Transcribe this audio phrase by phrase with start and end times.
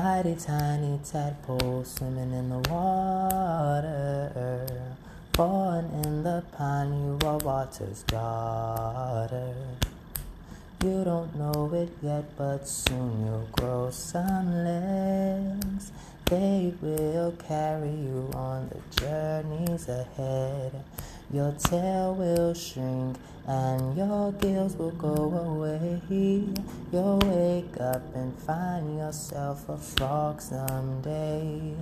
[0.00, 4.68] Tiny, tiny tadpole swimming in the water.
[5.32, 9.56] Born in the pond, you are water's daughter.
[10.84, 15.90] You don't know it yet, but soon you'll grow some legs.
[16.26, 20.84] They will carry you on the journeys ahead.
[21.30, 26.00] Your tail will shrink and your gills will go away.
[26.90, 31.74] You'll wake up and find yourself a frog someday.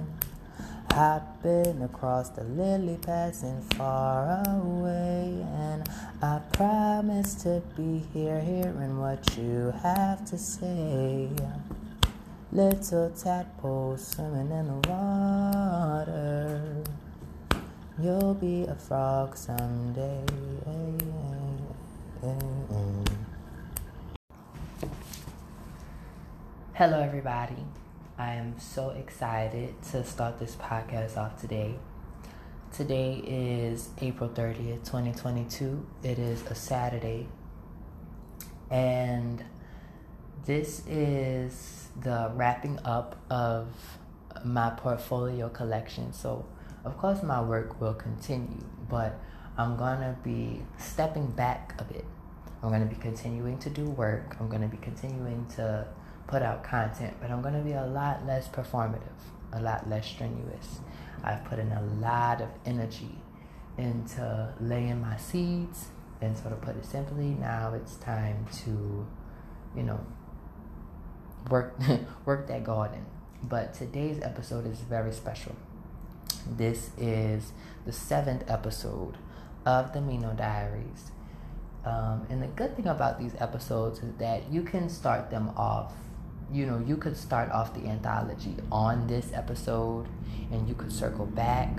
[0.90, 5.45] Hopping across the lily pads and far away.
[5.59, 5.88] And
[6.20, 11.28] I promise to be here, hearing what you have to say.
[12.51, 16.82] Little tadpole swimming in the water.
[17.98, 20.23] You'll be a frog someday.
[26.74, 27.57] Hello, everybody.
[28.18, 31.76] I am so excited to start this podcast off today.
[32.70, 35.87] Today is April 30th, 2022.
[36.02, 37.29] It is a Saturday.
[38.70, 39.42] And
[40.45, 43.68] this is the wrapping up of
[44.45, 46.13] my portfolio collection.
[46.13, 46.45] So,
[46.87, 49.18] of course, my work will continue, but
[49.59, 52.04] I'm gonna be stepping back a bit.
[52.62, 54.37] I'm gonna be continuing to do work.
[54.38, 55.87] I'm gonna be continuing to
[56.29, 59.18] put out content, but I'm gonna be a lot less performative,
[59.52, 60.79] a lot less strenuous.
[61.24, 63.18] I've put in a lot of energy
[63.79, 65.88] into laying my seeds,
[66.20, 69.04] and so to put it simply, now it's time to,
[69.75, 69.98] you know,
[71.50, 71.76] work
[72.25, 73.04] work that garden.
[73.42, 75.56] But today's episode is very special.
[76.47, 77.53] This is
[77.84, 79.19] the seventh episode
[79.65, 81.10] of the Miino Diaries.
[81.84, 85.93] Um, and the good thing about these episodes is that you can start them off.
[86.53, 90.06] You know, you could start off the anthology on this episode
[90.50, 91.78] and you could circle back,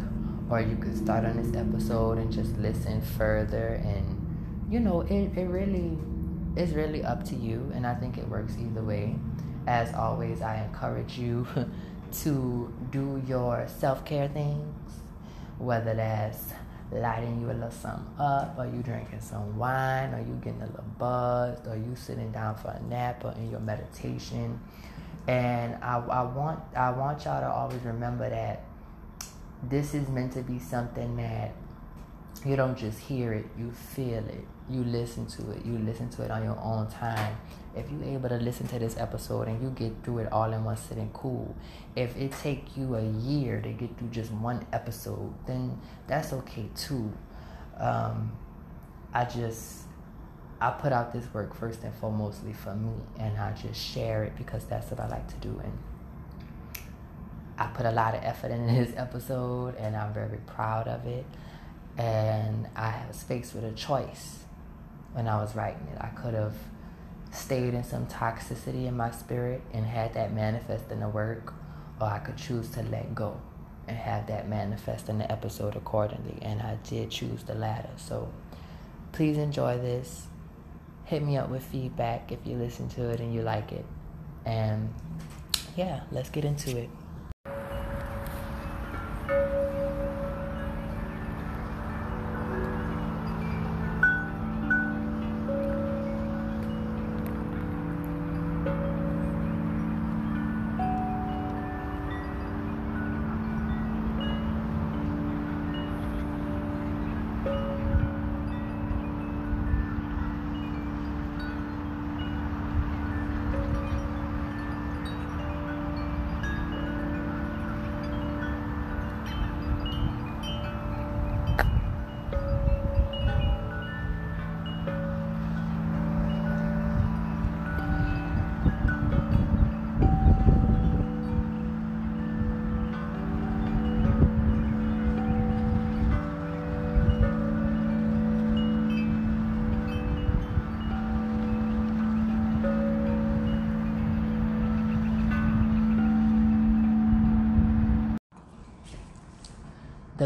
[0.50, 3.81] or you could start on this episode and just listen further.
[3.84, 5.97] And, you know, it, it really
[6.56, 7.72] is really up to you.
[7.74, 9.16] And I think it works either way.
[9.68, 11.46] As always, I encourage you
[12.12, 14.94] to do your self care things,
[15.57, 16.51] whether that's
[16.91, 20.66] lighting you a little something up, or you drinking some wine, or you getting a
[20.66, 24.59] little buzzed, or you sitting down for a nap, or in your meditation.
[25.28, 28.63] And I, I want I want y'all to always remember that
[29.63, 31.51] this is meant to be something that
[32.45, 34.45] you don't just hear it, you feel it.
[34.69, 35.66] You listen to it.
[35.66, 37.38] You listen to it on your own time.
[37.77, 40.63] If you're able to listen to this episode and you get through it all in
[40.63, 41.55] one sitting, cool.
[41.95, 46.69] If it take you a year to get through just one episode, then that's okay
[46.75, 47.11] too.
[47.77, 48.31] Um,
[49.13, 49.83] I just
[50.59, 54.35] I put out this work first and foremostly for me, and I just share it
[54.38, 55.61] because that's what I like to do.
[55.63, 55.77] And
[57.57, 61.25] I put a lot of effort in this episode, and I'm very proud of it
[61.97, 64.39] and I was faced with a choice
[65.13, 65.97] when I was writing it.
[65.99, 66.53] I could have
[67.38, 71.53] stayed in some toxicity in my spirit and had that manifest in the work,
[72.02, 73.40] or I could choose to let go
[73.88, 76.38] and have that manifest in the episode accordingly.
[76.42, 77.90] And I did choose the latter.
[77.96, 78.31] So
[79.12, 80.28] please enjoy this.
[81.06, 83.86] Hit me up with feedback if you listen to it and you like it.
[84.46, 84.94] And
[85.75, 86.90] yeah, let's get into it.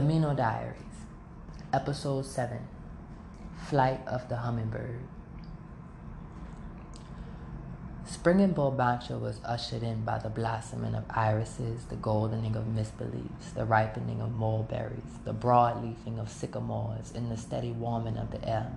[0.01, 1.05] The Miino Diaries,
[1.71, 2.57] Episode 7
[3.69, 5.01] Flight of the Hummingbird.
[8.03, 13.53] Spring in Bulbancha was ushered in by the blossoming of irises, the goldening of misbeliefs,
[13.53, 18.43] the ripening of mulberries, the broad leafing of sycamores, and the steady warming of the
[18.49, 18.71] air.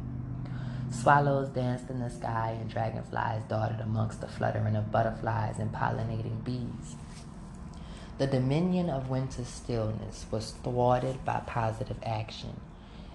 [0.90, 6.44] Swallows danced in the sky, and dragonflies darted amongst the fluttering of butterflies and pollinating
[6.44, 6.96] bees.
[8.16, 12.60] The dominion of winter stillness was thwarted by positive action.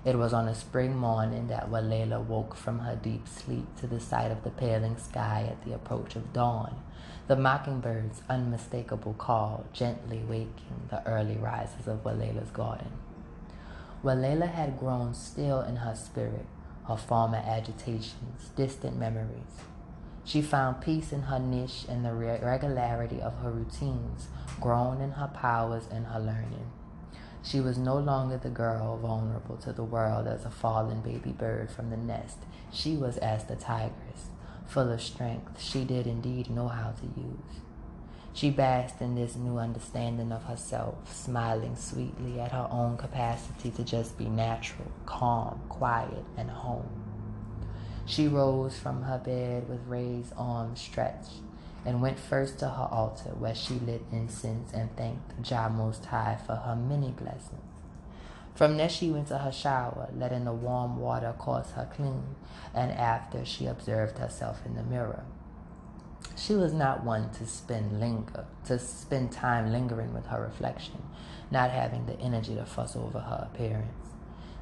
[0.03, 4.01] It was on a spring morning that Walela woke from her deep sleep to the
[4.01, 6.83] sight of the paling sky at the approach of dawn,
[7.27, 12.91] the mockingbird's unmistakable call gently waking the early rises of Walela's garden.
[14.03, 16.45] Walela had grown still in her spirit,
[16.89, 19.63] her former agitations, distant memories.
[20.29, 24.27] She found peace in her niche and the regularity of her routines,
[24.61, 26.69] grown in her powers and her learning.
[27.41, 31.71] She was no longer the girl vulnerable to the world as a fallen baby bird
[31.71, 32.37] from the nest.
[32.71, 34.27] She was as the tigress,
[34.67, 37.61] full of strength she did indeed know how to use.
[38.31, 43.83] She basked in this new understanding of herself, smiling sweetly at her own capacity to
[43.83, 47.08] just be natural, calm, quiet, and home.
[48.09, 51.41] She rose from her bed with raised arms stretched
[51.85, 56.39] and went first to her altar where she lit incense and thanked Jah Most High
[56.43, 57.61] for her many blessings.
[58.55, 62.35] From there she went to her shower, letting the warm water course her clean,
[62.73, 65.23] and after she observed herself in the mirror.
[66.35, 71.03] She was not one to spend linger, to spend time lingering with her reflection,
[71.51, 74.07] not having the energy to fuss over her appearance.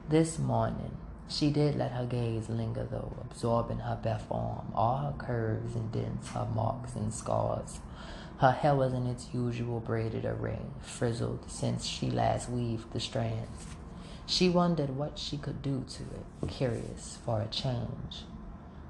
[0.10, 0.98] This morning,
[1.30, 5.92] she did let her gaze linger, though, absorbing her bare form, all her curves and
[5.92, 7.80] dents, her marks and scars.
[8.40, 13.76] Her hair was in its usual braided array, frizzled since she last weaved the strands.
[14.26, 18.26] She wondered what she could do to it, curious for a change.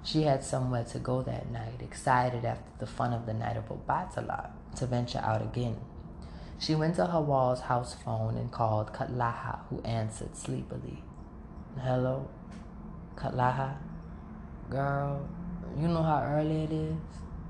[0.04, 3.70] She had somewhere to go that night, excited after the fun of the night of
[3.70, 5.78] Obatala to venture out again.
[6.60, 11.04] She went to her wall's house phone and called Katlaha, who answered sleepily.
[11.80, 12.28] Hello,
[13.16, 13.78] Kalaha.
[14.70, 15.28] Girl,
[15.80, 16.96] you know how early it is?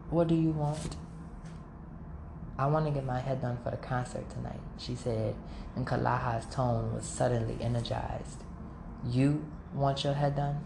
[0.10, 0.98] What do you want?
[2.60, 5.34] I want to get my head done for the concert tonight, she said,
[5.76, 8.44] and Kalaha's tone was suddenly energized.
[9.06, 10.60] You want your head done?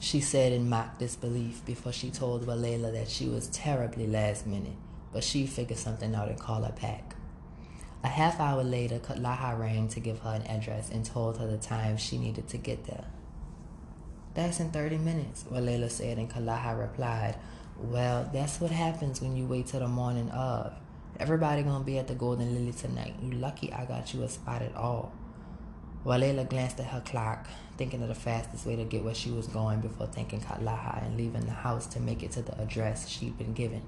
[0.00, 4.76] She said in mock disbelief before she told Walela that she was terribly last minute,
[5.12, 7.14] but she figured something out and called her back.
[8.04, 11.58] A half hour later, Katlaha rang to give her an address and told her the
[11.58, 13.04] time she needed to get there.
[14.34, 17.36] That's in 30 minutes, Walela said, and Katlaha replied,
[17.76, 20.74] Well, that's what happens when you wait till the morning of.
[21.18, 23.14] Everybody gonna be at the Golden Lily tonight.
[23.20, 25.12] You lucky I got you a spot at all.
[26.04, 29.48] Walela glanced at her clock, thinking of the fastest way to get where she was
[29.48, 33.36] going before thanking Katlaha and leaving the house to make it to the address she'd
[33.36, 33.82] been given.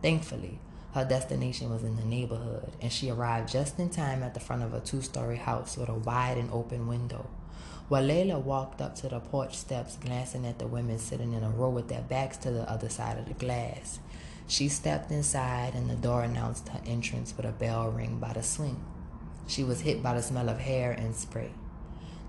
[0.00, 0.58] Thankfully,
[0.92, 4.62] her destination was in the neighborhood, and she arrived just in time at the front
[4.62, 7.28] of a two story house with a wide and open window.
[7.88, 11.70] Walela walked up to the porch steps, glancing at the women sitting in a row
[11.70, 13.98] with their backs to the other side of the glass.
[14.46, 18.42] She stepped inside, and the door announced her entrance with a bell ring by the
[18.42, 18.82] swing.
[19.46, 21.50] She was hit by the smell of hair and spray.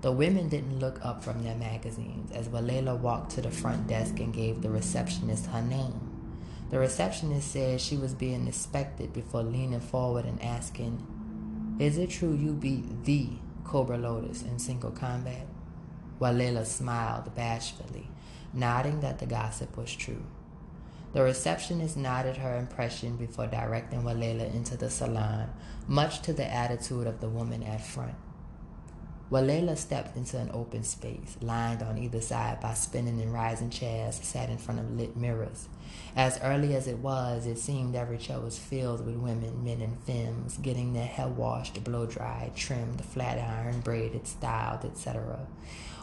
[0.01, 4.19] The women didn't look up from their magazines as Walela walked to the front desk
[4.19, 6.10] and gave the receptionist her name.
[6.71, 11.05] The receptionist said she was being inspected before leaning forward and asking,
[11.79, 13.27] Is it true you beat the
[13.65, 15.47] Cobra Lotus in single combat?
[16.21, 18.09] Walela smiled bashfully,
[18.53, 20.23] nodding that the gossip was true.
[21.11, 25.49] The receptionist nodded her impression before directing Walela into the salon,
[25.89, 28.15] much to the attitude of the woman at front.
[29.31, 34.19] Walela stepped into an open space, lined on either side by spinning and rising chairs,
[34.21, 35.69] sat in front of lit mirrors.
[36.17, 39.97] As early as it was, it seemed every chair was filled with women, men, and
[39.99, 45.47] femmes, getting their hair washed, blow dried, trimmed, flat ironed, braided, styled, etc.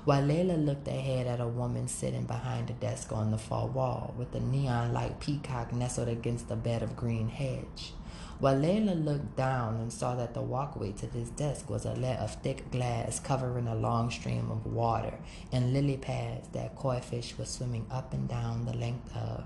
[0.06, 4.35] Walela looked ahead at a woman sitting behind a desk on the far wall, with
[4.35, 7.92] a neon light peacock nestled against a bed of green hedge.
[8.40, 12.37] Walela looked down and saw that the walkway to this desk was a layer of
[12.37, 15.18] thick glass covering a long stream of water
[15.50, 19.45] and lily pads that koi fish were swimming up and down the length of.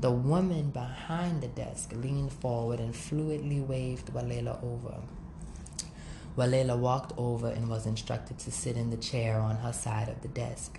[0.00, 5.02] The woman behind the desk leaned forward and fluidly waved Walela over.
[6.34, 10.22] Walela walked over and was instructed to sit in the chair on her side of
[10.22, 10.78] the desk.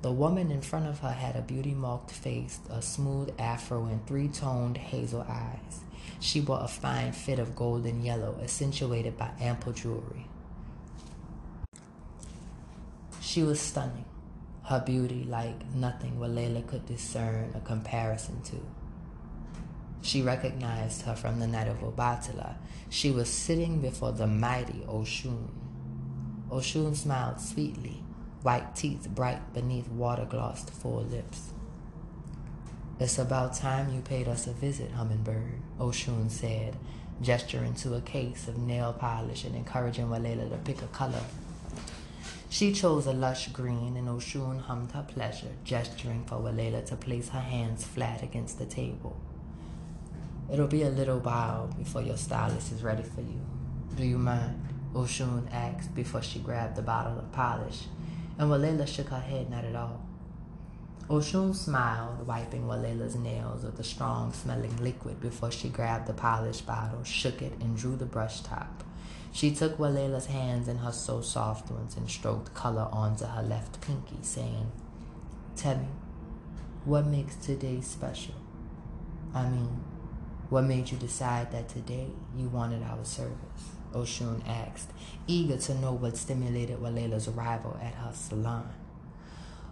[0.00, 4.06] The woman in front of her had a beauty marked face, a smooth afro, and
[4.06, 5.80] three toned hazel eyes.
[6.20, 10.26] She wore a fine fit of golden yellow, accentuated by ample jewelry.
[13.20, 14.04] She was stunning
[14.70, 18.56] her beauty like nothing Walela could discern a comparison to.
[20.00, 22.54] She recognized her from the night of Obatala.
[22.88, 25.48] She was sitting before the mighty Oshun.
[26.50, 28.04] Oshun smiled sweetly,
[28.42, 31.50] white teeth bright beneath water glossed full lips.
[33.00, 36.76] It's about time you paid us a visit, Hummingbird, Oshun said,
[37.22, 41.22] gesturing to a case of nail polish and encouraging Walela to pick a color.
[42.50, 47.30] She chose a lush green, and Oshun hummed her pleasure, gesturing for Walela to place
[47.30, 49.18] her hands flat against the table.
[50.52, 53.40] It'll be a little while before your stylist is ready for you.
[53.96, 54.62] Do you mind?
[54.92, 57.84] Oshun asked before she grabbed the bottle of polish,
[58.38, 60.09] and Walela shook her head not at all.
[61.10, 66.64] Oshun smiled, wiping Walela's nails with a strong smelling liquid before she grabbed the polished
[66.68, 68.84] bottle, shook it, and drew the brush top.
[69.32, 73.80] She took Walela's hands in her so soft ones and stroked color onto her left
[73.80, 74.70] pinky, saying,
[75.56, 75.88] Tell me,
[76.84, 78.36] what makes today special?
[79.34, 79.80] I mean,
[80.48, 83.74] what made you decide that today you wanted our service?
[83.92, 84.92] Oshun asked,
[85.26, 88.72] eager to know what stimulated Walela's arrival at her salon.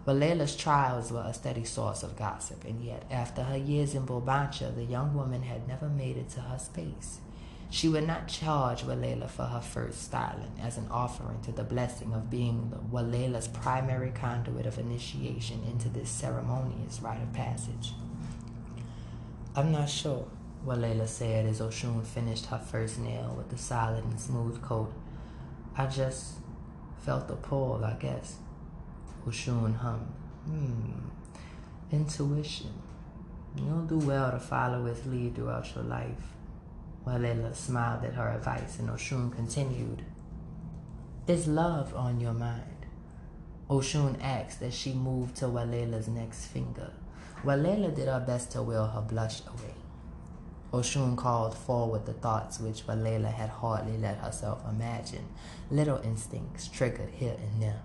[0.09, 4.75] Walela's trials were a steady source of gossip, and yet, after her years in Bulbancha,
[4.75, 7.19] the young woman had never made it to her space.
[7.69, 12.15] She would not charge Walela for her first styling as an offering to the blessing
[12.15, 17.93] of being Walela's primary conduit of initiation into this ceremonious rite of passage.
[19.55, 20.27] I'm not sure,
[20.65, 24.91] Walela said as Oshun finished her first nail with the solid and smooth coat.
[25.77, 26.37] I just
[26.97, 28.37] felt the pull, I guess.
[29.28, 30.14] Oshun hummed.
[30.47, 31.11] Hmm.
[31.92, 32.73] Intuition.
[33.56, 36.32] You'll do well to follow its lead throughout your life.
[37.06, 40.02] Walela smiled at her advice, and Oshun continued.
[41.26, 42.87] Is love on your mind?
[43.68, 46.92] Oshun asked as she moved to Walela's next finger.
[47.44, 49.75] Walela did her best to will her blush away.
[50.73, 55.28] Oshun called forward the thoughts which Walela had hardly let herself imagine,
[55.70, 57.82] little instincts triggered here and there.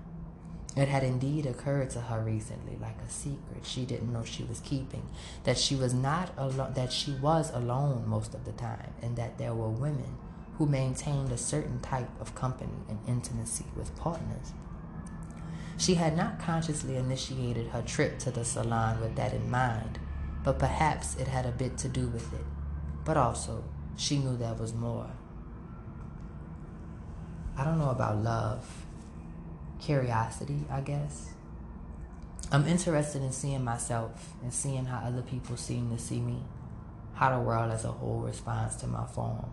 [0.75, 4.60] It had indeed occurred to her recently, like a secret she didn't know she was
[4.62, 5.08] keeping,
[5.44, 9.38] that she was not alone, that she was alone most of the time, and that
[9.38, 10.18] there were women
[10.58, 14.53] who maintained a certain type of company and intimacy with partners.
[15.77, 20.00] She had not consciously initiated her trip to the salon with that in mind,
[20.44, 22.46] but perhaps it had a bit to do with it.
[23.06, 23.63] But also,
[23.96, 25.10] she knew there was more.
[27.58, 28.86] I don't know about love.
[29.84, 31.34] Curiosity, I guess.
[32.52, 36.44] I'm interested in seeing myself and seeing how other people seem to see me,
[37.16, 39.52] how the world as a whole responds to my form.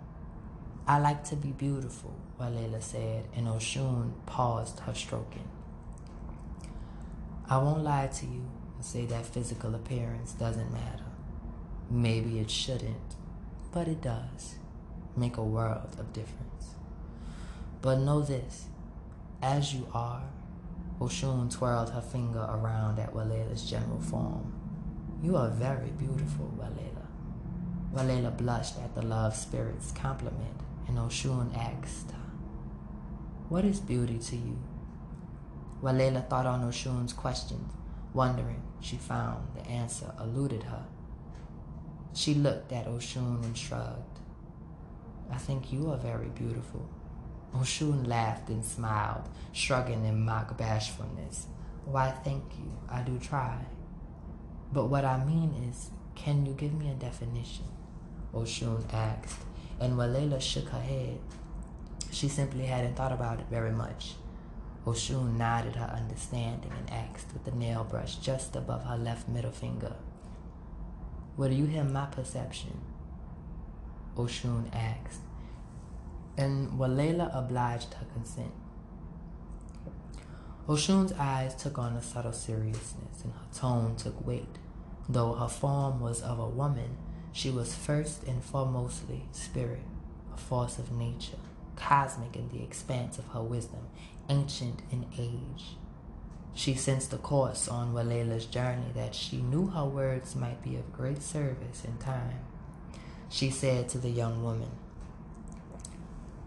[0.87, 5.49] I like to be beautiful, Walela said, and Oshun paused her stroking.
[7.49, 11.05] I won't lie to you and say that physical appearance doesn't matter.
[11.91, 13.17] Maybe it shouldn't
[13.73, 14.57] but it does
[15.17, 16.75] make a world of difference.
[17.83, 18.67] But know this
[19.43, 20.23] as you are,
[21.01, 24.53] Oshun twirled her finger around at Walela's general form.
[25.23, 27.07] You are very beautiful, Walela.
[27.95, 32.13] Walela blushed at the love spirit's compliment, and Oshun asked,
[33.49, 34.59] What is beauty to you?
[35.83, 37.69] Walela thought on Oshun's question,
[38.13, 40.85] wondering she found the answer eluded her.
[42.13, 44.19] She looked at Oshun and shrugged.
[45.31, 46.89] I think you are very beautiful.
[47.57, 51.47] Oshun laughed and smiled, shrugging in mock bashfulness.
[51.85, 52.71] Why, thank you.
[52.89, 53.59] I do try.
[54.73, 57.65] But what I mean is, can you give me a definition?
[58.33, 59.41] Oshun asked,
[59.81, 61.19] and Walela shook her head.
[62.13, 64.15] She simply hadn't thought about it very much.
[64.87, 69.51] Oshun nodded her understanding and asked with the nail brush just above her left middle
[69.51, 69.95] finger.
[71.37, 72.81] Will you hear my perception?
[74.17, 75.21] Oshun asked,
[76.37, 78.53] and Walela obliged her consent.
[80.69, 84.59] Oshun's eyes took on a subtle seriousness, and her tone took weight.
[85.09, 86.97] Though her form was of a woman,
[87.33, 89.83] she was first and foremostly spirit,
[90.33, 91.39] a force of nature,
[91.75, 93.89] cosmic in the expanse of her wisdom,
[94.29, 95.77] ancient in age.
[96.55, 100.93] She sensed the course on Walela's journey that she knew her words might be of
[100.93, 102.41] great service in time.
[103.29, 104.71] She said to the young woman,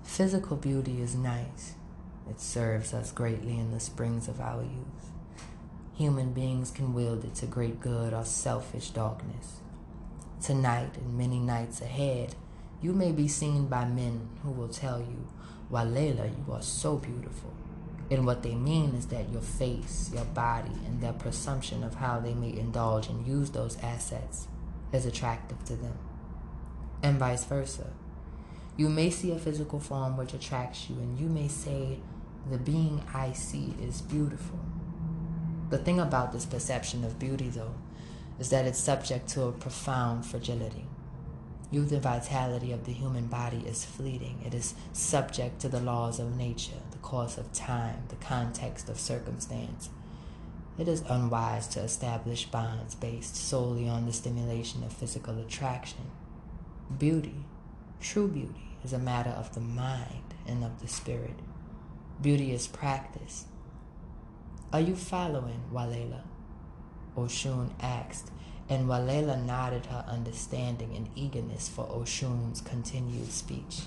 [0.03, 1.73] Physical beauty is nice.
[2.29, 5.11] It serves us greatly in the springs of our youth.
[5.95, 9.59] Human beings can wield it to great good or selfish darkness.
[10.41, 12.35] Tonight and many nights ahead,
[12.81, 15.27] you may be seen by men who will tell you,
[15.71, 17.53] Walela, you are so beautiful.
[18.11, 22.19] And what they mean is that your face, your body, and their presumption of how
[22.19, 24.47] they may indulge and use those assets
[24.91, 25.97] is attractive to them.
[27.01, 27.93] And vice versa.
[28.75, 31.99] You may see a physical form which attracts you, and you may say,
[32.49, 34.59] The being I see is beautiful.
[35.69, 37.75] The thing about this perception of beauty, though,
[38.39, 40.87] is that it's subject to a profound fragility.
[41.69, 44.41] Youth and vitality of the human body is fleeting.
[44.45, 48.99] It is subject to the laws of nature, the course of time, the context of
[48.99, 49.89] circumstance.
[50.77, 56.09] It is unwise to establish bonds based solely on the stimulation of physical attraction.
[56.97, 57.45] Beauty,
[58.03, 61.39] true beauty, is a matter of the mind and of the spirit.
[62.21, 63.45] Beauty is practice.
[64.71, 66.21] Are you following, Walela?
[67.15, 68.29] Oshun asked,
[68.69, 73.83] and Walela nodded her understanding and eagerness for Oshun's continued speech.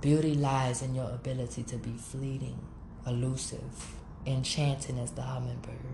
[0.00, 2.58] Beauty lies in your ability to be fleeting,
[3.06, 5.93] elusive, enchanting as the hummingbird.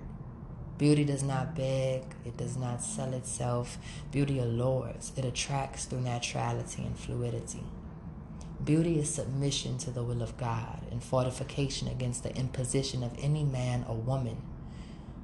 [0.80, 3.76] Beauty does not beg, it does not sell itself.
[4.10, 7.64] Beauty allures, it attracts through naturality and fluidity.
[8.64, 13.44] Beauty is submission to the will of God and fortification against the imposition of any
[13.44, 14.38] man or woman.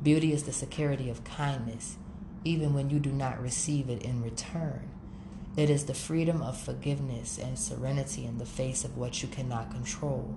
[0.03, 1.97] Beauty is the security of kindness,
[2.45, 4.91] even when you do not receive it in return.
[5.57, 9.71] It is the freedom of forgiveness and serenity in the face of what you cannot
[9.71, 10.37] control.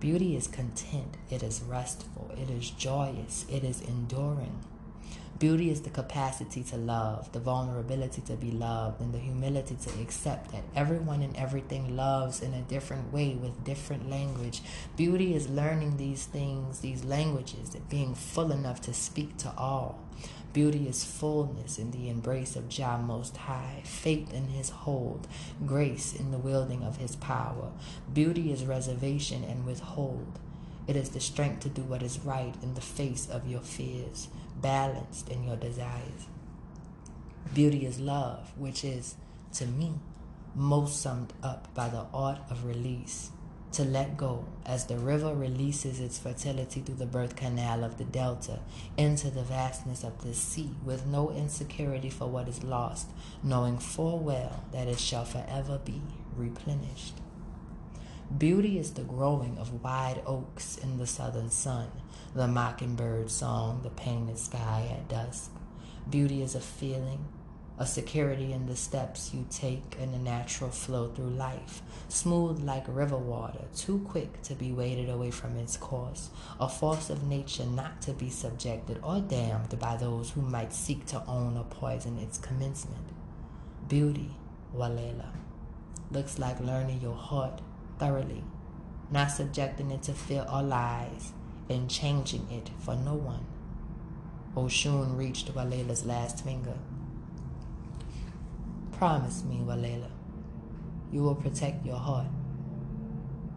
[0.00, 4.64] Beauty is content, it is restful, it is joyous, it is enduring.
[5.40, 10.02] Beauty is the capacity to love, the vulnerability to be loved, and the humility to
[10.02, 14.60] accept that everyone and everything loves in a different way with different language.
[14.98, 19.98] Beauty is learning these things, these languages, and being full enough to speak to all.
[20.52, 25.26] Beauty is fullness in the embrace of Jah Most High, faith in His hold,
[25.64, 27.72] grace in the wielding of His power.
[28.12, 30.38] Beauty is reservation and withhold.
[30.90, 34.26] It is the strength to do what is right in the face of your fears
[34.60, 36.26] balanced in your desires.
[37.54, 39.14] Beauty is love, which is,
[39.52, 40.00] to me,
[40.52, 43.30] most summed up by the art of release.
[43.74, 48.04] To let go as the river releases its fertility through the birth canal of the
[48.04, 48.58] delta
[48.96, 53.10] into the vastness of the sea with no insecurity for what is lost,
[53.44, 56.02] knowing full well that it shall forever be
[56.36, 57.14] replenished.
[58.38, 61.90] Beauty is the growing of wide oaks in the southern sun,
[62.32, 65.50] the mockingbird song, the painted sky at dusk.
[66.08, 67.24] Beauty is a feeling,
[67.76, 72.84] a security in the steps you take and the natural flow through life, smooth like
[72.86, 77.66] river water, too quick to be waded away from its course, a force of nature
[77.66, 82.16] not to be subjected or damned by those who might seek to own or poison
[82.18, 83.08] its commencement.
[83.88, 84.30] Beauty,
[84.72, 85.32] Walela,
[86.12, 87.60] looks like learning your heart
[88.00, 88.42] thoroughly,
[89.10, 91.32] not subjecting it to fear or lies,
[91.68, 93.44] and changing it for no one.
[94.56, 96.78] Oshun reached Walela's last finger.
[98.92, 100.10] Promise me, Walela,
[101.12, 102.26] you will protect your heart.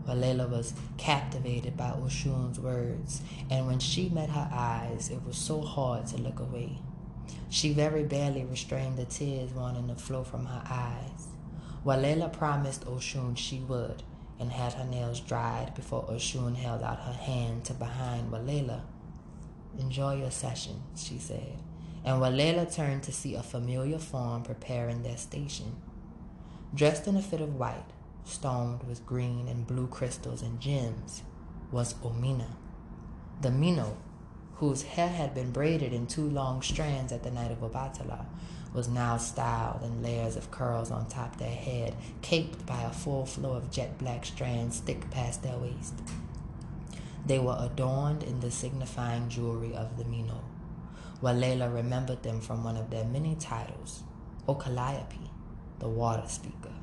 [0.07, 5.61] Walela was captivated by Oshun's words, and when she met her eyes, it was so
[5.61, 6.77] hard to look away.
[7.49, 11.27] She very barely restrained the tears wanting to flow from her eyes.
[11.85, 14.03] Walela promised Oshun she would,
[14.39, 18.81] and had her nails dried before Oshun held out her hand to behind Walela.
[19.79, 21.57] Enjoy your session, she said,
[22.03, 25.75] and Walela turned to see a familiar form preparing their station.
[26.73, 27.85] Dressed in a fit of white,
[28.23, 31.23] stoned with green and blue crystals and gems,
[31.71, 32.47] was Omina,
[33.41, 33.95] the Miino,
[34.55, 38.25] whose hair had been braided in two long strands at the night of Obatala,
[38.73, 43.25] was now styled in layers of curls on top their head, caped by a full
[43.25, 45.93] flow of jet black strands thick past their waist.
[47.25, 50.41] They were adorned in the signifying jewelry of the Miino.
[51.21, 54.03] while Walela remembered them from one of their many titles,
[54.47, 55.29] Okaliope,
[55.79, 56.73] the water speaker.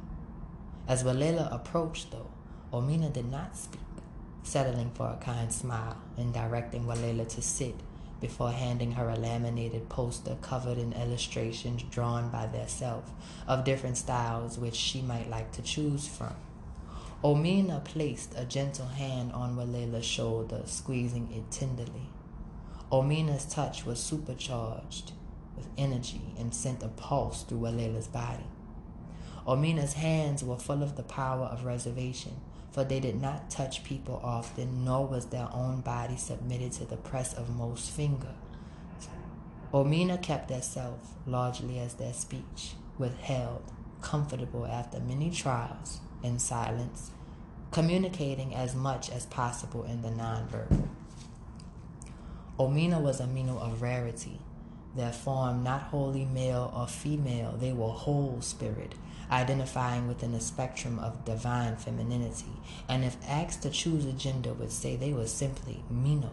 [0.88, 2.30] As Walela approached, though,
[2.72, 3.80] Omina did not speak,
[4.42, 7.74] settling for a kind smile and directing Walela to sit
[8.20, 13.10] before handing her a laminated poster covered in illustrations drawn by theirself
[13.46, 16.34] of different styles which she might like to choose from.
[17.22, 22.08] Omina placed a gentle hand on Walela's shoulder, squeezing it tenderly.
[22.90, 25.12] Omina's touch was supercharged
[25.54, 28.46] with energy and sent a pulse through Walela's body.
[29.46, 32.40] Omina's hands were full of the power of reservation,
[32.72, 36.96] for they did not touch people often, nor was their own body submitted to the
[36.96, 38.34] press of most finger.
[39.72, 43.62] Omina kept herself largely as their speech, withheld,
[44.00, 47.10] comfortable after many trials, in silence,
[47.70, 50.88] communicating as much as possible in the nonverbal.
[52.58, 54.40] Omina was a Miino of rarity,
[54.94, 58.94] their form not wholly male or female, they were whole spirit,
[59.30, 64.72] identifying within a spectrum of divine femininity, and if asked to choose a gender, would
[64.72, 66.30] say they were simply Miino.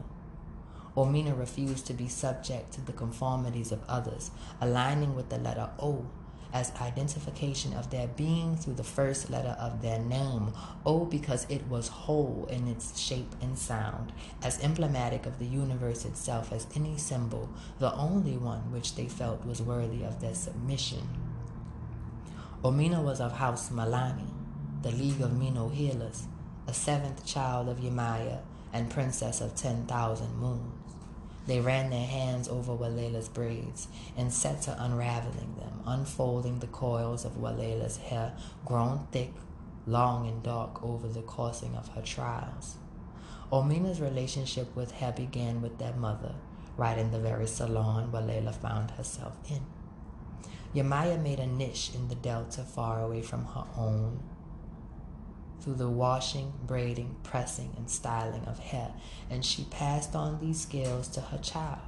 [0.95, 6.05] Omina refused to be subject to the conformities of others, aligning with the letter O
[6.53, 10.53] as identification of their being through the first letter of their name.
[10.85, 16.05] O because it was whole in its shape and sound, as emblematic of the universe
[16.05, 21.26] itself as any symbol, the only one which they felt was worthy of their submission.
[22.67, 24.27] Omina was of House Malani,
[24.81, 26.25] the League of Miino Healers,
[26.67, 28.39] a seventh child of Yemaya
[28.73, 30.93] and princess of ten thousand moons.
[31.45, 37.23] They ran their hands over Walela's braids and set to unraveling them, unfolding the coils
[37.23, 38.33] of Walela's hair,
[38.65, 39.31] grown thick,
[39.85, 42.75] long, and dark over the coursing of her trials.
[43.49, 46.35] Omina's relationship with her began with their mother,
[46.75, 49.61] right in the very salon Walela found herself in.
[50.77, 54.19] Yemaya made a niche in the delta far away from her own
[55.59, 58.93] through the washing, braiding, pressing, and styling of hair,
[59.27, 61.79] and she passed on these skills to her child.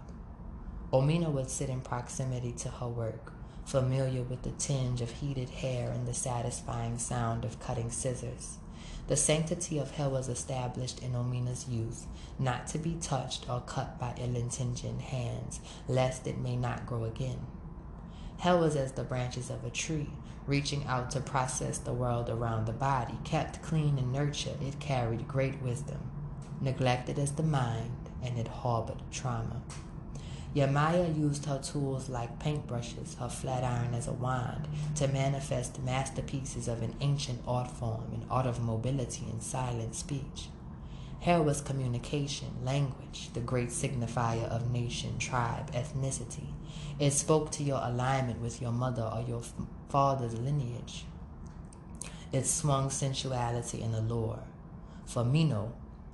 [0.91, 3.31] Omina would sit in proximity to her work,
[3.63, 8.57] familiar with the tinge of heated hair and the satisfying sound of cutting scissors.
[9.07, 12.07] The sanctity of hair was established in Omina's youth,
[12.39, 17.03] not to be touched or cut by ill intentioned hands, lest it may not grow
[17.03, 17.45] again.
[18.39, 20.09] Hair was as the branches of a tree,
[20.47, 23.17] reaching out to process the world around the body.
[23.25, 25.99] Kept clean and nurtured, it carried great wisdom.
[26.61, 29.61] Neglected as the mind, and it harbored trauma.
[30.55, 36.69] Yemaya used her tools like paintbrushes, her flat iron as a wand, to manifest masterpieces
[36.69, 40.47] of an ancient art form, an art of mobility and silent speech.
[41.19, 46.47] Hair was communication, language, the great signifier of nation, tribe, ethnicity.
[46.99, 49.41] It spoke to your alignment with your mother or your
[49.87, 51.05] father's lineage.
[52.33, 54.39] It swung sensuality and allure.
[55.05, 55.71] For Miino,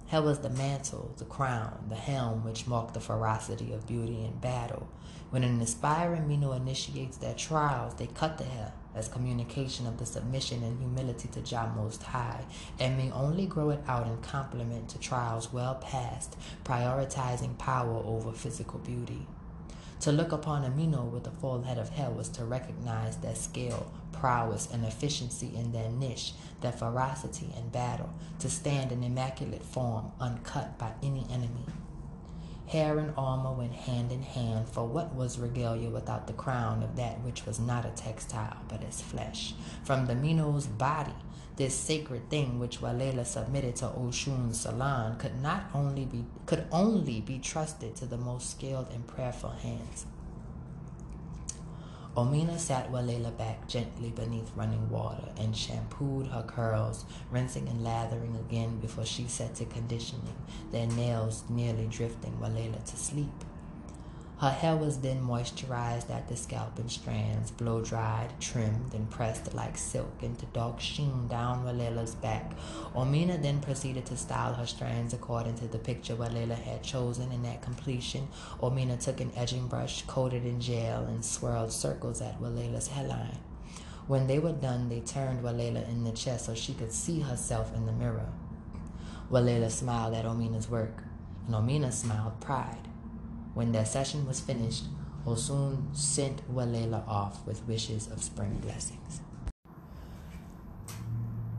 [0.10, 4.38] hair was the mantle, the crown, the helm which marked the ferocity of beauty in
[4.38, 4.88] battle.
[5.32, 10.06] When an aspiring Miino initiates their trials, they cut the hair as communication of the
[10.06, 12.46] submission and humility to Jah Most High,
[12.80, 18.32] and may only grow it out in complement to trials well past, prioritizing power over
[18.32, 19.26] physical beauty.
[20.02, 23.36] To look upon a Miino with a full head of hair was to recognize their
[23.36, 29.64] skill, prowess, and efficiency in their niche, their ferocity in battle, to stand in immaculate
[29.64, 31.66] form, uncut by any enemy.
[32.68, 36.96] Hair and armor went hand in hand, for what was regalia without the crown of
[36.96, 39.54] that which was not a textile, but as flesh?
[39.84, 41.14] From the Miino's body,
[41.58, 47.22] this sacred thing which Walela submitted to Oshun's salon could not only be could only
[47.22, 50.06] be trusted to the most skilled and prayerful hands.
[52.18, 58.38] Omina sat Walela back gently beneath running water and shampooed her curls, rinsing and lathering
[58.38, 60.36] again before she set to conditioning,
[60.72, 63.34] their nails nearly drifting Walela to sleep.
[64.40, 69.54] Her hair was then moisturized at the scalp in strands, blow dried, trimmed, and pressed
[69.54, 72.52] like silk into dark sheen down Walela's back.
[72.94, 77.48] Omina then proceeded to style her strands according to the picture Walela had chosen, and
[77.48, 78.28] at completion,
[78.62, 83.40] Omina took an edging brush, coated in gel, and swirled circles at Walela's hairline.
[84.08, 87.74] When they were done, they turned Walela in the chest so she could see herself
[87.74, 88.28] in the mirror.
[89.32, 91.04] Walela smiled at Omina's work,
[91.48, 92.90] and Omina smiled pride.
[93.56, 94.84] When their session was finished,
[95.26, 99.22] Oshun sent Walela off with wishes of spring blessings.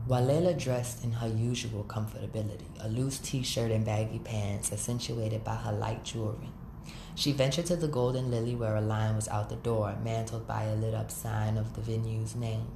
[0.07, 5.73] Walela dressed in her usual comfortability, a loose t-shirt and baggy pants accentuated by her
[5.73, 6.51] light jewelry.
[7.15, 10.65] She ventured to the Golden Lily where a line was out the door, mantled by
[10.65, 12.67] a lit-up sign of the venue's name.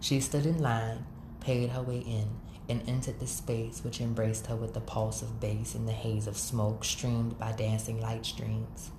[0.00, 1.04] She stood in line,
[1.40, 2.30] paid her way in,
[2.70, 6.26] and entered the space which embraced her with the pulse of bass and the haze
[6.26, 8.90] of smoke streamed by dancing light streams.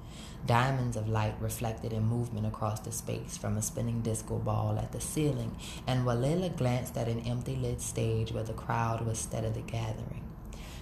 [0.45, 4.91] Diamonds of light reflected in movement across the space from a spinning disco ball at
[4.91, 5.55] the ceiling,
[5.86, 10.23] and Walela glanced at an empty lit stage where the crowd was steadily gathering.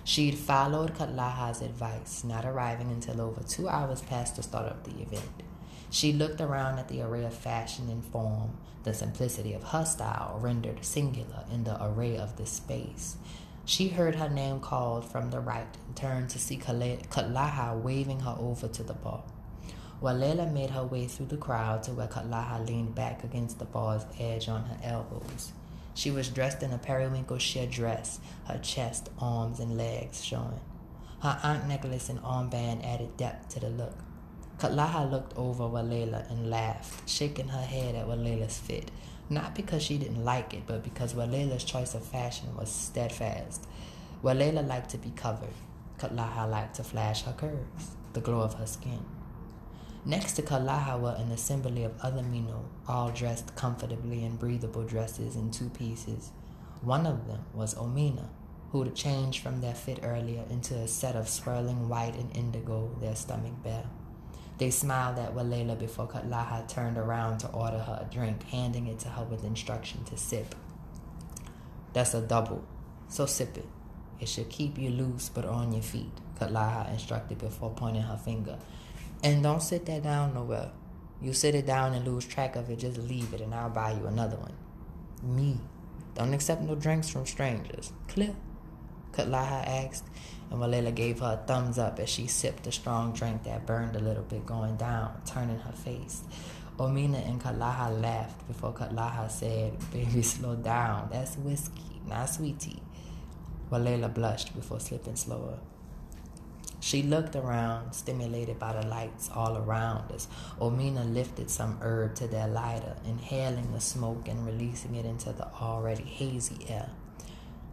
[0.06, 5.02] She'd followed Katlaha's advice, not arriving until over two hours past the start of the
[5.02, 5.44] event.
[5.92, 10.40] She looked around at the array of fashion and form, the simplicity of her style
[10.42, 13.18] rendered singular in the array of the space.
[13.66, 18.36] She heard her name called from the right and turned to see Katlaha waving her
[18.40, 19.24] over to the bar.
[20.02, 24.06] Walela made her way through the crowd to where Katlaha leaned back against the bar's
[24.18, 25.52] edge on her elbows.
[25.94, 30.62] She was dressed in a periwinkle sheer dress, her chest, arms, and legs showing.
[31.22, 33.98] Her ankh necklace and armband added depth to the look.
[34.60, 38.92] Katlaha looked over Walela and laughed, shaking her head at Walela's fit,
[39.30, 43.66] not because she didn't like it, but because Walela's choice of fashion was steadfast.
[44.22, 45.54] Walela liked to be covered.
[45.98, 49.06] Kalaha liked to flash her curves, the glow of her skin.
[50.04, 55.38] Next to Kalaha were an assembly of other Miino, all dressed comfortably in breathable dresses
[55.38, 56.32] in two pieces.
[56.82, 58.28] One of them was Omina,
[58.72, 62.94] who had changed from their fit earlier into a set of swirling white and indigo,
[63.00, 63.86] their stomach bare.
[64.60, 69.00] They smiled at Walela before Katlaha turned around to order her a drink, handing it
[69.00, 70.54] to her with instruction to sip.
[71.94, 72.66] That's a double,
[73.08, 73.66] so sip it.
[74.20, 78.60] It should keep you loose but on your feet, Katlaha instructed before pointing her finger.
[79.24, 80.72] And don't sit that down nowhere.
[81.22, 83.94] You sit it down and lose track of it, just leave it and I'll buy
[83.94, 84.54] you another one.
[85.24, 85.58] Me.
[86.16, 87.94] Don't accept no drinks from strangers.
[88.10, 88.36] Clear?
[89.14, 90.04] Katlaha asked,
[90.52, 93.96] and Walela gave her a thumbs up as she sipped the strong drink that burned
[93.96, 96.24] a little bit going down, turning her face.
[96.78, 101.10] Omina and Katlaha laughed before Katlaha said, Baby, slow down.
[101.12, 102.82] That's whiskey, not sweetie.
[103.70, 105.60] Walela blushed before slipping slower.
[106.80, 112.28] She looked around, stimulated by the lights all around as Omina lifted some herb to
[112.28, 116.90] their lighter, inhaling the smoke and releasing it into the already hazy air.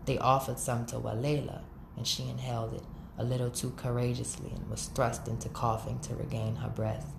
[0.05, 1.61] They offered some to Walela,
[1.97, 2.83] and she inhaled it
[3.19, 7.13] a little too courageously and was thrust into coughing to regain her breath.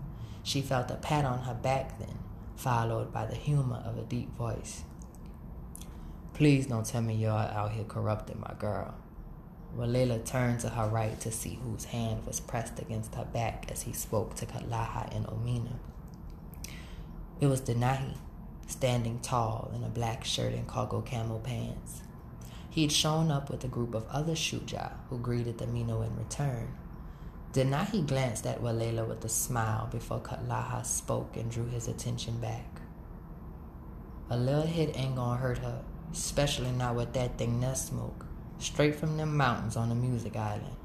[0.43, 2.19] She felt a pat on her back then,
[2.55, 4.83] followed by the humor of a deep voice.
[6.33, 8.93] Please don't tell me you're out here corrupting my girl.
[9.75, 13.81] Walela turned to her right to see whose hand was pressed against her back as
[13.81, 15.73] he spoke to Kalaha and Omina.
[17.39, 18.17] It was Denahi,
[18.67, 22.01] standing tall in a black shirt and cargo camel pants.
[22.77, 26.15] He had shown up with a group of other Shuja who greeted the Miino in
[26.15, 26.77] return.
[27.51, 32.81] Denahi glanced at Walela with a smile before Katlaha spoke and drew his attention back.
[34.29, 38.27] A little hit ain't gonna hurt her, especially not with that thing nest smoke,
[38.59, 40.77] straight from them mountains on the music island.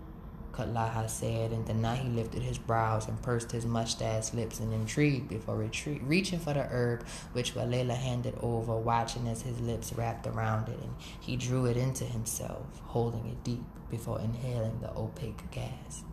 [0.53, 5.57] Katlaha said, and Denahi lifted his brows and pursed his mustache lips in intrigue before
[5.57, 10.69] retreat, reaching for the herb which Walela handed over, watching as his lips wrapped around
[10.69, 16.05] it, and he drew it into himself, holding it deep before inhaling the opaque gas.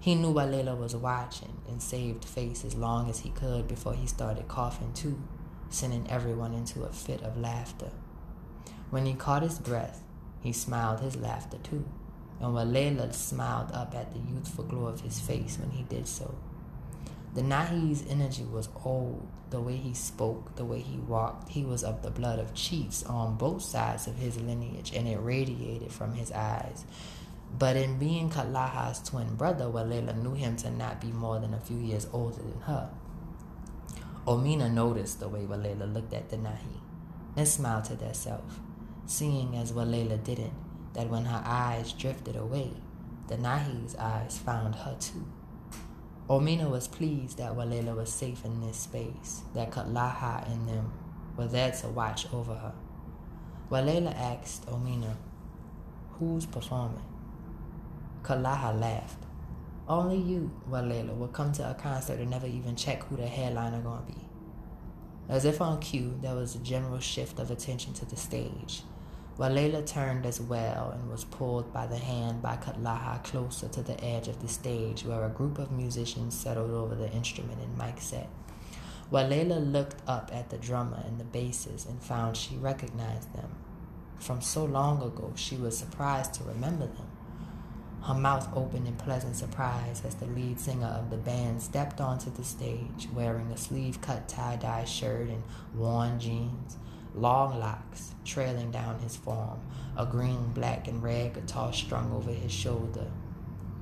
[0.00, 4.06] He knew Walela was watching and saved face as long as he could before he
[4.06, 5.18] started coughing too,
[5.70, 7.90] sending everyone into a fit of laughter.
[8.90, 10.02] When he caught his breath,
[10.42, 11.86] he smiled his laughter too
[12.44, 16.34] and Walela smiled up at the youthful glow of his face when he did so.
[17.34, 19.26] Denahi's energy was old.
[19.48, 23.02] The way he spoke, the way he walked, he was of the blood of chiefs
[23.04, 26.84] on both sides of his lineage, and it radiated from his eyes.
[27.58, 31.60] But in being Kalaha's twin brother, Walela knew him to not be more than a
[31.60, 32.90] few years older than her.
[34.26, 36.80] Omina noticed the way Walela looked at Denahi
[37.36, 38.60] and smiled to herself,
[39.06, 40.63] seeing as Walela didn't
[40.94, 42.70] that when her eyes drifted away,
[43.28, 45.26] Denahi's eyes found her too.
[46.28, 50.92] Omina was pleased that Walela was safe in this space, that Katlaha and them
[51.36, 52.72] were there to watch over her.
[53.70, 55.16] Walela asked Omina,
[56.18, 57.02] Who's performing?
[58.22, 59.24] Kalaha laughed.
[59.86, 63.80] Only you, Walela, will come to a concert and never even check who the headliner
[63.80, 64.16] gonna be.
[65.28, 68.82] As if on cue, there was a general shift of attention to the stage.
[69.36, 74.02] Walela turned as well and was pulled by the hand by Katlaha closer to the
[74.04, 78.00] edge of the stage where a group of musicians settled over the instrument and mic
[78.00, 78.28] set.
[79.10, 83.50] Walela looked up at the drummer and the basses and found she recognized them.
[84.20, 87.10] From so long ago, she was surprised to remember them.
[88.04, 92.30] Her mouth opened in pleasant surprise as the lead singer of the band stepped onto
[92.30, 95.42] the stage wearing a sleeve cut tie dye shirt and
[95.74, 96.76] worn jeans
[97.14, 99.60] long locks trailing down his form,
[99.96, 103.06] a green, black, and red guitar strung over his shoulder.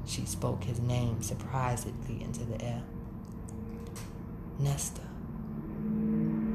[0.05, 2.83] She spoke his name surprisedly into the air.
[4.59, 5.03] Nesta.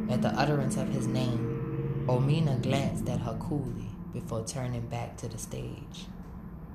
[0.09, 5.27] At the utterance of his name, Omina glanced at her coolly before turning back to
[5.27, 6.05] the stage.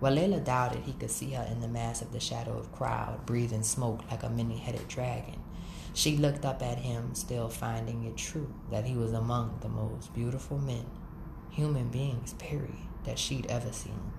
[0.00, 3.62] Walela doubted he could see her in the mass of the shadow of crowd, breathing
[3.62, 5.41] smoke like a many-headed dragon.
[5.94, 10.14] She looked up at him, still finding it true that he was among the most
[10.14, 10.86] beautiful men,
[11.50, 14.12] human beings, period, that she'd ever seen.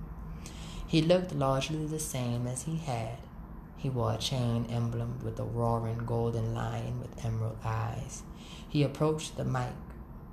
[0.85, 3.17] He looked largely the same as he had.
[3.75, 8.21] He wore a chain emblemed with a roaring golden lion with emerald eyes.
[8.69, 9.73] He approached the mic,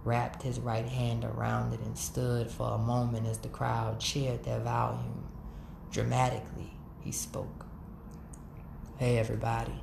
[0.05, 4.45] wrapped his right hand around it, and stood for a moment as the crowd cheered
[4.45, 5.25] their volume.
[5.91, 7.65] Dramatically, he spoke.
[8.99, 9.81] Hey, everybody.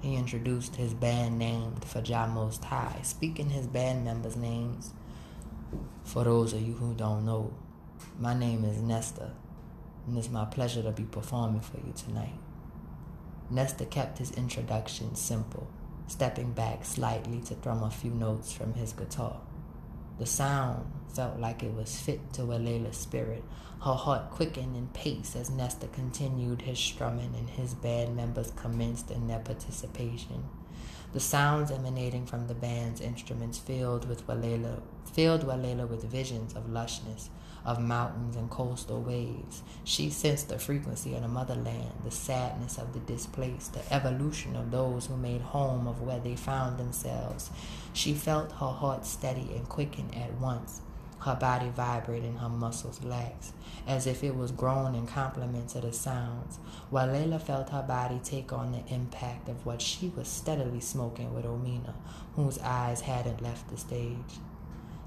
[0.00, 4.94] He introduced his band named for Jah Most High, speaking his band members' names.
[6.04, 7.52] For those of you who don't know,
[8.18, 9.32] my name is Nesta.
[10.06, 12.38] and it's my pleasure to be performing for you tonight.
[13.50, 15.68] Nesta kept his introduction simple,
[16.06, 19.40] stepping back slightly to thrum a few notes from his guitar.
[20.20, 23.42] The sound felt like it was fit to Walela's spirit.
[23.82, 29.10] Her heart quickened in pace as Nesta continued his strumming and his band members commenced
[29.10, 30.44] in their participation.
[31.14, 36.68] The sounds emanating from the band's instruments filled with Walela, filled Walela with visions of
[36.68, 37.30] lushness,
[37.64, 39.62] of mountains and coastal waves.
[39.84, 44.70] She sensed the frequency of the motherland, the sadness of the displaced, the evolution of
[44.70, 47.50] those who made home of where they found themselves.
[47.92, 50.80] She felt her heart steady and quicken at once.
[51.20, 53.52] Her body vibrated and her muscles lax,
[53.86, 56.58] as if it was grown in complement to the sounds,
[56.90, 61.44] Walela felt her body take on the impact of what she was steadily smoking with
[61.44, 61.92] Omina,
[62.36, 64.38] whose eyes hadn't left the stage.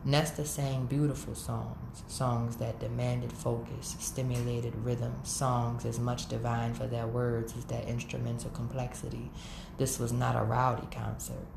[0.05, 6.85] Nesta sang beautiful songs, songs that demanded focus, stimulated rhythm, songs as much divine for
[6.85, 9.31] their words as their instrumental complexity.
[9.77, 11.47] This was not a rowdy concert.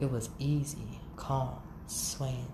[0.00, 2.52] It was easy, calm, swaying.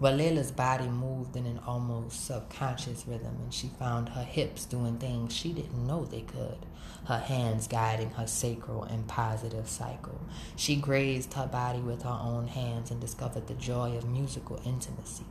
[0.00, 5.34] Walela's body moved in an almost subconscious rhythm, and she found her hips doing things
[5.34, 6.58] she didn't know they could
[7.06, 10.20] her hands guiding her sacral and positive cycle.
[10.56, 15.24] She grazed her body with her own hands and discovered the joy of musical intimacy.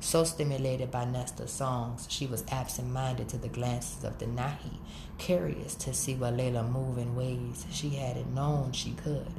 [0.00, 4.78] So stimulated by Nesta's songs, she was absent minded to the glances of Denahi,
[5.16, 9.32] curious to see Walela move in ways she hadn't known she could.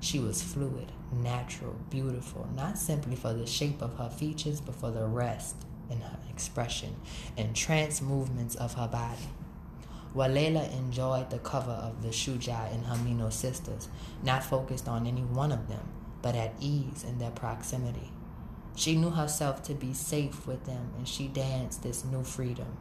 [0.00, 4.90] She was fluid, natural, beautiful, not simply for the shape of her features, but for
[4.90, 5.56] the rest
[5.90, 6.94] in her expression
[7.36, 9.28] and trance movements of her body.
[10.14, 13.88] Walela enjoyed the cover of the Shuja and Hamino sisters,
[14.22, 15.86] not focused on any one of them,
[16.22, 18.10] but at ease in their proximity.
[18.74, 22.78] She knew herself to be safe with them, and she danced this new freedom.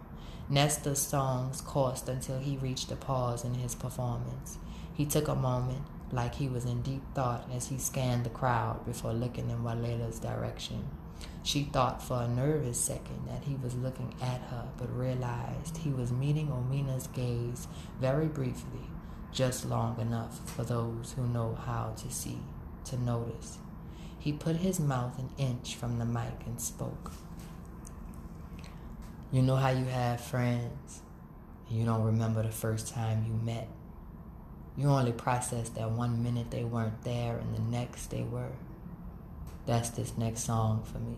[0.50, 4.60] Nesta's songs coursed until he reached a pause in his performance.
[4.94, 8.86] He took a moment, like he was in deep thought as he scanned the crowd
[8.86, 10.88] before looking in Walela's direction.
[11.44, 15.90] She thought for a nervous second that he was looking at her, but realized he
[15.90, 17.68] was meeting Omina's gaze
[18.00, 18.90] very briefly,
[19.32, 22.40] just long enough for those who know how to see,
[22.86, 23.58] to notice.
[24.20, 27.12] He put his mouth an inch from the mic and spoke.
[29.32, 31.02] You know how you have friends,
[31.70, 33.70] you don't remember the first time you met.
[34.78, 38.52] You only process that one minute they weren't there and the next they were.
[39.66, 41.18] That's this next song for me.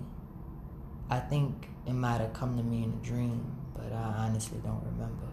[1.09, 4.81] I think it might have come to me in a dream, but I honestly don't
[4.93, 5.27] remember.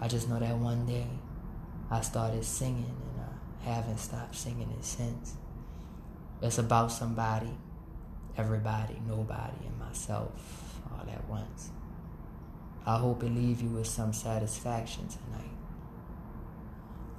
[0.00, 1.06] I just know that one day
[1.92, 3.24] I started singing and
[3.64, 5.34] I haven't stopped singing it since.
[6.42, 7.52] It's about somebody,
[8.36, 11.70] everybody, nobody, and myself all at once.
[12.84, 15.51] I hope it leave you with some satisfaction tonight.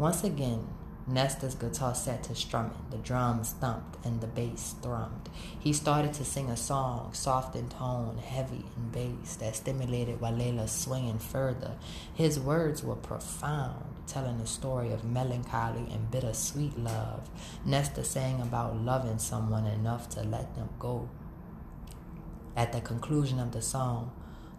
[0.03, 0.67] Once again,
[1.07, 5.27] Nesta's guitar set to strumming, the drums thumped, and the bass thrummed.
[5.57, 10.67] He started to sing a song, soft in tone, heavy in bass, that stimulated Walela
[10.67, 11.77] swinging further.
[12.13, 17.29] His words were profound, telling a story of melancholy and bittersweet love.
[17.65, 21.07] Nesta sang about loving someone enough to let them go.
[22.57, 24.11] At the conclusion of the song,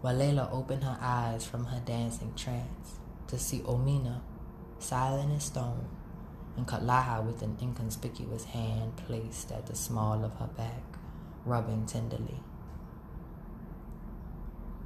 [0.03, 4.21] Walela opened her eyes from her dancing trance to see Omina
[4.79, 5.87] silent as stone,
[6.57, 10.83] and Kalaha with an inconspicuous hand placed at the small of her back,
[11.45, 12.39] rubbing tenderly.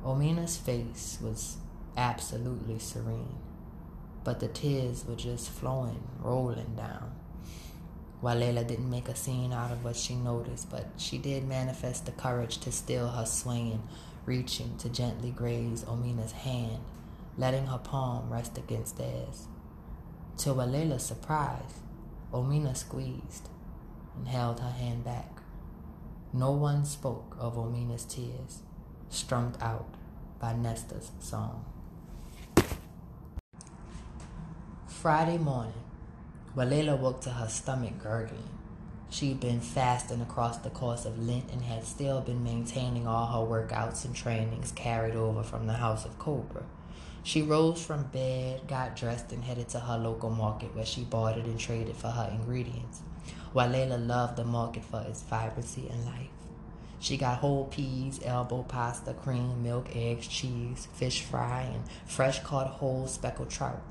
[0.06, 1.58] Omina's face was
[1.98, 3.36] absolutely serene,
[4.24, 7.12] but the tears were just flowing, rolling down.
[8.22, 12.06] While Walela didn't make a scene out of what she noticed, but she did manifest
[12.06, 13.84] the courage to still her swinging,
[14.26, 16.80] reaching to gently graze Omina's hand,
[17.38, 19.48] letting her palm rest against theirs.
[20.40, 21.82] To Walela's surprise,
[22.32, 23.50] Omina squeezed
[24.16, 25.42] and held her hand back.
[26.32, 28.60] No one spoke of Omina's tears,
[29.10, 29.96] strummed out
[30.40, 31.66] by Nesta's song.
[34.88, 35.84] Friday morning,
[36.56, 38.48] Walela woke to her stomach gurgling.
[39.10, 43.46] She'd been fasting across the course of Lent and had still been maintaining all her
[43.46, 46.64] workouts and trainings carried over from the House of Cobra.
[47.24, 51.46] She rose from bed, got dressed, and headed to her local market where she bartered
[51.46, 53.02] and traded for her ingredients.
[53.54, 56.30] Walela loved the market for its vibrancy and life.
[57.00, 62.68] She got whole peas, elbow pasta, cream, milk, eggs, cheese, fish fry, and fresh caught
[62.68, 63.82] whole speckled trout.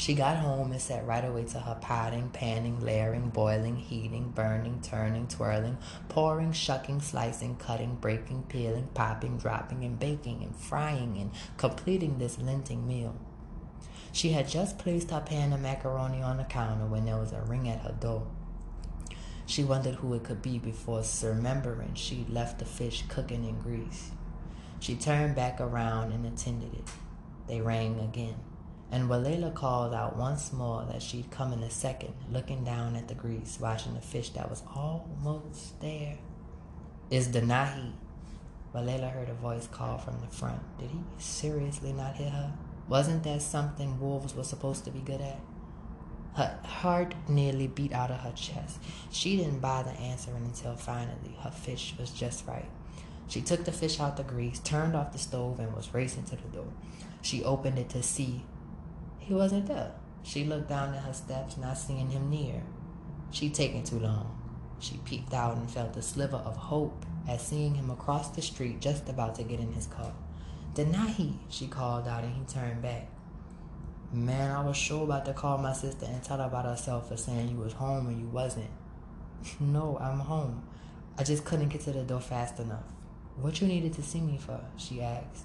[0.00, 4.80] She got home and sat right away to her potting, panning, layering, boiling, heating, burning,
[4.80, 5.76] turning, twirling,
[6.08, 12.36] pouring, shucking, slicing, cutting, breaking, peeling, popping, dropping, and baking, and frying, and completing this
[12.36, 13.14] linting meal.
[14.10, 17.42] She had just placed her pan of macaroni on the counter when there was a
[17.42, 18.26] ring at her door.
[19.44, 24.12] She wondered who it could be before remembering she'd left the fish cooking in grease.
[24.78, 26.88] She turned back around and attended it.
[27.46, 28.36] They rang again
[28.92, 33.08] and Walela called out once more that she'd come in a second, looking down at
[33.08, 36.18] the grease, watching the fish that was almost there.
[37.10, 37.92] Is Denahi?
[38.74, 40.60] Walela heard a voice call from the front.
[40.78, 42.52] Did he seriously not hit her?
[42.88, 45.40] Wasn't that something wolves were supposed to be good at?
[46.34, 48.78] Her heart nearly beat out of her chest.
[49.10, 52.68] She didn't bother answering until finally her fish was just right.
[53.28, 56.36] She took the fish out the grease, turned off the stove, and was racing to
[56.36, 56.72] the door.
[57.22, 58.44] She opened it to see
[59.20, 59.92] he wasn't there.
[60.22, 62.62] She looked down at her steps, not seeing him near.
[63.30, 64.36] She'd taken too long.
[64.80, 68.80] She peeped out and felt a sliver of hope at seeing him across the street
[68.80, 70.12] just about to get in his car.
[70.74, 73.08] Denahi, she called out and he turned back.
[74.12, 77.16] Man, I was sure about to call my sister and tell her about herself for
[77.16, 78.70] saying you was home and you wasn't.
[79.60, 80.64] no, I'm home.
[81.18, 82.84] I just couldn't get to the door fast enough.
[83.36, 84.60] What you needed to see me for?
[84.76, 85.44] she asked,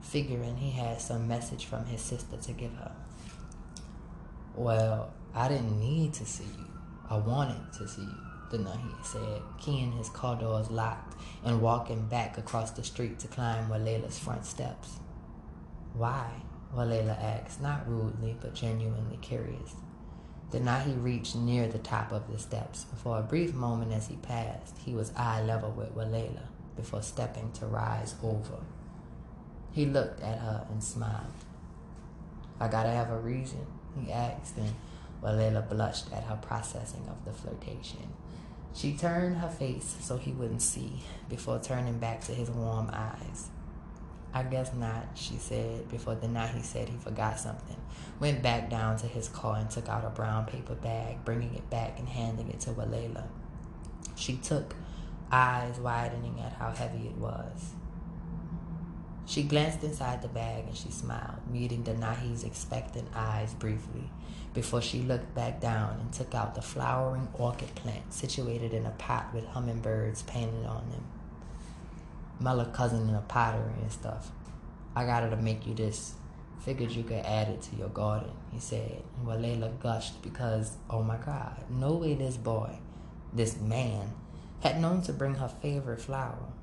[0.00, 2.94] figuring he had some message from his sister to give her.
[4.54, 6.66] Well, I didn't need to see you.
[7.10, 8.16] I wanted to see you,
[8.50, 13.68] Denahi said, keying his car doors locked and walking back across the street to climb
[13.68, 14.98] Walela's front steps.
[15.94, 16.30] Why?
[16.74, 19.74] Walela asked, not rudely, but genuinely curious.
[20.50, 22.86] Denahi reached near the top of the steps.
[23.02, 27.50] For a brief moment as he passed, he was eye level with Walela before stepping
[27.52, 28.58] to rise over.
[29.72, 31.44] He looked at her and smiled.
[32.60, 33.66] I gotta have a reason,
[33.98, 34.74] he asked, and
[35.22, 38.12] Walela blushed at her processing of the flirtation.
[38.74, 43.48] She turned her face so he wouldn't see before turning back to his warm eyes.
[44.32, 47.76] I guess not, she said, before Denahi said he forgot something.
[48.18, 51.70] Went back down to his car and took out a brown paper bag, bringing it
[51.70, 53.28] back and handing it to Walela.
[54.16, 54.74] She took,
[55.30, 57.74] eyes widening at how heavy it was.
[59.26, 64.10] She glanced inside the bag and she smiled, meeting Denahi's expectant eyes briefly,
[64.52, 68.90] before she looked back down and took out the flowering orchid plant situated in a
[68.90, 71.04] pot with hummingbirds painted on them.
[72.38, 74.30] My little cousin in a pottery and stuff.
[74.94, 76.14] I got her to make you this.
[76.64, 79.02] Figured you could add it to your garden, he said.
[79.18, 82.78] And Walela gushed because, oh my God, no way this boy,
[83.32, 84.12] this man,
[84.60, 86.53] had known to bring her favorite flower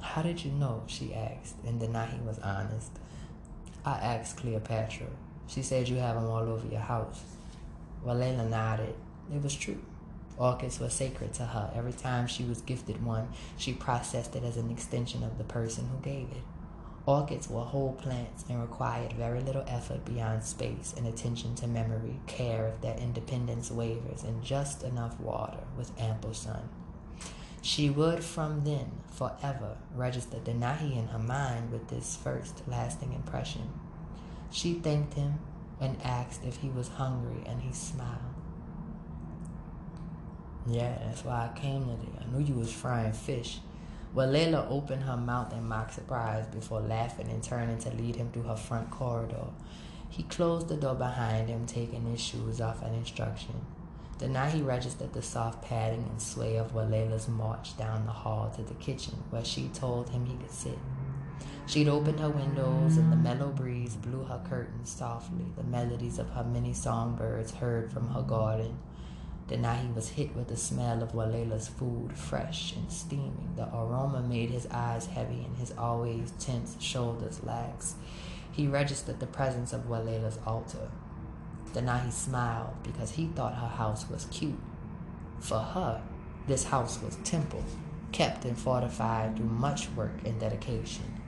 [0.00, 0.82] how did you know?
[0.86, 2.90] She asked, and Denahi was honest.
[3.84, 5.06] I asked Cleopatra.
[5.46, 7.22] She said you have them all over your house.
[8.04, 8.94] Walela nodded.
[9.34, 9.82] It was true.
[10.36, 11.70] Orchids were sacred to her.
[11.74, 13.28] Every time she was gifted one,
[13.58, 16.42] she processed it as an extension of the person who gave it.
[17.06, 22.20] Orchids were whole plants and required very little effort beyond space and attention to memory,
[22.26, 26.68] care if their independence wavers, and just enough water with ample sun.
[27.62, 33.68] She would from then forever register Denahi in her mind with this first lasting impression.
[34.50, 35.34] She thanked him
[35.80, 38.34] and asked if he was hungry, and he smiled.
[40.66, 42.12] Yeah, that's why I came today.
[42.20, 43.60] I knew you was frying fish.
[44.14, 48.42] Walela opened her mouth in mock surprise before laughing and turning to lead him through
[48.42, 49.46] her front corridor.
[50.08, 53.54] He closed the door behind him, taking his shoes off at instruction.
[54.20, 58.74] Denahi registered the soft padding and sway of Walela's march down the hall to the
[58.74, 60.78] kitchen, where she told him he could sit.
[61.66, 66.28] She'd opened her windows, and the mellow breeze blew her curtains softly, the melodies of
[66.30, 68.78] her many songbirds heard from her garden.
[69.48, 73.54] Denahi was hit with the smell of Walela's food, fresh and steaming.
[73.56, 77.94] The aroma made his eyes heavy and his always tense shoulders lax.
[78.52, 80.90] He registered the presence of Walela's altar,
[81.72, 84.58] Denahi smiled because he thought her house was cute.
[85.38, 86.02] For her,
[86.46, 87.64] this house was temple,
[88.12, 91.20] kept and fortified through much work and dedication.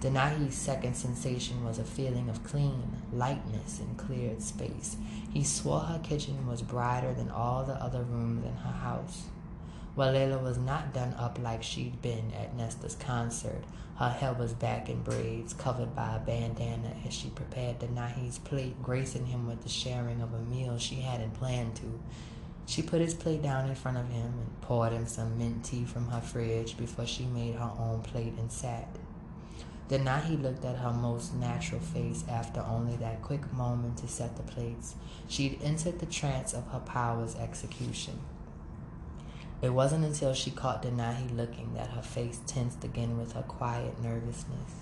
[0.00, 4.96] Denahi's second sensation was a feeling of clean, lightness, and cleared space.
[5.30, 9.24] He swore her kitchen was brighter than all the other rooms in her house.
[9.96, 13.62] Walela was not done up like she'd been at Nesta's concert.
[14.00, 18.82] Her hair was back in braids, covered by a bandana as she prepared Denahi's plate,
[18.82, 22.00] gracing him with the sharing of a meal she hadn't planned to.
[22.64, 25.84] She put his plate down in front of him and poured him some mint tea
[25.84, 28.88] from her fridge before she made her own plate and sat.
[29.90, 34.42] Denahi looked at her most natural face after only that quick moment to set the
[34.44, 34.94] plates.
[35.28, 38.18] She'd entered the trance of her power's execution.
[39.62, 44.02] It wasn't until she caught Denahi looking that her face tensed again with her quiet
[44.02, 44.72] nervousness.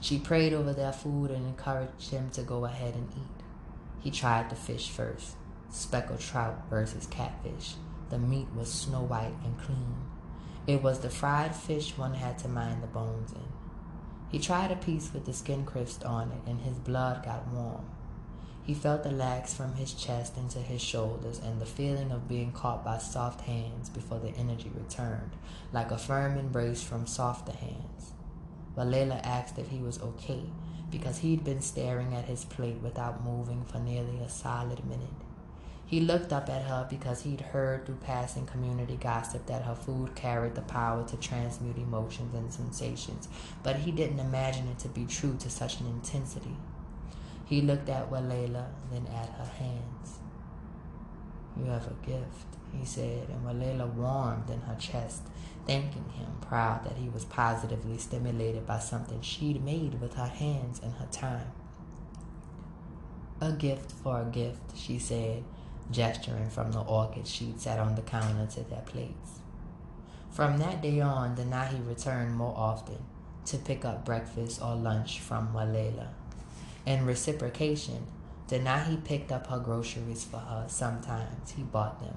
[0.00, 3.44] She prayed over their food and encouraged him to go ahead and eat.
[4.00, 5.36] He tried the fish first
[5.70, 7.74] speckled trout versus catfish.
[8.10, 9.94] The meat was snow white and clean.
[10.66, 13.52] It was the fried fish one had to mind the bones in.
[14.30, 17.84] He tried a piece with the skin crisped on it, and his blood got warm.
[18.70, 22.52] He felt the lags from his chest into his shoulders and the feeling of being
[22.52, 25.32] caught by soft hands before the energy returned,
[25.72, 28.12] like a firm embrace from softer hands.
[28.76, 30.44] Walela asked if he was okay
[30.88, 35.08] because he'd been staring at his plate without moving for nearly a solid minute.
[35.84, 40.14] He looked up at her because he'd heard through passing community gossip that her food
[40.14, 43.26] carried the power to transmute emotions and sensations,
[43.64, 46.54] but he didn't imagine it to be true to such an intensity.
[47.50, 50.20] He looked at Walela, then at her hands.
[51.58, 55.24] You have a gift, he said, and Walela warmed in her chest,
[55.66, 60.80] thanking him, proud that he was positively stimulated by something she'd made with her hands
[60.80, 61.50] and her time.
[63.40, 65.42] A gift for a gift, she said,
[65.90, 69.40] gesturing from the orchid she'd set on the counter to their plates.
[70.30, 72.98] From that day on, the Denahi returned more often
[73.46, 76.10] to pick up breakfast or lunch from Walela.
[76.86, 78.06] In reciprocation,
[78.48, 80.64] Denahi picked up her groceries for her.
[80.68, 82.16] Sometimes he bought them.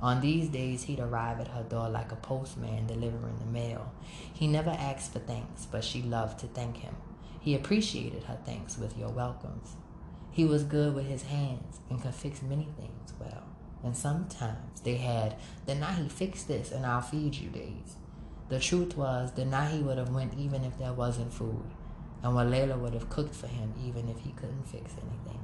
[0.00, 3.92] On these days, he'd arrive at her door like a postman delivering the mail.
[4.32, 6.94] He never asked for thanks, but she loved to thank him.
[7.40, 9.74] He appreciated her thanks with your welcomes.
[10.30, 13.42] He was good with his hands and could fix many things well.
[13.82, 15.36] And sometimes they had
[15.66, 17.96] Denahi fix this and I'll feed you days.
[18.48, 21.64] The truth was Denahi would have went even if there wasn't food.
[22.22, 25.40] And Walela would have cooked for him even if he couldn't fix anything.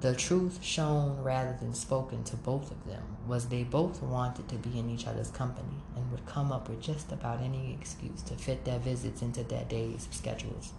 [0.00, 4.54] The truth shown rather than spoken to both of them was they both wanted to
[4.54, 8.34] be in each other's company and would come up with just about any excuse to
[8.34, 10.72] fit their visits into their days' schedules.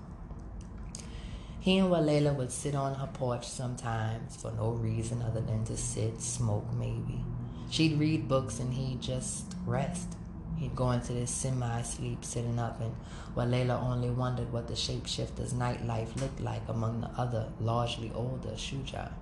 [1.60, 5.76] He and Walela would sit on her porch sometimes for no reason other than to
[5.76, 7.22] sit, smoke maybe.
[7.70, 10.16] She'd read books and he'd just rest.
[10.60, 12.94] He'd go into this semi sleep sitting up, and
[13.34, 19.14] Walela only wondered what the shapeshifter's nightlife looked like among the other, largely older Shuja.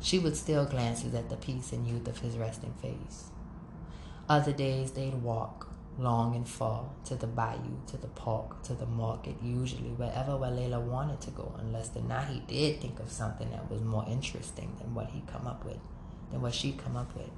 [0.00, 3.30] She would steal glances at the peace and youth of his resting face.
[4.28, 5.68] Other days they'd walk,
[5.98, 10.80] long and far, to the bayou, to the park, to the market, usually wherever Walela
[10.80, 15.10] wanted to go, unless Denahi did think of something that was more interesting than what
[15.10, 15.80] he'd come up with,
[16.30, 17.30] than what she'd come up with.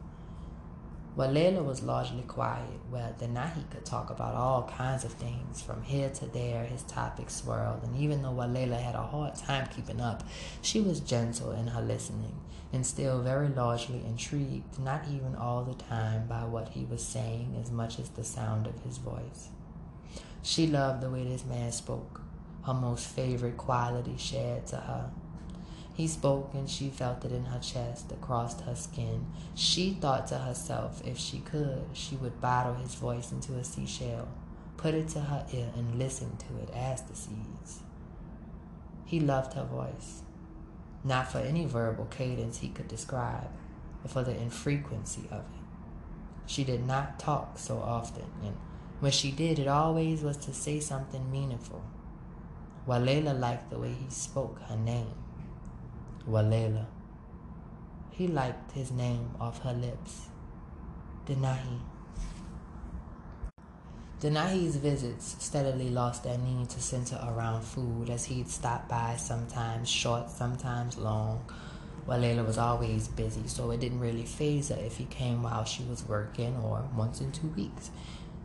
[1.17, 5.61] Walela was largely quiet, where Denahi could talk about all kinds of things.
[5.61, 9.69] From here to there, his topics swirled, and even though Walela had a hard time
[9.77, 10.23] keeping up,
[10.63, 12.41] she was gentle in her listening,
[12.73, 17.59] and still very largely intrigued, not even all the time by what he was saying
[17.61, 19.51] as much as the sound of his voice.
[20.41, 22.23] She loved the way this man spoke,
[22.65, 25.11] her most favorite quality shared to her.
[25.95, 29.27] He spoke and she felt it in her chest, across her skin.
[29.55, 34.29] She thought to herself, if she could, she would bottle his voice into a seashell,
[34.77, 37.81] put it to her ear, and listen to it as the seas.
[39.05, 40.23] He loved her voice,
[41.05, 43.51] not for any verbal cadence he could describe,
[44.01, 45.63] but for the infrequency of it.
[46.47, 48.57] She did not talk so often, and
[49.01, 51.83] when she did, it always was to say something meaningful.
[52.87, 55.22] Walela liked the way he spoke her name.
[56.29, 56.87] Walela.
[58.11, 60.29] He liked his name off her lips.
[61.27, 61.81] Denahi.
[64.21, 69.89] Denahi's visits steadily lost their need to center around food as he'd stop by sometimes
[69.89, 71.45] short, sometimes long.
[72.07, 75.83] Walela was always busy, so it didn't really faze her if he came while she
[75.85, 77.91] was working or once in two weeks.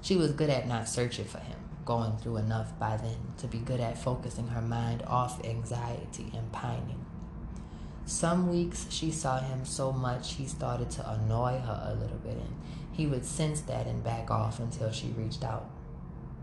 [0.01, 3.59] She was good at not searching for him, going through enough by then to be
[3.59, 7.06] good at focusing her mind off anxiety and pining.
[8.07, 12.37] Some weeks she saw him so much he started to annoy her a little bit,
[12.37, 12.55] and
[12.93, 15.69] he would sense that and back off until she reached out.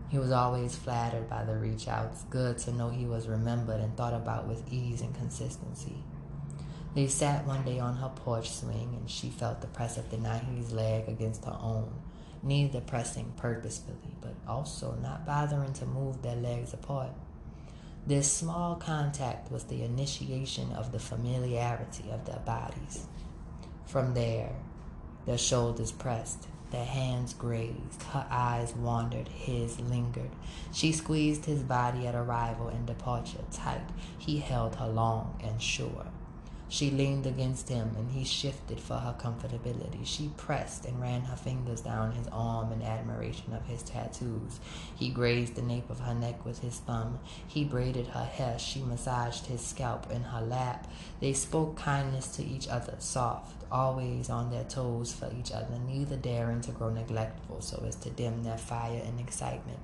[0.09, 3.97] He was always flattered by the reach outs, good to know he was remembered and
[3.97, 6.03] thought about with ease and consistency.
[6.93, 10.71] They sat one day on her porch swing, and she felt the press of Denahi's
[10.71, 11.91] leg against her own,
[12.43, 17.09] neither pressing purposefully, but also not bothering to move their legs apart.
[18.07, 23.07] This small contact was the initiation of the familiarity of their bodies.
[23.87, 24.51] From there,
[25.25, 28.03] their shoulders pressed, Their hands grazed.
[28.11, 29.27] Her eyes wandered.
[29.29, 30.31] His lingered.
[30.71, 33.89] She squeezed his body at arrival and departure tight.
[34.17, 36.07] He held her long and sure.
[36.67, 40.05] She leaned against him, and he shifted for her comfortability.
[40.05, 44.59] She pressed and ran her fingers down his arm in admiration of his tattoos.
[44.95, 47.19] He grazed the nape of her neck with his thumb.
[47.47, 48.57] He braided her hair.
[48.57, 50.87] She massaged his scalp in her lap.
[51.19, 56.15] They spoke kindness to each other, soft, always on their toes for each other, neither
[56.15, 59.79] daring to grow neglectful so as to dim their fire and excitement.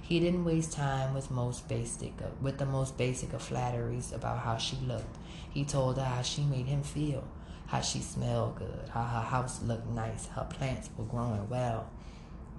[0.00, 4.56] He didn't waste time with most basic with the most basic of flatteries about how
[4.56, 5.16] she looked.
[5.56, 7.24] He told her how she made him feel,
[7.68, 11.88] how she smelled good, how her house looked nice, her plants were growing well.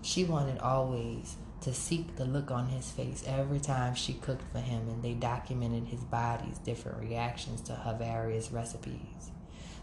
[0.01, 4.57] She wanted always to seek the look on his face every time she cooked for
[4.57, 9.29] him, and they documented his body's different reactions to her various recipes.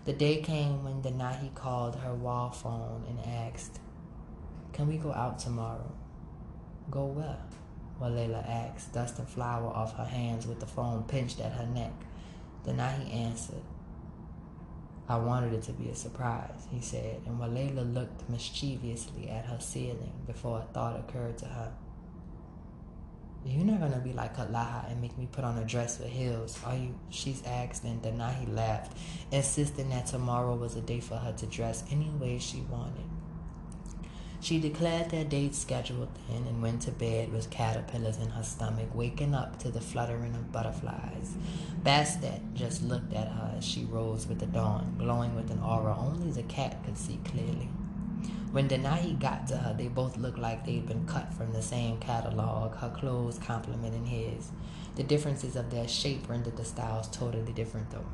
[0.06, 3.78] The day came when Denahi called her wall phone and asked,
[4.72, 5.92] Can we go out tomorrow?
[6.90, 7.38] Go where?
[8.00, 11.92] Walela asked, dusting flour off her hands with the phone pinched at her neck.
[12.64, 13.62] Denahi answered.
[15.06, 19.60] I wanted it to be a surprise, he said, and Walela looked mischievously at her
[19.60, 21.72] ceiling before a thought occurred to her.
[23.44, 26.58] You're not gonna be like Kalaha and make me put on a dress with heels,
[26.64, 26.94] are you?
[27.10, 28.96] She's asked, and Denahi laughed,
[29.30, 33.04] insisting that tomorrow was a day for her to dress any way she wanted.
[34.44, 38.94] She declared their date scheduled then and went to bed with caterpillars in her stomach,
[38.94, 41.34] waking up to the fluttering of butterflies.
[41.82, 45.96] Bastet just looked at her as she rose with the dawn, glowing with an aura
[45.98, 47.70] only the cat could see clearly.
[48.52, 51.96] When Denahi got to her, they both looked like they'd been cut from the same
[51.96, 54.50] catalog, her clothes complementing his.
[54.96, 58.12] The differences of their shape rendered the styles totally different, though.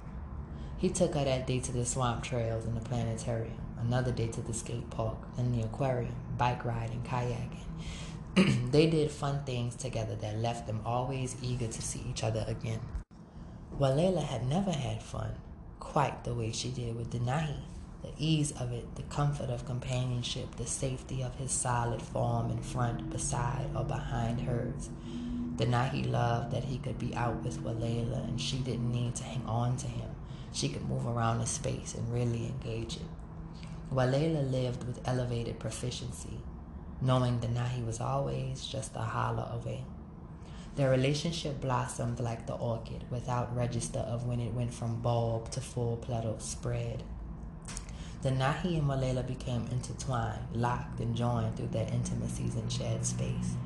[0.78, 4.40] He took her that day to the swamp trails and the planetarium another day to
[4.42, 7.66] the skate park, and the aquarium, bike riding, kayaking.
[8.70, 12.80] they did fun things together that left them always eager to see each other again.
[13.78, 15.34] Walela had never had fun
[15.78, 17.56] quite the way she did with Denahi.
[18.02, 22.62] The ease of it, the comfort of companionship, the safety of his solid form in
[22.62, 24.88] front, beside, or behind hers.
[25.56, 29.44] Denahi loved that he could be out with Walela and she didn't need to hang
[29.46, 30.08] on to him.
[30.52, 33.02] She could move around the space and really engage it.
[33.92, 36.38] Walela lived with elevated proficiency,
[37.00, 39.84] knowing that Nahi was always just a holler away.
[40.76, 45.60] Their relationship blossomed like the orchid, without register of when it went from bulb to
[45.60, 47.02] full petal spread.
[48.22, 53.56] Denahi and Walela became intertwined, locked, and joined through their intimacies and shared space.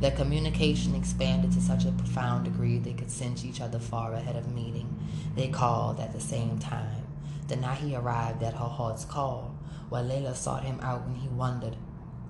[0.00, 4.36] Their communication expanded to such a profound degree they could sense each other far ahead
[4.36, 4.96] of meeting.
[5.34, 7.04] They called at the same time.
[7.46, 9.55] Denahi arrived at her heart's call,
[9.90, 11.76] Walela sought him out when he wondered.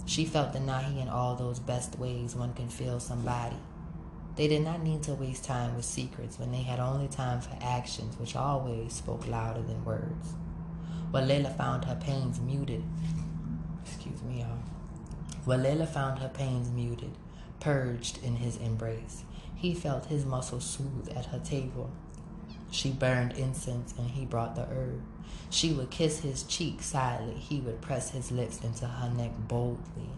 [0.05, 3.57] She felt Denahi in all those best ways one can feel somebody.
[4.37, 7.57] They did not need to waste time with secrets when they had only time for
[7.61, 10.35] actions which always spoke louder than words.
[11.11, 12.85] Walela found her pains muted.
[13.85, 14.59] Excuse me, y'all.
[15.47, 17.13] Walela found her pains muted,
[17.61, 19.25] purged in his embrace.
[19.55, 21.91] He felt his muscles soothe at her table.
[22.71, 25.03] She burned incense and he brought the herb.
[25.51, 27.41] She would kiss his cheek silently.
[27.41, 30.11] He would press his lips into her neck boldly.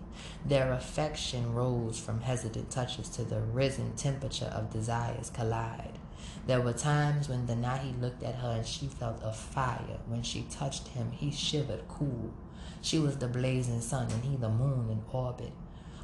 [0.44, 5.98] Their affection rose from hesitant touches to the risen temperature of desires collide.
[6.46, 9.98] There were times when Denahi looked at her and she felt a fire.
[10.06, 12.32] When she touched him, he shivered cool.
[12.80, 15.52] She was the blazing sun and he the moon in orbit.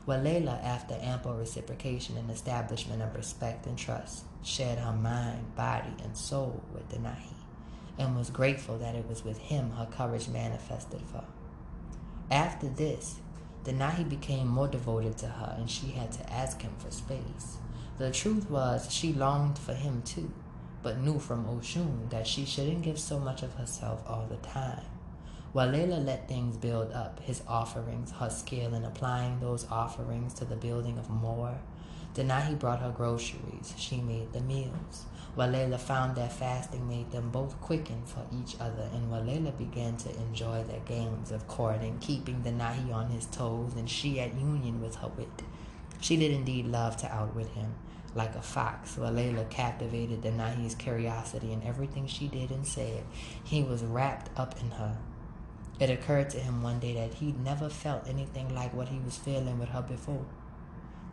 [0.07, 6.14] Walela, after ample reciprocation and establishment of respect and trust, shared her mind, body, and
[6.16, 7.34] soul with the Nahi
[7.99, 11.24] and was grateful that it was with him her courage manifested for.
[12.30, 13.16] After this,
[13.64, 17.59] Denahi became more devoted to her and she had to ask him for space.
[17.99, 20.32] The truth was she longed for him too,
[20.82, 24.82] but knew from Oshun that she shouldn't give so much of herself all the time.
[25.55, 30.57] Walela let things build up, his offerings, her skill in applying those offerings to the
[30.57, 31.61] building of more.
[32.14, 33.72] Denahi brought her groceries.
[33.76, 35.07] She made the meals.
[35.37, 40.16] Walela found that fasting made them both quicken for each other, and Walela began to
[40.16, 44.95] enjoy their games of courting, keeping Denahi on his toes, and she at union with
[44.97, 45.43] her wit.
[46.01, 47.74] She did indeed love to outwit him.
[48.14, 53.03] Like a fox, Walela captivated Denahi's curiosity in everything she did and said.
[53.43, 54.99] He was wrapped up in her.
[55.80, 59.16] It occurred to him one day that he'd never felt anything like what he was
[59.16, 60.26] feeling with her before.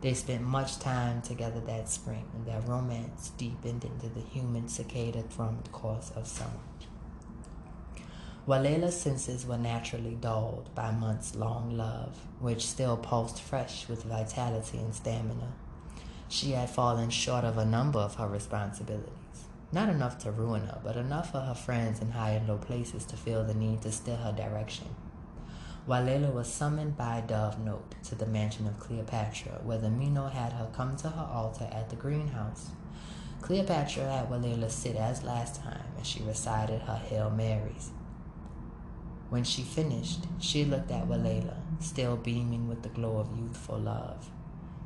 [0.02, 5.22] They spent much time together that spring, and their romance deepened into the human cicada
[5.22, 6.58] thrummed course of summer.
[8.44, 14.78] Walela's senses were naturally dulled by months long love, which still pulsed fresh with vitality
[14.78, 15.52] and stamina.
[16.28, 19.12] She had fallen short of a number of her responsibilities.
[19.70, 23.04] Not enough to ruin her, but enough for her friends in high and low places
[23.06, 24.88] to feel the need to steer her direction.
[25.88, 30.30] Walela was summoned by a dove note to the mansion of Cleopatra, where the Miino
[30.30, 32.70] had her come to her altar at the greenhouse.
[33.40, 37.90] Cleopatra had Walela sit as last time as she recited her Hail Marys.
[39.28, 44.30] When she finished, she looked at Walela, still beaming with the glow of youthful love.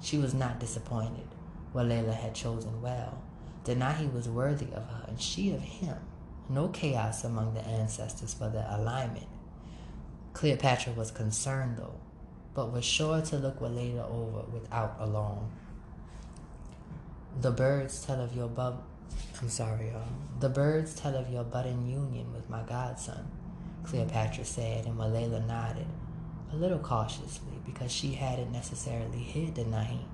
[0.00, 1.28] She was not disappointed.
[1.74, 3.22] Walela had chosen well.
[3.64, 5.98] Denahi was worthy of her, and she of him.
[6.48, 9.26] No chaos among the ancestors for their alignment.
[10.36, 11.98] Cleopatra was concerned, though,
[12.52, 15.50] but was sure to look Walela over without alarm.
[17.40, 18.82] The birds tell of your bub.
[19.40, 20.02] I'm sorry, y'all.
[20.38, 23.26] The birds tell of your budding union with my godson.
[23.84, 25.86] Cleopatra said, and Walela nodded,
[26.52, 30.04] a little cautiously, because she hadn't necessarily hid the Naheem,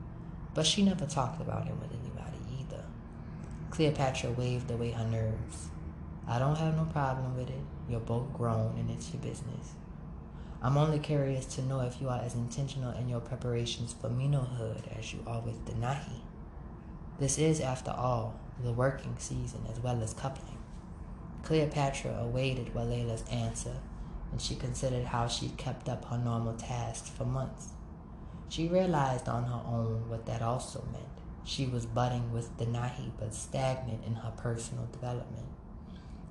[0.54, 2.84] but she never talked about him with anybody either.
[3.70, 5.66] Cleopatra waved away her nerves.
[6.28, 7.64] I don't have no problem with it.
[7.88, 9.74] You're both grown and it's your business.
[10.64, 14.96] I'm only curious to know if you are as intentional in your preparations for Miinohood
[14.96, 16.20] as you are with Denahi.
[17.18, 20.58] This is, after all, the working season as well as coupling.
[21.42, 23.74] Cleopatra awaited Walela's answer,
[24.30, 27.70] and she considered how she'd kept up her normal tasks for months.
[28.48, 31.06] She realized on her own what that also meant.
[31.44, 35.48] She was budding with Denahi, but stagnant in her personal development.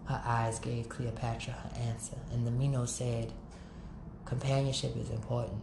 [0.06, 3.34] Her eyes gave Cleopatra her answer, and the Miino said,
[4.32, 5.62] Companionship is important.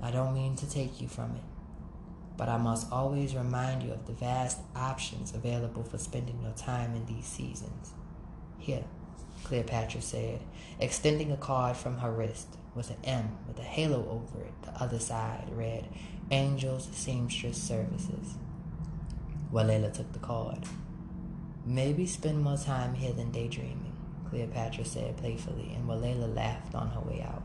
[0.00, 1.42] I don't mean to take you from it,
[2.38, 6.94] but I must always remind you of the vast options available for spending your time
[6.94, 7.92] in these seasons.
[8.56, 8.84] Here,
[9.44, 10.40] Cleopatra said,
[10.80, 14.54] extending a card from her wrist with an M with a halo over it.
[14.62, 15.86] The other side read,
[16.30, 18.36] Angels Seamstress Services.
[19.52, 20.60] Walela took the card.
[21.66, 23.92] Maybe spend more time here than daydreaming,
[24.30, 27.42] Cleopatra said playfully, and Walela laughed on her way out.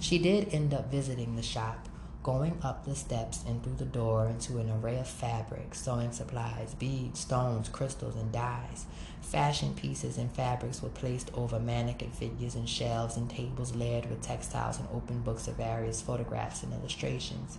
[0.00, 1.86] She did end up visiting the shop,
[2.22, 6.74] going up the steps and through the door into an array of fabrics, sewing supplies,
[6.74, 8.86] beads, stones, crystals, and dyes.
[9.20, 14.22] Fashion pieces and fabrics were placed over mannequin figures and shelves and tables layered with
[14.22, 17.58] textiles and open books of various photographs and illustrations.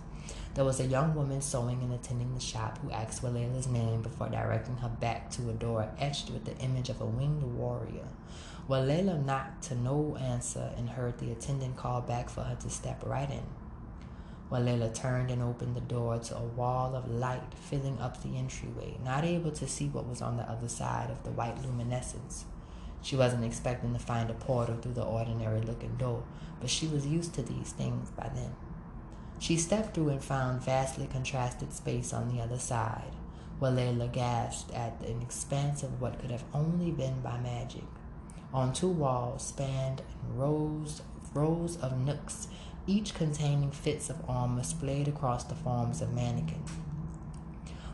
[0.54, 4.02] There was a young woman sewing and attending the shop who asked for Walela's name
[4.02, 8.08] before directing her back to a door etched with the image of a winged warrior.
[8.68, 13.02] Walela knocked to no answer and heard the attendant call back for her to step
[13.04, 13.42] right in.
[14.50, 18.96] Walela turned and opened the door to a wall of light filling up the entryway,
[19.02, 22.44] not able to see what was on the other side of the white luminescence.
[23.02, 26.22] She wasn't expecting to find a portal through the ordinary looking door,
[26.60, 28.54] but she was used to these things by then.
[29.40, 33.16] She stepped through and found vastly contrasted space on the other side.
[33.60, 37.82] Walela gasped at an expanse of what could have only been by magic.
[38.52, 40.02] On two walls spanned
[40.34, 41.00] rows
[41.32, 42.48] rows of nooks,
[42.86, 46.70] each containing fits of armor splayed across the forms of mannequins.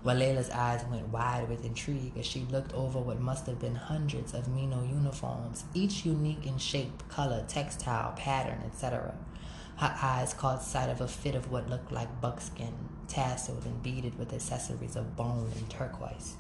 [0.05, 4.35] Walela's eyes went wide with intrigue as she looked over what must have been hundreds
[4.35, 9.15] of Miino uniforms, each unique in shape, color, textile, pattern, etc.
[9.77, 12.75] Her eyes caught sight of a fit of what looked like buckskin,
[13.07, 16.35] tasseled and beaded with accessories of bone and turquoise.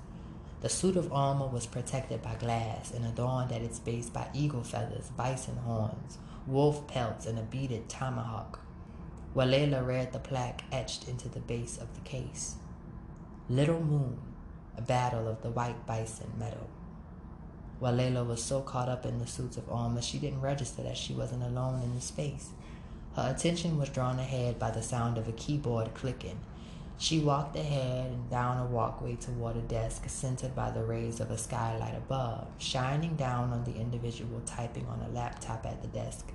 [0.60, 4.64] The suit of armor was protected by glass and adorned at its base by eagle
[4.64, 8.58] feathers, bison horns, wolf pelts, and a beaded tomahawk.
[9.36, 12.56] Walela read the plaque etched into the base of the case.
[13.48, 14.18] Little Moon,
[14.76, 16.66] a battle of the white bison meadow.
[17.80, 21.14] Walela was so caught up in the suits of armor she didn't register that she
[21.14, 22.50] wasn't alone in the space.
[23.14, 26.40] Her attention was drawn ahead by the sound of a keyboard clicking
[26.98, 31.30] she walked ahead and down a walkway toward a desk centered by the rays of
[31.30, 36.26] a skylight above, shining down on the individual typing on a laptop at the desk.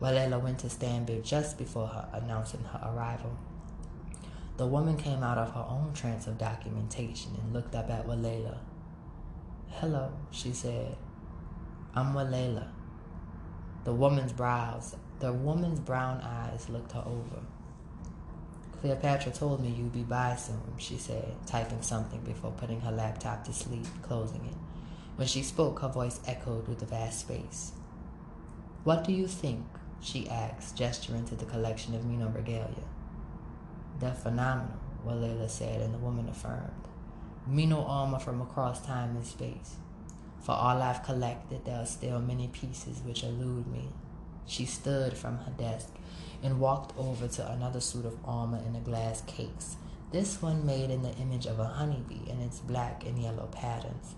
[0.00, 3.36] Walela went to stand just before her, announcing her arrival.
[4.56, 8.58] The woman came out of her own trance of documentation and looked up at Walela.
[9.68, 10.96] Hello, she said.
[11.94, 12.68] I'm Walela.
[13.84, 17.42] The woman's brows, the woman's brown eyes looked her over.
[18.80, 23.44] Cleopatra told me you'd be by soon, she said, typing something before putting her laptop
[23.44, 24.54] to sleep, closing it.
[25.16, 27.72] When she spoke, her voice echoed through the vast space.
[28.84, 29.66] What do you think?
[30.00, 32.86] she asked, gesturing to the collection of Miino regalia.
[33.98, 36.86] They're phenomenal, Walela said, and the woman affirmed.
[37.50, 39.76] Miino armor from across time and space.
[40.40, 43.88] For all I've collected, there are still many pieces which elude me.
[44.48, 45.90] She stood from her desk
[46.42, 49.76] and walked over to another suit of armor in a glass case,
[50.10, 54.14] this one made in the image of a honeybee in its black and yellow patterns.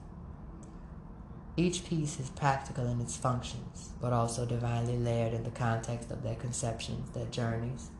[1.56, 6.22] Each piece is practical in its functions, but also divinely layered in the context of
[6.22, 7.90] their conceptions, their journeys.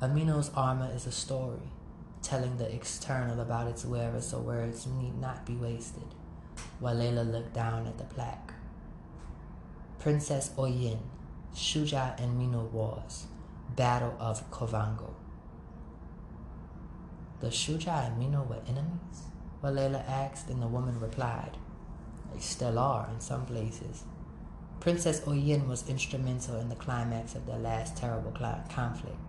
[0.00, 1.72] A Miino's armor is a story,
[2.22, 6.14] telling the external about its wearer so words need not be wasted,
[6.80, 8.47] Walela looked down at the plaque.
[10.08, 11.00] Princess Oyin,
[11.54, 13.26] Shuja and Miino Wars,
[13.76, 15.10] Battle of Kovango.
[17.40, 19.26] The Shuja and Miino were enemies?
[19.62, 21.58] Walela asked, and the woman replied,
[22.32, 24.04] They still are in some places.
[24.80, 29.27] Princess Oyin was instrumental in the climax of their last terrible conflict.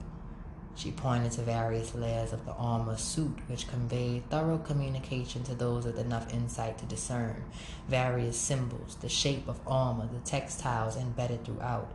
[0.80, 5.86] She pointed to various layers of the armor suit, which conveyed thorough communication to those
[5.86, 7.44] with enough insight to discern
[7.90, 11.92] various symbols, the shape of armor, the textiles embedded throughout.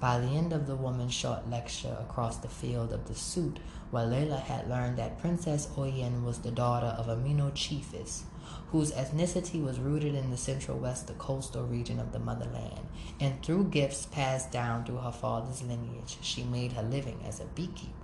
[0.00, 3.60] By the end of the woman's short lecture across the field of the suit,
[3.92, 8.24] Walela had learned that Princess Oyin was the daughter of a Miino chiefess,
[8.72, 12.88] whose ethnicity was rooted in the central west, the coastal region of the motherland,
[13.20, 17.44] and through gifts passed down through her father's lineage, she made her living as a
[17.44, 18.03] beekeeper.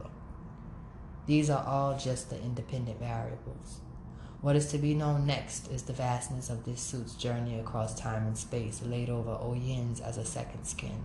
[1.31, 3.79] These are all just the independent variables.
[4.41, 8.27] What is to be known next is the vastness of this suit's journey across time
[8.27, 11.05] and space, laid over Oyin's as a second skin.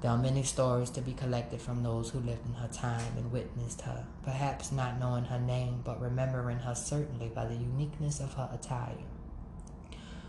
[0.00, 3.30] There are many stories to be collected from those who lived in her time and
[3.30, 8.32] witnessed her, perhaps not knowing her name, but remembering her certainly by the uniqueness of
[8.32, 9.04] her attire.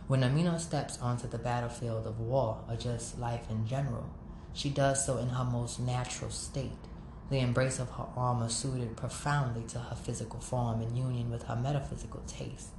[0.10, 4.10] When A Miino steps onto the battlefield of war, or just life in general,
[4.52, 6.87] she does so in her most natural state,
[7.30, 11.56] the embrace of her armor suited profoundly to her physical form in union with her
[11.56, 12.70] metaphysical taste.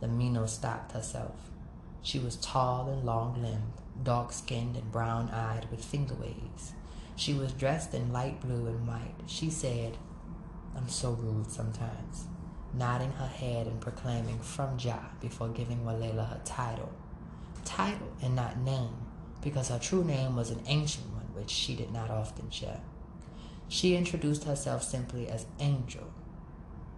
[0.00, 1.50] The Miino stopped herself.
[2.02, 3.72] She was tall and long limbed,
[4.02, 6.72] dark skinned and brown eyed with finger waves.
[7.16, 9.14] She was dressed in light blue and white.
[9.26, 9.96] She said,
[10.76, 12.26] I'm so rude sometimes,
[12.74, 16.90] nodding her head and proclaiming from Jah before giving Walela her title.
[17.64, 18.94] Title and not name,
[19.42, 22.80] because her true name was an ancient one which she did not often share.
[23.70, 26.12] She introduced herself simply as Angel.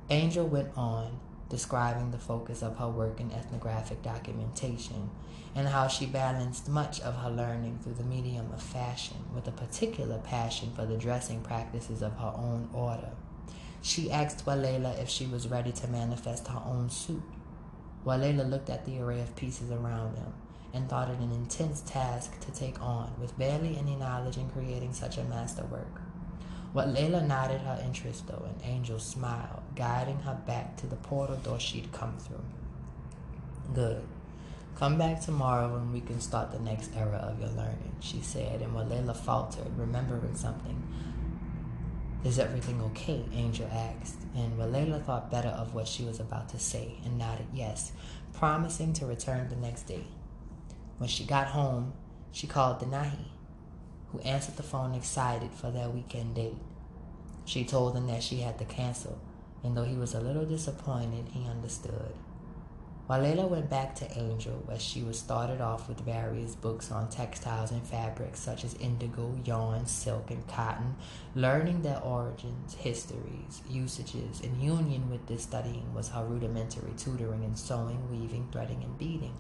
[0.09, 1.21] Angel went on
[1.51, 5.11] describing the focus of her work in ethnographic documentation
[5.55, 9.53] and how she balanced much of her learning through the medium of fashion with a
[9.53, 13.11] particular passion for the dressing practices of her own order.
[13.83, 17.23] She asked Walela if she was ready to manifest her own suit.
[18.07, 20.33] Walela looked at the array of pieces around them
[20.73, 24.95] and thought it an intense task to take on with barely any knowledge in creating
[24.95, 26.01] such a masterwork.
[26.75, 31.61] Walela nodded her interest though, and Angel smiled, guiding her back to the portal door
[31.61, 32.45] she'd come through.
[33.75, 34.03] Good.
[34.77, 38.63] Come back tomorrow and we can start the next era of your learning, she said,
[38.63, 40.83] and Walela faltered, remembering something.
[42.25, 43.25] Is everything okay?
[43.35, 47.49] Angel asked, and Walela thought better of what she was about to say and nodded
[47.53, 47.93] yes,
[48.33, 50.07] promising to return the next day.
[50.97, 51.93] When she got home,
[52.31, 53.32] she called Denahi
[54.13, 56.59] who answered the phone excited for their weekend date.
[57.45, 59.19] She told him that she had to cancel,
[59.65, 62.15] and though he was a little disappointed, he understood.
[63.11, 67.73] Walela went back to Angel, where she was started off with various books on textiles
[67.73, 70.95] and fabrics such as indigo, yarn, silk, and cotton,
[71.35, 74.41] learning their origins, histories, usages.
[74.41, 79.35] In union with this studying was her rudimentary tutoring in sewing, weaving, threading, and beading.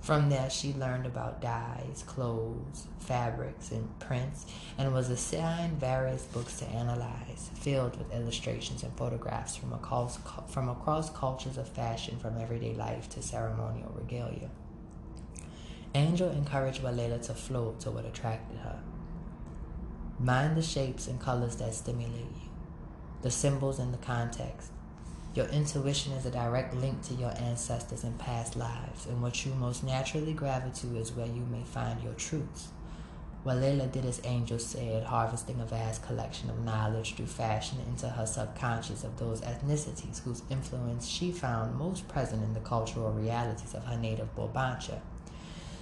[0.00, 4.46] From there, she learned about dyes, clothes, fabrics, and prints,
[4.78, 10.18] and was assigned various books to analyze, filled with illustrations and photographs from across,
[10.48, 14.48] from across cultures of fashion from everyday life to ceremonial regalia.
[15.94, 18.78] Angel encouraged Walela to float to what attracted her.
[20.18, 22.50] Mind the shapes and colors that stimulate you,
[23.22, 24.72] the symbols and the context,
[25.38, 29.54] your intuition is a direct link to your ancestors and past lives, and what you
[29.54, 32.70] most naturally gravitate to is where you may find your truths.
[33.46, 38.26] Walela did as Angel said, harvesting a vast collection of knowledge through fashion into her
[38.26, 43.84] subconscious of those ethnicities whose influence she found most present in the cultural realities of
[43.84, 44.98] her native Bobancha.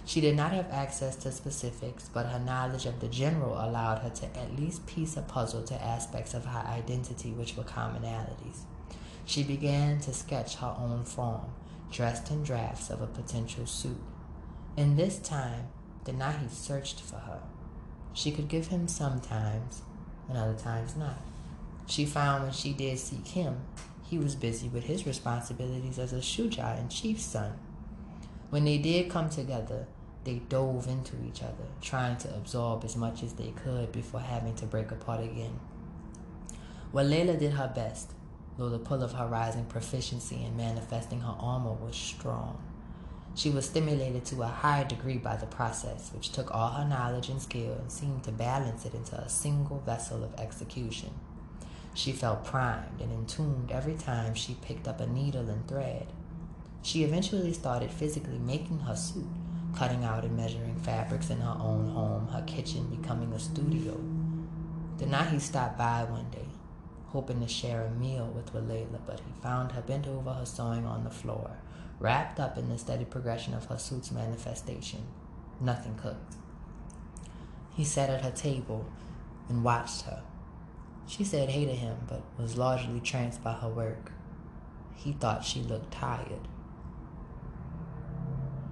[0.05, 4.11] She did not have access to specifics, but her knowledge of the general allowed her
[4.11, 8.67] to at least piece a puzzle to aspects of her identity which were commonalities.
[9.27, 11.47] She began to sketch her own form,
[11.91, 14.01] dressed in drafts of a potential suit.
[14.77, 15.67] In this time,
[16.05, 17.41] the Denahi searched for her.
[18.13, 19.83] She could give him sometimes,
[20.29, 21.21] and other times not.
[21.87, 23.63] She found when she did seek him,
[24.05, 27.59] he was busy with his responsibilities as a Shuja and chief's son.
[28.51, 29.89] When they did come together,
[30.23, 34.55] they dove into each other, trying to absorb as much as they could before having
[34.57, 35.59] to break apart again.
[36.93, 38.13] Walela did her best,
[38.59, 42.63] though the pull of her rising proficiency in manifesting her armor was strong.
[43.35, 47.29] She was stimulated to a high degree by the process, which took all her knowledge
[47.29, 51.11] and skill and seemed to balance it into a single vessel of execution.
[51.95, 56.07] She felt primed and entuned every time she picked up a needle and thread.
[56.83, 59.27] She eventually started physically making her suit
[59.77, 63.95] cutting out and measuring fabrics in her own home, her kitchen becoming a studio.
[64.97, 66.46] Denahi stopped by one day,
[67.17, 70.85] hoping to share a meal with Walela, but he found her bent over her sewing
[70.85, 71.53] on the floor,
[71.99, 75.01] wrapped up in the steady progression of her suit's manifestation.
[75.59, 76.35] Nothing cooked.
[77.75, 78.85] He sat at her table
[79.49, 80.23] and watched her.
[81.09, 84.13] She said hey to him, but was largely tranced by her work.
[84.95, 86.47] He thought she looked tired.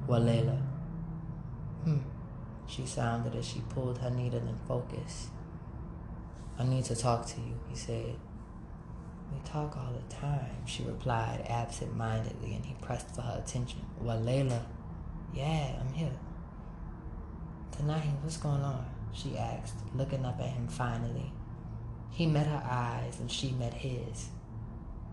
[0.06, 0.60] Walela,
[1.82, 2.00] Hmm,
[2.66, 5.28] she sounded as she pulled her needle in focus.
[6.58, 8.16] I need to talk to you, he said.
[9.34, 13.80] We talk all the time, she replied absent mindedly, and he pressed for her attention.
[14.02, 14.62] Walela,
[15.34, 16.12] yeah, I'm here.
[17.76, 18.86] Tonight, what's going on?
[19.12, 21.32] she asked, looking up at him finally.
[22.10, 24.28] He met her eyes and she met his.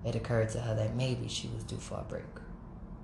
[0.06, 2.24] It occurred to her that maybe she was due for a break.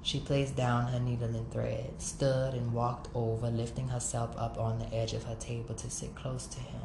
[0.02, 4.80] She placed down her needle and thread, stood and walked over, lifting herself up on
[4.80, 6.82] the edge of her table to sit close to him.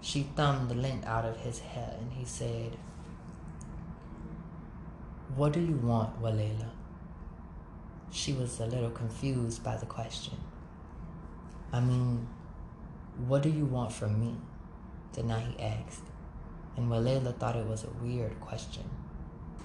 [0.00, 2.76] She thumbed the lint out of his hair and he said,
[5.36, 6.70] What do you want, Walela?
[8.10, 10.38] She was a little confused by the question.
[11.70, 12.26] I mean,
[13.26, 14.36] what do you want from me?
[15.14, 16.04] Denahi asked,
[16.76, 18.84] and Walela thought it was a weird question.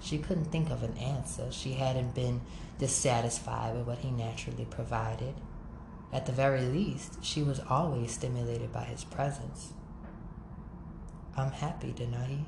[0.01, 1.49] She couldn't think of an answer.
[1.49, 2.41] She hadn't been
[2.77, 5.33] dissatisfied with what he naturally provided.
[6.11, 9.71] At the very least, she was always stimulated by his presence.
[11.37, 12.43] I'm happy, Denahi,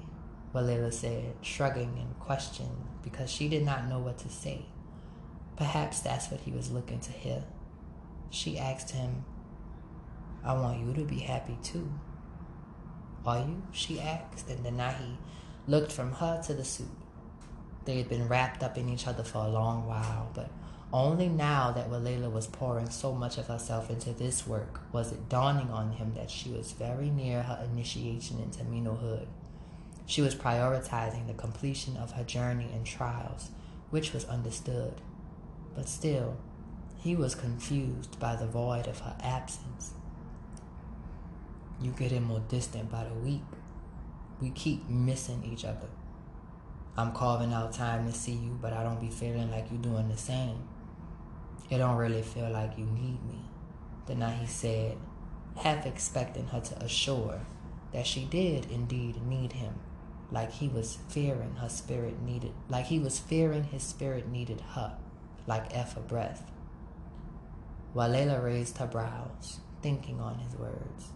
[0.54, 2.70] Walela said, shrugging in question
[3.06, 4.66] because she did not know what to say.
[5.56, 7.44] Perhaps that's what he was looking to hear.
[8.30, 9.24] She asked him,
[10.44, 11.90] I want you to be happy too.
[13.26, 13.64] Are you?
[13.72, 15.16] She asked, and Denahi
[15.68, 16.88] looked from her to the suit.
[17.86, 20.52] They had been wrapped up in each other for a long while, but
[20.92, 25.30] only now that Walela was pouring so much of herself into this work was it
[25.30, 29.28] dawning on him that she was very near her initiation into Miinohood.
[30.06, 33.50] She was prioritizing the completion of her journey and trials,
[33.90, 35.02] which was understood.
[35.76, 36.38] But still,
[36.98, 39.94] he was confused by the void of her absence.
[41.82, 43.42] You getting more distant by the week.
[44.42, 45.88] We keep missing each other.
[46.98, 50.08] I'm carving out time to see you, but I don't be feeling like you're doing
[50.08, 50.68] the same.
[51.70, 53.40] It don't really feel like you need me.
[54.08, 54.98] Denahi said,
[55.58, 57.42] half expecting her to assure
[57.92, 59.74] that she did indeed need him,
[60.32, 64.98] like he was fearing her spirit needed, like he was fearing his spirit needed her,
[65.48, 66.52] like F a breath.
[67.96, 71.12] Walela raised her brows, thinking on his words.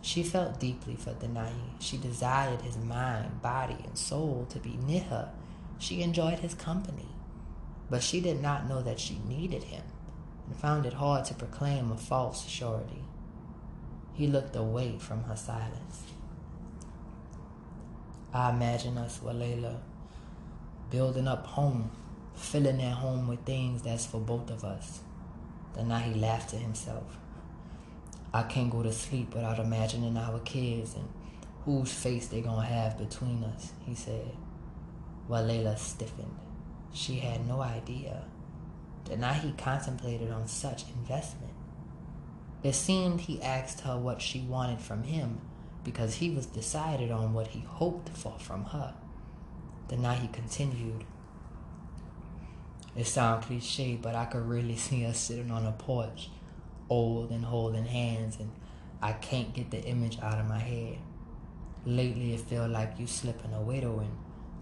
[0.00, 1.80] She felt deeply for Denahi.
[1.80, 5.32] She desired his mind, body, and soul to be near her.
[5.78, 7.08] She enjoyed his company.
[7.90, 9.82] But she did not know that she needed him
[10.46, 13.04] and found it hard to proclaim a false surety.
[14.14, 16.05] He looked away from her silence.
[18.36, 19.78] I imagine us, Walela,
[20.90, 21.90] building up home,
[22.34, 25.00] filling that home with things that's for both of us.
[25.74, 27.16] Denahi laughed to himself.
[28.34, 31.08] I can't go to sleep without imagining our kids and
[31.64, 34.36] whose face they gonna have between us, he said.
[35.30, 36.36] Walela stiffened.
[36.92, 38.22] She had no idea
[39.06, 41.54] that now he contemplated on such investment.
[42.62, 45.40] It seemed he asked her what she wanted from him
[45.86, 48.92] because he was decided on what he hoped for from her.
[49.88, 51.04] Denahi continued.
[52.96, 56.28] It sounds cliche, but I could really see us sitting on a porch
[56.90, 58.50] old and holding hands, and
[59.00, 60.98] I can't get the image out of my head.
[61.84, 64.10] Lately, it feels like you slipping away to and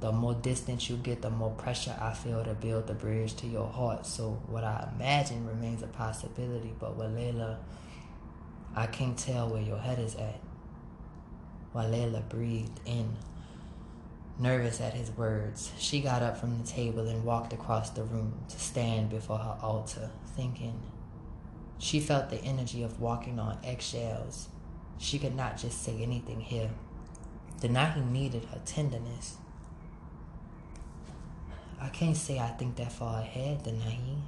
[0.01, 3.47] the more distance you get, the more pressure I feel to build the bridge to
[3.47, 4.05] your heart.
[4.05, 7.57] So, what I imagine remains a possibility, but Walela,
[8.77, 10.39] I can't tell where your head is at.
[11.75, 13.17] Walela breathed in,
[14.39, 15.73] nervous at his words.
[15.79, 19.59] She got up from the table and walked across the room to stand before her
[19.61, 20.81] altar, thinking.
[21.79, 24.49] She felt the energy of walking on eggshells.
[24.99, 26.71] She could not just say anything here.
[27.61, 29.37] Denahi needed her tenderness.
[31.81, 34.19] I can't say I think that far ahead, Denahi.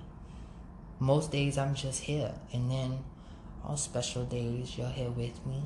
[0.99, 3.05] Most days I'm just here, and then
[3.64, 5.62] on special days you're here with me,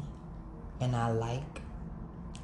[0.80, 1.62] and I like,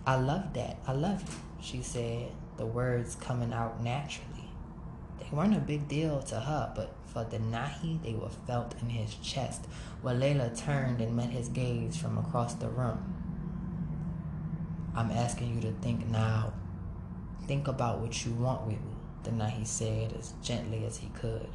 [0.08, 0.78] I love that.
[0.86, 4.48] I love you, she said, the words coming out naturally.
[5.18, 9.16] They weren't a big deal to her, but for Denahi, they were felt in his
[9.16, 9.66] chest.
[10.04, 13.14] Walela turned and met his gaze from across the room.
[14.94, 16.52] I'm asking you to think now.
[17.48, 18.92] Think about what you want with me,
[19.24, 21.48] Denahi said as gently as he could.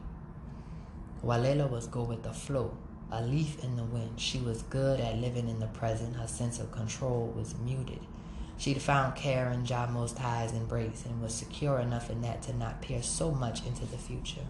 [1.24, 2.76] Walela was go with the flow,
[3.12, 4.20] a leaf in the wind.
[4.20, 6.18] She was good at living in the present.
[6.18, 8.02] Her sense of control was muted.
[8.62, 12.54] She'd found care in Jah Most High's embrace and was secure enough in that to
[12.56, 14.46] not peer so much into the future.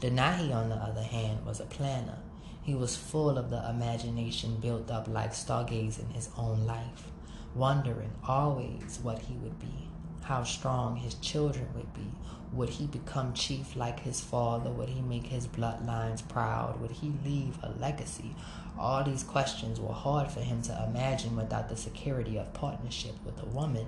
[0.00, 2.16] Denahi, on the other hand, was a planner.
[2.62, 7.10] He was full of the imagination built up like stargazing in his own life,
[7.54, 9.90] wondering always what he would be,
[10.22, 12.10] how strong his children would be,
[12.52, 14.70] would he become chief like his father?
[14.70, 16.80] Would he make his bloodlines proud?
[16.80, 18.34] Would he leave a legacy?
[18.80, 23.38] All these questions were hard for him to imagine without the security of partnership with
[23.42, 23.86] a woman.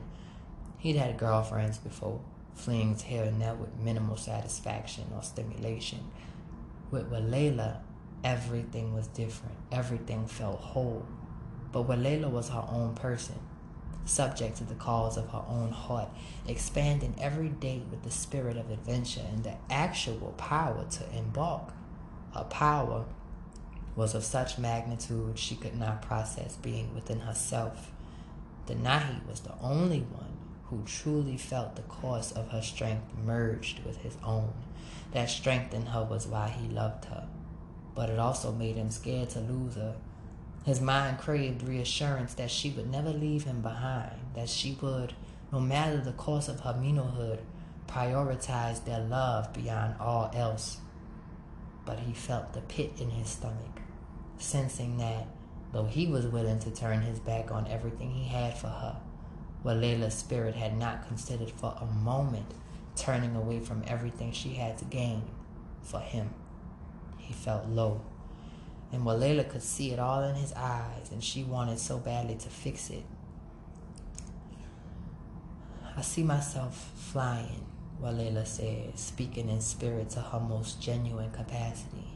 [0.76, 2.20] He'd had girlfriends before,
[2.54, 6.10] flings here and there with minimal satisfaction or stimulation.
[6.90, 7.78] With Walela,
[8.22, 9.56] everything was different.
[9.72, 11.06] Everything felt whole.
[11.72, 13.38] But Walela was her own person
[14.04, 16.08] subject to the calls of her own heart,
[16.46, 21.72] expanding every day with the spirit of adventure and the actual power to embark.
[22.34, 23.06] Her power
[23.94, 27.90] was of such magnitude she could not process being within herself.
[28.66, 33.98] Denahi was the only one who truly felt the course of her strength merged with
[33.98, 34.52] his own.
[35.12, 37.28] That strength in her was why he loved her,
[37.94, 39.94] but it also made him scared to lose her
[40.64, 45.12] his mind craved reassurance that she would never leave him behind, that she would,
[45.50, 47.40] no matter the cost of her Miinohood,
[47.88, 50.78] prioritize their love beyond all else.
[51.84, 53.80] But he felt the pit in his stomach,
[54.38, 55.26] sensing that,
[55.72, 59.00] though he was willing to turn his back on everything he had for her,
[59.64, 62.54] Walela's spirit had not considered for a moment
[62.94, 65.22] turning away from everything she had to gain
[65.82, 66.30] for him.
[67.18, 68.02] He felt low
[68.92, 72.48] and Walela could see it all in his eyes, and she wanted so badly to
[72.50, 73.04] fix it.
[75.96, 77.66] I see myself flying,
[78.02, 82.08] Walela said, speaking in spirit to her most genuine capacity.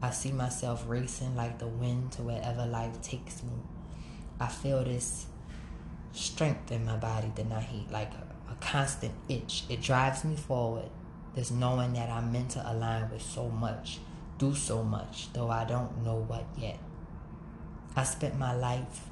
[0.00, 3.54] I see myself racing like the wind to wherever life takes me.
[4.40, 5.26] I feel this
[6.12, 9.64] strength in my body, that I hate, like a, a constant itch.
[9.68, 10.90] It drives me forward.
[11.34, 13.98] This knowing that I'm meant to align with so much
[14.42, 16.78] do so much, though I don't know what yet.
[17.94, 19.02] I spent my life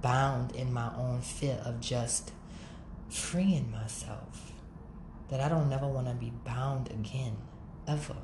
[0.00, 2.32] bound in my own fear of just
[3.10, 4.47] freeing myself.
[5.30, 7.36] That I don't never want to be bound again,
[7.86, 8.16] ever.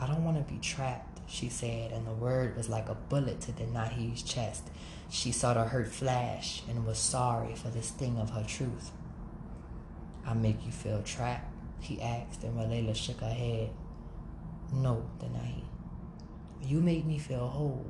[0.00, 3.40] I don't want to be trapped, she said, and the word was like a bullet
[3.42, 4.70] to Denahi's chest.
[5.10, 8.90] She saw the hurt flash and was sorry for the sting of her truth.
[10.26, 13.70] I make you feel trapped, he asked, and Walela shook her head.
[14.72, 15.64] No, Denahi.
[16.62, 17.86] You make me feel whole.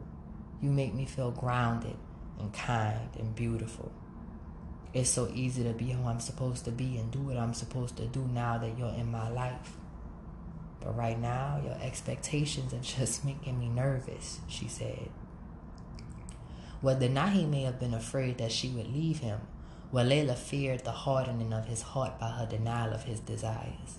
[0.60, 1.96] You make me feel grounded
[2.38, 3.92] and kind and beautiful.
[4.94, 7.96] It's so easy to be who I'm supposed to be and do what I'm supposed
[7.96, 9.72] to do now that you're in my life.
[10.80, 15.10] But right now, your expectations are just making me nervous, she said.
[16.80, 19.40] Well, Denahi may have been afraid that she would leave him,
[19.92, 23.98] Walela feared the hardening of his heart by her denial of his desires.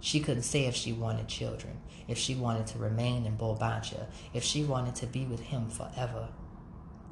[0.00, 4.44] She couldn't say if she wanted children, if she wanted to remain in Bulbancha, if
[4.44, 6.28] she wanted to be with him forever.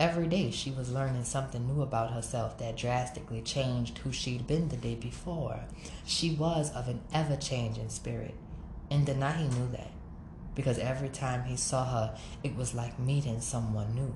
[0.02, 4.68] Every day she was learning something new about herself that drastically changed who she'd been
[4.68, 5.60] the day before.
[6.04, 8.34] She was of an ever changing spirit,
[8.90, 9.92] and Denahi knew that,
[10.56, 14.12] because every time he saw her, it was like meeting someone new.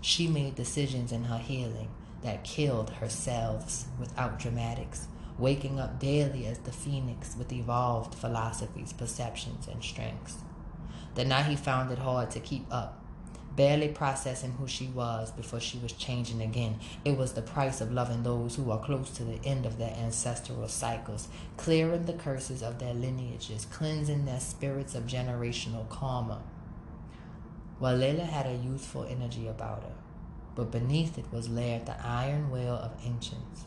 [0.00, 1.88] She made decisions in her healing
[2.22, 5.08] that killed herself without dramatics
[5.38, 10.36] waking up daily as the phoenix with evolved philosophies, perceptions, and strengths.
[11.16, 12.99] Denahi found it hard to keep up,
[13.56, 16.78] barely processing who she was before she was changing again.
[17.04, 19.94] It was the price of loving those who are close to the end of their
[19.96, 26.42] ancestral cycles, clearing the curses of their lineages, cleansing their spirits of generational karma.
[27.80, 29.94] Walela had a youthful energy about her,
[30.54, 33.64] but beneath it was layered the iron will of ancients.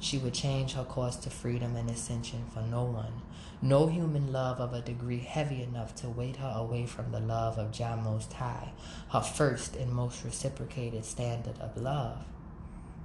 [0.00, 3.22] She would change her course to freedom and ascension for no one.
[3.60, 7.58] No human love of a degree heavy enough to weight her away from the love
[7.58, 8.70] of Jah Most High,
[9.10, 12.24] her first and most reciprocated standard of love.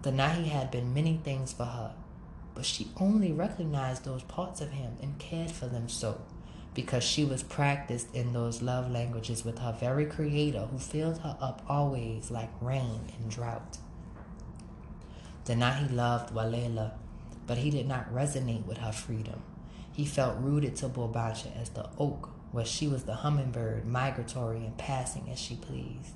[0.03, 1.93] Denahi had been many things for her,
[2.53, 6.21] but she only recognized those parts of him and cared for them so.
[6.73, 11.37] because she was practiced in those love languages with her very creator who filled her
[11.39, 13.77] up always like rain in drought.
[15.45, 16.93] Denahi loved Walela,
[17.45, 19.41] but he did not resonate with her freedom.
[19.93, 24.77] He felt rooted to Bulbancha as the oak, where she was the hummingbird, migratory and
[24.77, 26.15] passing as she pleased.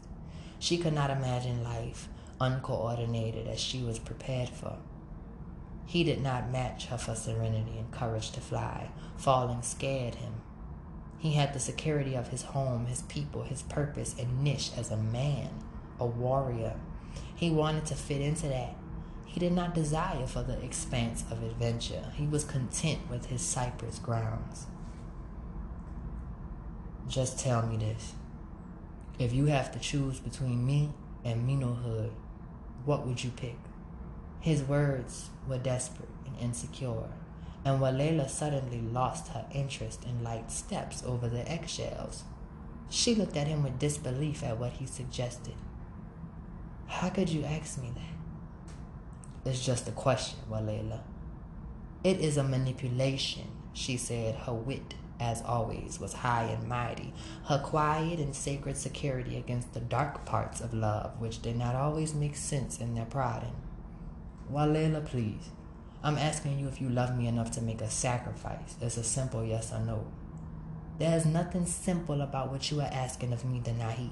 [0.60, 2.10] She could not imagine life
[2.42, 4.78] uncoordinated as she was prepared for.
[5.86, 8.90] He did not match her for serenity and courage to fly.
[9.16, 10.34] Falling scared him.
[11.18, 14.98] He had the security of his home, his people, his purpose, and niche as a
[14.98, 15.50] man,
[16.00, 16.76] a warrior.
[17.36, 18.76] He wanted to fit into that.
[19.38, 22.12] He did not desire for the expanse of adventure.
[22.16, 24.66] He was content with his cypress grounds.
[27.08, 28.14] Just tell me this.
[29.20, 30.90] If you have to choose between me
[31.24, 32.10] and Miinohood,
[32.84, 33.60] what would you pick?
[34.40, 37.12] His words were desperate and insecure
[37.64, 42.24] and Walela suddenly lost her interest in light steps over the eggshells.
[42.90, 45.54] She looked at him with disbelief at what he suggested.
[46.88, 48.17] How could you ask me that?
[49.48, 51.00] It's just a question, Walela.
[52.04, 57.14] It is a manipulation, she said, her wit, as always, was high and mighty,
[57.46, 62.14] her quiet and sacred security against the dark parts of love, which did not always
[62.14, 63.56] make sense in their prodding.
[64.52, 65.50] Walela, please.
[66.04, 68.76] I'm asking you if you love me enough to make a sacrifice.
[68.82, 70.08] It's a simple yes or no.
[71.00, 74.10] There's nothing simple about what you are asking of me, Denahi.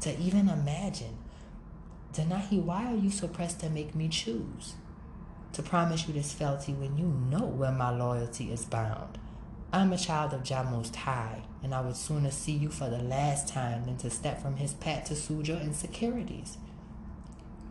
[0.00, 1.18] To even imagine.
[2.12, 4.74] Denahi, why are you so pressed to make me choose?
[5.52, 9.18] To promise you this fealty when you know where my loyalty is bound.
[9.72, 12.98] I'm a child of Jah Most High, and I would sooner see you for the
[12.98, 16.58] last time than to step from his path to soothe your insecurities.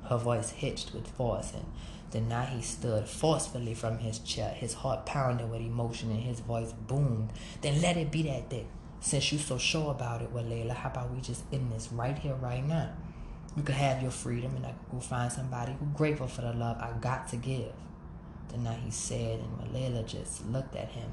[0.06, 1.66] Her voice hitched with force, and
[2.10, 7.34] Denahi stood forcefully from his chair, his heart pounding with emotion, and his voice boomed.
[7.60, 8.68] Then let it be that day.
[9.02, 12.36] Since you're so sure about it, Layla, how about we just end this right here,
[12.36, 12.94] right now?
[13.58, 16.54] You could have your freedom, and I could go find somebody who's grateful for the
[16.54, 17.74] love I got to give.
[18.52, 21.12] Denahi said, and Walela just looked at him.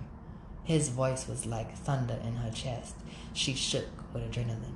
[0.64, 2.96] His voice was like thunder in her chest.
[3.32, 4.74] She shook with adrenaline.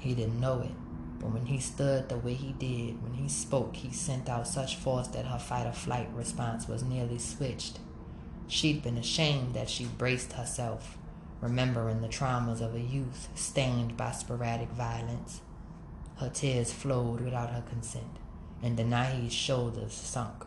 [0.00, 0.72] He didn't know it,
[1.20, 4.76] but when he stood the way he did, when he spoke, he sent out such
[4.76, 7.78] force that her fight or flight response was nearly switched.
[8.48, 10.98] She'd been ashamed that she braced herself,
[11.40, 15.40] remembering the traumas of a youth stained by sporadic violence.
[16.16, 18.18] Her tears flowed without her consent,
[18.62, 20.44] and Denahi's shoulders sunk.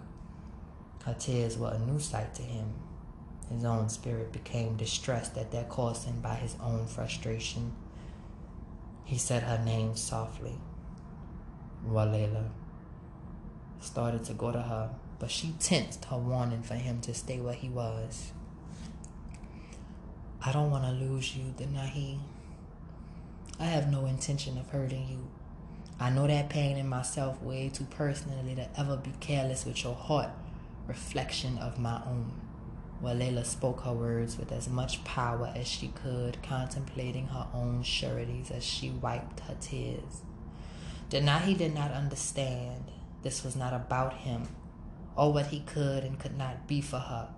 [1.03, 2.73] Her tears were a new sight to him.
[3.51, 7.73] His own spirit became distressed at their causing by his own frustration.
[9.03, 10.55] He said her name softly.
[11.87, 12.49] Walela.
[13.79, 14.89] Started to go to her,
[15.19, 18.31] but she tensed her warning for him to stay where he was.
[20.43, 22.19] I don't want to lose you, Denahi.
[23.59, 25.27] I have no intention of hurting you.
[25.97, 29.95] I know that pain in myself way too personally to ever be careless with your
[29.95, 30.29] heart,
[30.87, 32.33] reflection of my own.
[33.01, 38.51] Walela spoke her words with as much power as she could, contemplating her own sureties
[38.51, 40.21] as she wiped her tears.
[41.09, 42.91] Denahi did not understand.
[43.23, 44.49] This was not about him,
[45.15, 47.29] or what he could and could not be for her.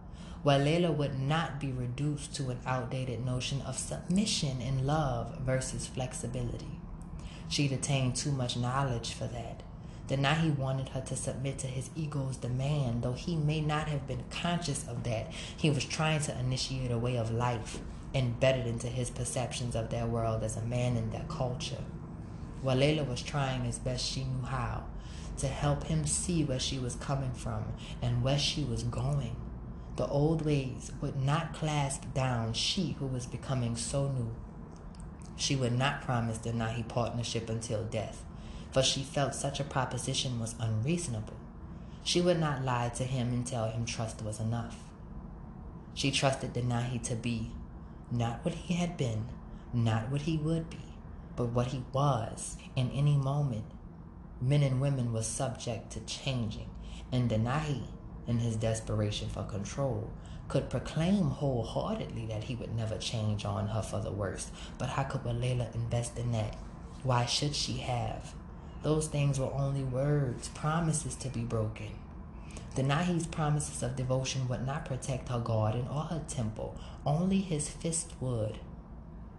[0.44, 6.77] Walela would not be reduced to an outdated notion of submission in love versus flexibility.
[7.50, 9.64] She'd attained too much knowledge for that.
[10.08, 14.24] Denahi wanted her to submit to his ego's demand, though he may not have been
[14.30, 15.34] conscious of that.
[15.56, 17.80] He was trying to initiate a way of life
[18.14, 21.84] embedded into his perceptions of their world as a man in their culture.
[22.64, 24.84] Walela was trying as best she knew how
[25.38, 27.66] to help him see where she was coming from
[28.02, 29.36] and where she was going.
[29.98, 34.36] The old ways would not clasp down she who was becoming so new.
[35.38, 38.26] She would not promise Denahi partnership until death
[38.72, 41.34] for she felt such a proposition was unreasonable.
[42.04, 44.78] She would not lie to him and tell him trust was enough.
[45.94, 47.52] She trusted Denahi to be
[48.12, 49.26] not what he had been,
[49.74, 50.94] not what he would be,
[51.36, 53.66] but what he was in any moment.
[54.40, 56.70] Men and women were subject to changing,
[57.12, 57.88] and Denahi,
[58.28, 60.12] in his desperation for control,
[60.48, 64.50] could proclaim wholeheartedly that he would never change on her for the worse.
[64.78, 66.56] But how could Walela invest in that?
[67.04, 68.34] Why should she have?
[68.84, 71.90] Those things were only words, promises to be broken.
[72.76, 76.76] Denahi's promises of devotion would not protect her garden or her temple,
[77.06, 78.60] only his fist would.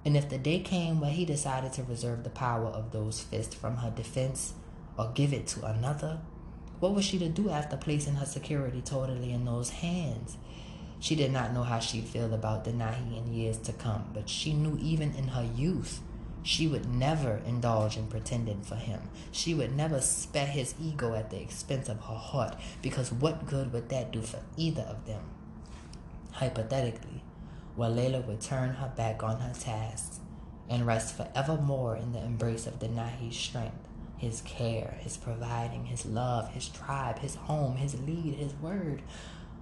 [0.04, 3.54] And if the day came where he decided to reserve the power of those fists
[3.54, 4.54] from her defense
[4.98, 6.20] or give it to another,
[6.80, 10.36] what was she to do after placing her security totally in those hands?
[11.00, 14.52] She did not know how she'd feel about Denahi in years to come, but she
[14.52, 16.00] knew even in her youth
[16.42, 19.00] she would never indulge in pretending for him.
[19.30, 23.72] She would never spare his ego at the expense of her heart, because what good
[23.72, 25.22] would that do for either of them?
[26.32, 27.22] Hypothetically,
[27.76, 30.20] Walela would turn her back on her tasks
[30.68, 36.52] and rest forevermore in the embrace of Denahi's strength, his care, his providing, his love,
[36.52, 39.02] his tribe, his home, his lead, his word.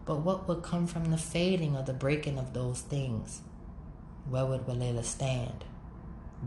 [0.06, 3.42] But what would come from the fading or the breaking of those things?
[4.28, 5.64] Where would Walela stand?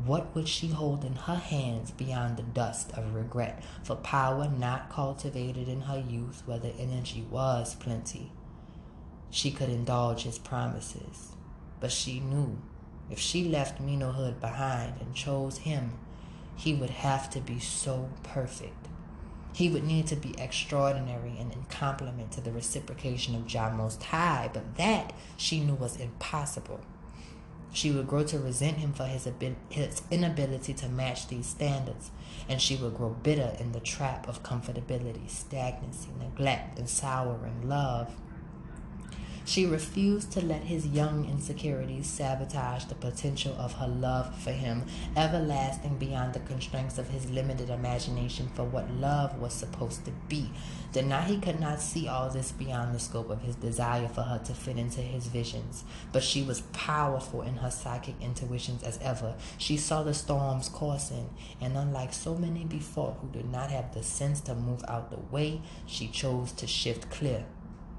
[0.05, 4.89] What would she hold in her hands beyond the dust of regret for power not
[4.89, 8.31] cultivated in her youth where the energy was plenty?
[9.29, 11.35] She could indulge his promises,
[11.79, 12.61] but she knew
[13.09, 15.93] if she left Miinohood behind and chose him,
[16.55, 18.78] he would have to be so perfect.
[19.53, 24.03] He would need to be extraordinary and in complement to the reciprocation of Jah Most
[24.03, 26.81] High, but that she knew was impossible.
[27.71, 29.27] She would grow to resent him for his,
[29.69, 32.09] his inability to match these standards,
[32.47, 38.15] and she would grow bitter in the trap of comfortability, stagnancy, neglect, and souring love.
[39.49, 44.83] She refused to let his young insecurities sabotage the potential of her love for him,
[45.17, 50.51] everlasting beyond the constraints of his limited imagination for what love was supposed to be.
[50.93, 54.53] Denahi could not see all this beyond the scope of his desire for her to
[54.53, 59.33] fit into his visions, but she was powerful in her psychic intuitions as ever.
[59.57, 61.27] She saw the storms coursing,
[61.59, 65.17] and unlike so many before who did not have the sense to move out the
[65.35, 67.45] way, she chose to shift clear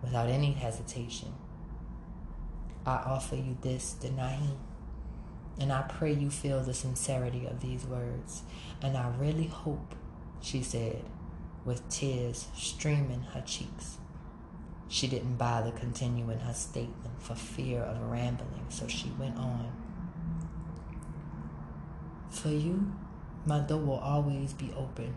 [0.02, 1.32] without any hesitation.
[2.86, 4.57] I offer you this, Denahi,
[5.59, 8.43] and I pray you feel the sincerity of these words.
[8.82, 9.94] And I really hope,
[10.40, 11.05] she said,
[11.65, 13.98] with tears streaming her cheeks.
[14.89, 19.70] She didn't bother continuing her statement for fear of rambling, so she went on.
[22.31, 22.93] For you,
[23.44, 25.15] my door will always be open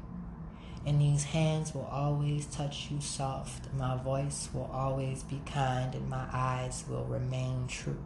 [0.86, 3.74] and these hands will always touch you soft.
[3.74, 8.04] My voice will always be kind, and my eyes will remain true.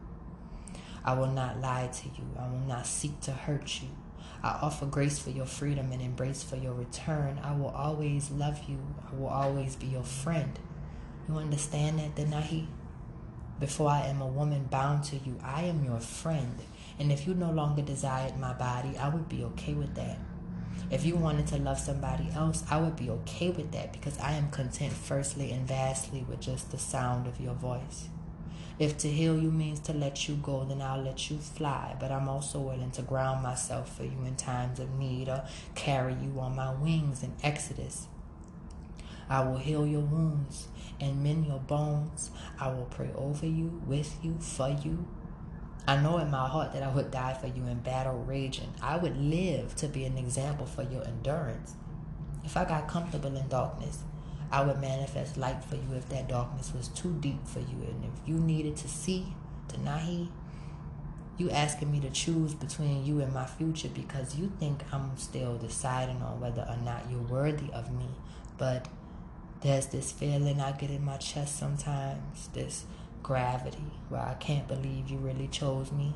[1.03, 2.27] I will not lie to you.
[2.37, 3.89] I will not seek to hurt you.
[4.43, 7.39] I offer grace for your freedom and embrace for your return.
[7.43, 8.77] I will always love you.
[9.11, 10.59] I will always be your friend.
[11.27, 12.67] You understand that, Denahi?
[13.59, 16.59] Before I am a woman bound to you, I am your friend.
[16.99, 20.19] And if you no longer desired my body, I would be okay with that.
[20.89, 24.33] If you wanted to love somebody else, I would be okay with that because I
[24.33, 28.07] am content, firstly and vastly, with just the sound of your voice.
[28.79, 31.97] If to heal you means to let you go, then I'll let you fly.
[31.99, 35.43] But I'm also willing to ground myself for you in times of need or
[35.75, 38.07] carry you on my wings in Exodus.
[39.29, 40.69] I will heal your wounds
[41.01, 42.31] and mend your bones.
[42.59, 45.05] I will pray over you, with you, for you,
[45.87, 48.73] I know in my heart that I would die for you in battle raging.
[48.81, 51.75] I would live to be an example for your endurance.
[52.43, 53.99] If I got comfortable in darkness,
[54.51, 57.77] I would manifest light for you if that darkness was too deep for you.
[57.89, 59.27] And if you needed to see,
[59.69, 59.77] to
[61.37, 65.57] you asking me to choose between you and my future because you think I'm still
[65.57, 68.07] deciding on whether or not you're worthy of me.
[68.57, 68.87] But
[69.61, 72.85] there's this feeling I get in my chest sometimes, this
[73.27, 76.13] gravity where I can't believe you really chose me.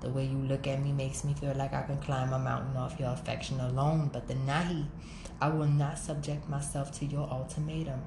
[0.00, 2.74] The way you look at me makes me feel like I can climb a mountain
[2.76, 4.08] off your affection alone.
[4.10, 4.86] But Denahi,
[5.42, 8.00] I will not subject myself to your ultimatum.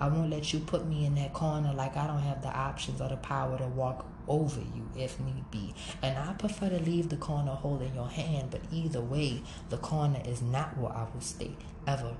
[0.00, 3.00] I won't let you put me in that corner like I don't have the options
[3.00, 5.72] or the power to walk over you if need be.
[6.02, 10.20] And I prefer to leave the corner holding your hand, but either way, the corner
[10.26, 11.52] is not where I will stay
[11.86, 12.14] ever.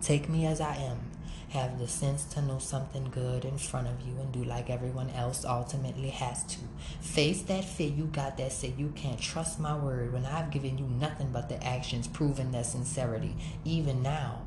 [0.00, 1.17] Take me as I am
[1.50, 5.10] have the sense to know something good in front of you and do like everyone
[5.10, 6.58] else ultimately has to.
[7.00, 10.76] Face that fear you got that say you can't trust my word when I've given
[10.76, 13.34] you nothing but the actions proving their sincerity.
[13.64, 14.42] Even now,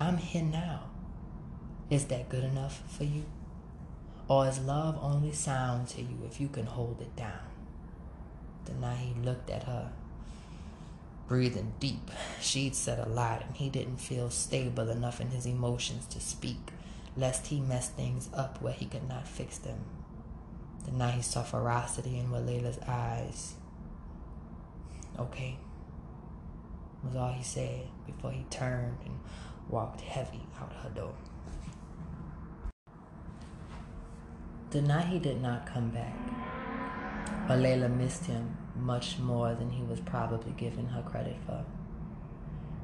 [0.00, 0.84] I'm here now.
[1.88, 3.24] Is that good enough for you?
[4.28, 7.38] Or is love only sound to you if you can hold it down?
[8.64, 9.92] Denahi looked at her
[11.28, 12.10] breathing deep.
[12.40, 16.72] She'd said a lot, and he didn't feel stable enough in his emotions to speak,
[17.16, 19.78] lest he mess things up where he could not fix them.
[20.84, 23.54] Denahi saw ferocity in Walela's eyes.
[25.18, 25.58] Okay,
[27.02, 29.18] was all he said before he turned and
[29.68, 31.14] walked heavy out her door.
[34.70, 36.16] Denahi did not come back.
[37.48, 41.64] Walela missed him much more than he was probably giving her credit for.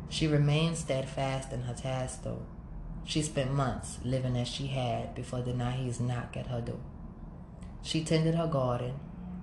[0.08, 2.42] She remained steadfast in her task, though,
[3.04, 6.80] She spent months living as she had before Denahi's knock at her door.
[7.82, 8.94] She tended her garden.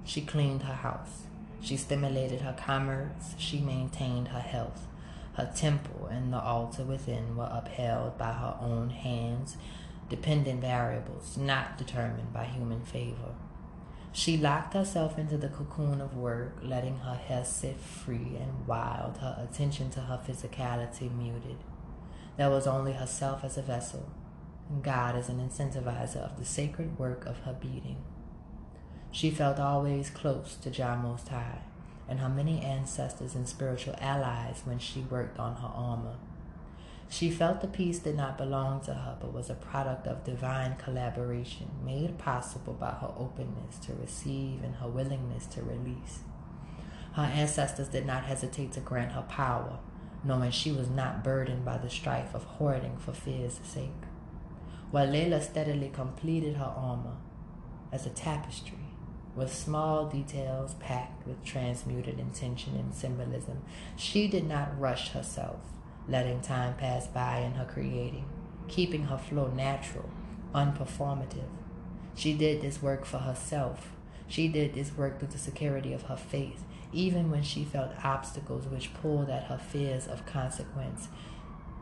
[0.06, 1.24] She cleaned her house.
[1.62, 3.36] She stimulated her commerce.
[3.38, 4.88] She maintained her health.
[5.34, 9.58] Her temple and the altar within were upheld by her own hands,
[10.10, 13.36] dependent variables, not determined by human favor.
[14.12, 19.18] She locked herself into the cocoon of work, letting her hair sit free and wild,
[19.18, 21.58] her attention to her physicality muted.
[22.38, 24.10] There was only herself as a vessel,
[24.70, 28.04] and God as an incentivizer of the sacred work of her beating.
[29.12, 31.62] She felt always close to Jah Most High
[32.08, 36.16] and her many ancestors and spiritual allies when she worked on her armor.
[37.12, 40.76] She felt the piece did not belong to her, but was a product of divine
[40.76, 46.20] collaboration, made possible by her openness to receive and her willingness to release.
[47.14, 49.80] Her ancestors did not hesitate to grant her power,
[50.24, 53.90] knowing she was not burdened by the strife of hoarding for fear's sake.
[54.94, 57.18] Walela steadily completed her armor
[57.92, 58.78] as a tapestry,
[59.36, 63.64] with small details packed with transmuted intention and symbolism,
[63.96, 65.60] she did not rush herself
[66.10, 68.26] letting time pass by in her creating,
[68.68, 70.10] keeping her flow natural,
[70.54, 71.50] unperformative.
[72.16, 73.92] She did this work for herself.
[74.28, 78.68] She did this work with the security of her faith, even when she felt obstacles
[78.68, 81.08] which pulled at her fears of consequence.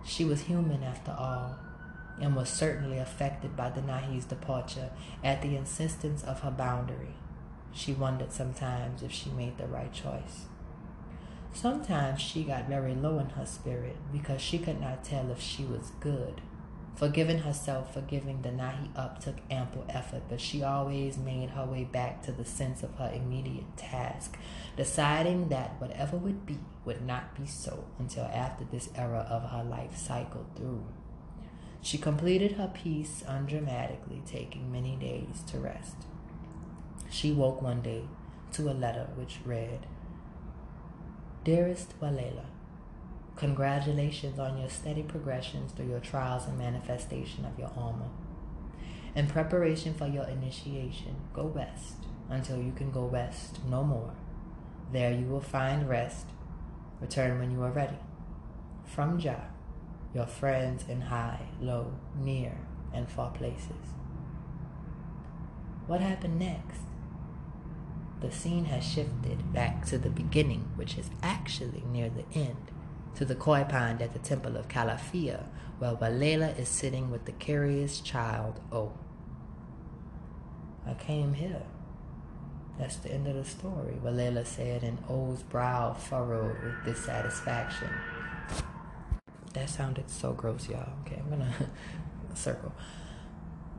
[0.05, 1.57] She was human after all,
[2.21, 4.89] and was certainly affected by Denahi's departure
[5.23, 7.15] at the insistence of her boundary.
[7.73, 10.45] She wondered sometimes if she made the right choice.
[11.59, 15.65] Sometimes she got very low in her spirit because she could not tell if she
[15.65, 16.39] was good.
[16.95, 21.83] Forgiving herself for giving Denahi up took ample effort, but she always made her way
[21.83, 24.37] back to the sense of her immediate task,
[24.75, 29.63] deciding that whatever would be would not be so until after this era of her
[29.63, 30.85] life cycled through.
[31.81, 35.95] She completed her piece undramatically, taking many days to rest.
[37.09, 38.03] She woke one day
[38.51, 39.87] to a letter which read,
[41.47, 42.43] Dearest Walela,
[43.37, 48.09] congratulations on your steady progressions through your trials and manifestation of your armor.
[49.15, 54.13] In preparation for your initiation, go west until you can go west no more.
[54.91, 56.25] There you will find rest.
[56.99, 57.99] Return when you are ready.
[58.83, 59.47] From Jah,
[60.13, 62.57] your friends in high, low, near,
[62.93, 63.93] and far places.
[65.85, 66.86] What happened next?
[68.21, 72.71] The scene has shifted back to the beginning, which is actually near the end,
[73.15, 75.45] to the koi pond at the temple of Calafia,
[75.77, 78.93] where Walela is sitting with the curious child O.
[80.85, 81.63] I came here.
[82.79, 87.89] That's the end of the story, Walela said, and O's brow furrowed with dissatisfaction.
[89.53, 90.89] That sounded so gross, y'all.
[91.05, 91.53] Okay, I'm gonna
[92.35, 92.73] circle.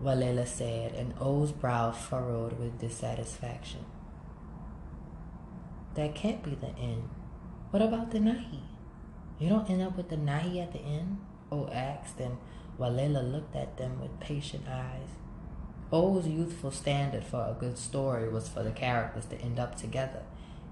[0.02, 3.84] Walela said, and O's brow furrowed with dissatisfaction.
[5.94, 7.08] That can't be the end.
[7.70, 8.60] What about Denahi?
[9.38, 11.18] You don't end up with Denahi at the end?
[11.50, 12.38] Oh, o asked, and
[12.78, 15.08] Walela looked at them with patient eyes.
[15.90, 20.22] O's youthful standard for a good story was for the characters to end up together,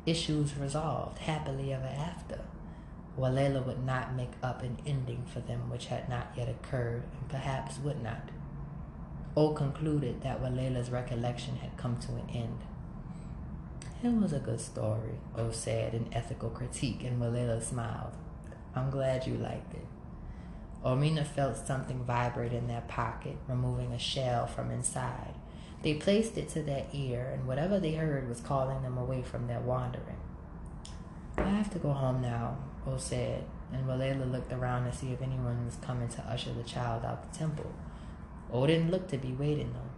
[0.04, 2.40] issues resolved, happily ever after.
[3.18, 7.28] Walela would not make up an ending for them which had not yet occurred, and
[7.28, 8.28] perhaps would not.
[9.36, 12.58] O concluded that Walela's recollection had come to an end.
[14.06, 18.12] It was a good story, O said in ethical critique, and Walela smiled.
[18.72, 19.86] I'm glad you liked it.
[20.84, 25.34] Omina felt something vibrate in their pocket, removing a shell from inside.
[25.82, 29.48] They placed it to their ear, and whatever they heard was calling them away from
[29.48, 30.20] their wandering.
[31.36, 33.42] I have to go home now, O said,
[33.72, 37.32] and Walela looked around to see if anyone was coming to usher the child out
[37.32, 37.74] the temple.
[38.52, 39.95] O didn't look to be waiting, though.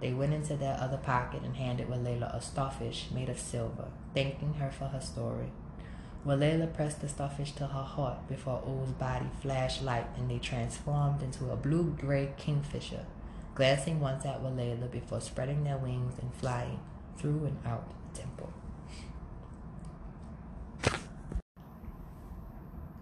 [0.00, 4.54] They went into their other pocket and handed Walela a starfish made of silver, thanking
[4.54, 5.52] her for her story.
[6.26, 11.22] Walela pressed the starfish to her heart before O's body flashed light and they transformed
[11.22, 13.04] into a blue-gray kingfisher,
[13.54, 16.80] glancing once at Walela before spreading their wings and flying
[17.18, 18.52] through and out the temple.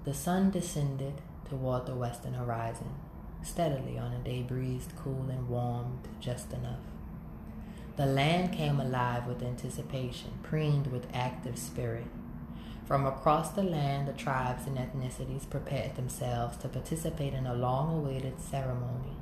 [0.05, 1.15] The sun descended
[1.49, 2.95] toward the western horizon
[3.43, 6.85] steadily on a day breezed cool and warmed just enough.
[7.97, 12.07] The land came alive with anticipation, preened with active spirit.
[12.87, 17.99] From across the land, the tribes and ethnicities prepared themselves to participate in a long
[17.99, 19.17] awaited ceremony.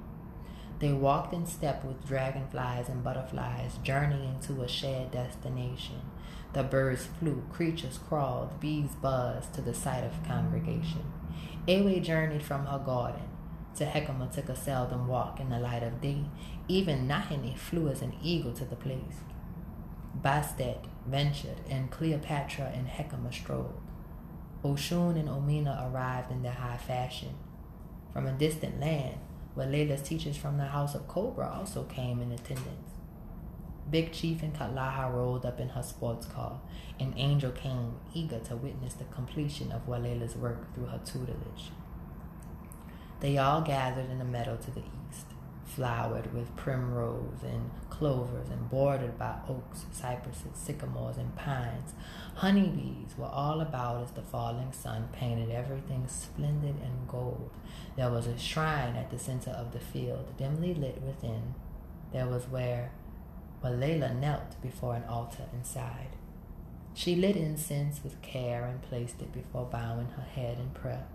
[0.78, 6.02] They walked in step with dragonflies and butterflies, journeying to a shared destination.
[6.52, 11.04] The birds flew, creatures crawled, bees buzzed to the sight of congregation.
[11.66, 13.28] Ewe journeyed from her garden,
[13.76, 16.24] To Hekima took a seldom walk in the light of day.
[16.66, 19.20] Even Nahine flew as an eagle to the place.
[20.18, 23.78] Bastet ventured, and Cleopatra and Hekima strolled.
[24.64, 27.34] Oshun and Omina arrived in their high fashion.
[28.14, 29.18] From a distant land,
[29.54, 32.92] Walela's teachers from the house of Cobra also came in attendance.
[33.90, 36.60] Big Chief and Katlaha rolled up in her sports car,
[36.98, 41.70] and Angel came eager to witness the completion of Walela's work through her tutelage.
[43.20, 45.26] They all gathered in a meadow to the east,
[45.64, 51.94] flowered with primrose and clovers and bordered by oaks, cypresses, sycamores, and pines.
[52.34, 57.50] Honeybees were all about as the falling sun painted everything splendid and gold.
[57.96, 61.54] There was a shrine at the center of the field, dimly lit within.
[62.12, 62.92] There was where
[63.64, 66.16] Walela knelt before an altar inside.
[66.92, 71.06] She lit incense with care and placed it before bowing her head in prayer.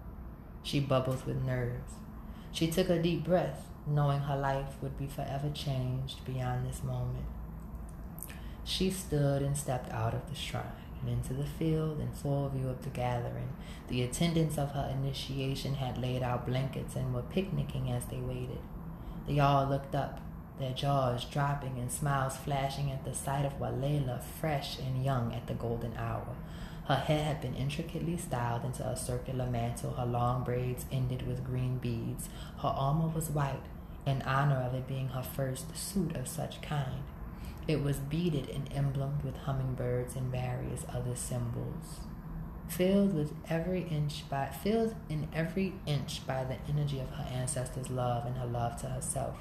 [0.64, 1.94] She bubbles with nerves.
[2.52, 7.26] She took a deep breath, knowing her life would be forever changed beyond this moment.
[8.64, 10.66] She stood and stepped out of the shrine
[11.02, 13.50] and into the field in full view of the gathering.
[13.88, 18.60] The attendants of her initiation had laid out blankets and were picnicking as they waited.
[19.28, 20.20] They all looked up
[20.60, 25.48] their jaws dropping and smiles flashing at the sight of Walela, fresh and young at
[25.48, 26.36] the golden hour.
[26.86, 29.92] Her hair had been intricately styled into a circular mantle.
[29.92, 32.30] Her long braids ended with green beads.
[32.60, 33.64] Her armor was white,
[34.06, 37.04] in honor of it being her first suit of such kind.
[37.68, 42.02] It was beaded and emblemed with hummingbirds and various other symbols
[42.72, 47.90] filled with every inch by filled in every inch by the energy of her ancestors'
[47.90, 49.38] love and her love to herself.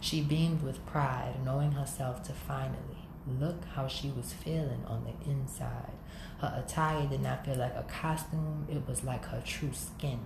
[0.00, 5.30] She beamed with pride, knowing herself to finally look how she was feeling on the
[5.30, 5.92] inside.
[6.40, 10.20] Her attire did not feel like a costume, it was like her true skin.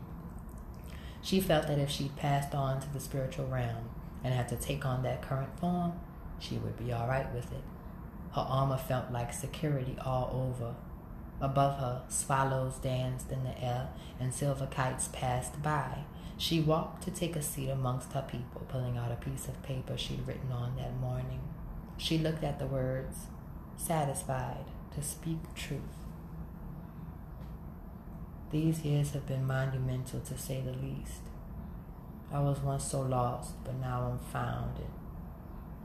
[1.22, 3.90] She felt that if she passed on to the spiritual realm
[4.24, 5.92] and had to take on that current form,
[6.38, 7.62] she would be all right with it.
[8.34, 10.74] Her armor felt like security all over,
[11.40, 16.04] Above her, swallows danced in the air and silver kites passed by.
[16.36, 19.96] She walked to take a seat amongst her people, pulling out a piece of paper
[19.96, 21.40] she'd written on that morning.
[21.96, 23.26] She looked at the words,
[23.76, 25.80] satisfied to speak truth.
[28.50, 31.20] These years have been monumental to say the least.
[32.32, 34.72] I was once so lost, but now I'm found.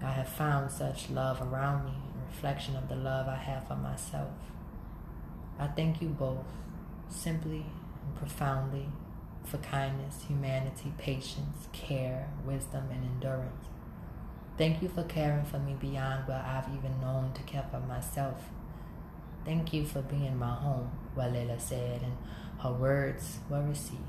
[0.01, 3.75] I have found such love around me, a reflection of the love I have for
[3.75, 4.31] myself.
[5.59, 6.45] I thank you both,
[7.09, 7.65] simply
[8.05, 8.87] and profoundly,
[9.43, 13.67] for kindness, humanity, patience, care, wisdom, and endurance.
[14.57, 18.49] Thank you for caring for me beyond what I've even known to care for myself.
[19.45, 22.17] Thank you for being my home, Walela said, and
[22.59, 23.99] her words were received.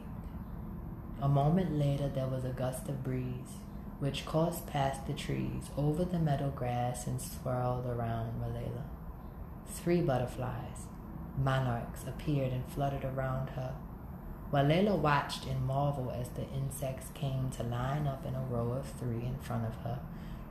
[1.20, 3.58] A moment later, there was a gust of breeze,
[3.98, 8.84] which coursed past the trees, over the meadow grass, and swirled around Walela.
[9.66, 10.86] Three butterflies,
[11.36, 13.74] monarchs appeared and fluttered around her.
[14.52, 18.86] Walela watched in marvel as the insects came to line up in a row of
[18.86, 19.98] three in front of her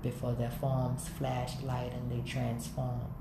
[0.02, 3.14] before their forms flashed light and they transformed.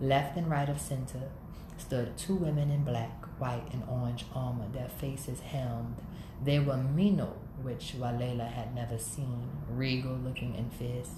[0.00, 1.30] Left and right of center
[1.78, 5.96] stood two women in black, white, and orange armor, their faces helmed.
[6.44, 11.10] They were Miino, which Walela had never seen, regal looking and fierce.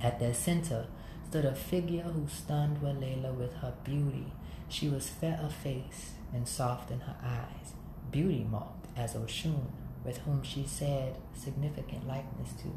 [0.00, 0.86] At their center
[1.28, 4.32] stood a figure who stunned Walela with her beauty
[4.68, 7.74] she was fair of face and soft in her eyes,
[8.10, 9.66] beauty marked as Oshun,
[10.04, 12.72] with whom she said significant likeness to.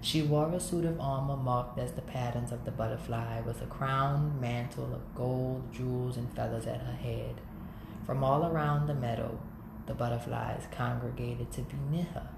[0.00, 3.66] She wore a suit of armor marked as the patterns of the butterfly, with a
[3.66, 7.40] crown mantle of gold, jewels, and feathers at her head.
[8.06, 9.38] From all around the meadow,
[9.86, 12.28] the butterflies congregated to be near her,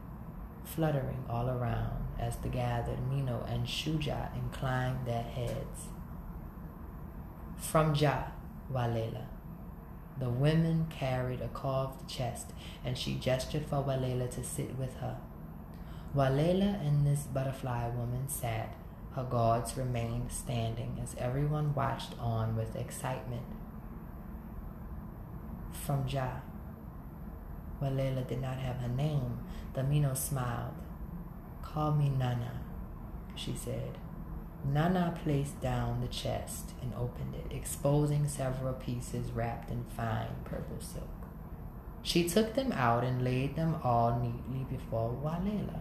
[0.65, 5.89] fluttering all around as the gathered Miino and Shuja inclined their heads.
[7.57, 8.33] From Jah,
[8.73, 9.27] Walela.
[10.19, 12.53] The women carried a carved chest,
[12.85, 15.19] and she gestured for Walela to sit with her.
[16.15, 18.75] Walela and this butterfly woman sat.
[19.15, 23.43] Her guards remained standing as everyone watched on with excitement.
[25.85, 26.43] From Jah.
[27.81, 29.39] Walela did not have her name.
[29.75, 30.75] The Miino smiled.
[31.63, 32.61] Call me Nana,
[33.35, 33.99] she said.
[34.65, 40.81] Nana placed down the chest and opened it, exposing several pieces wrapped in fine purple
[40.81, 41.09] silk.
[42.03, 45.81] She took them out and laid them all neatly before Walela.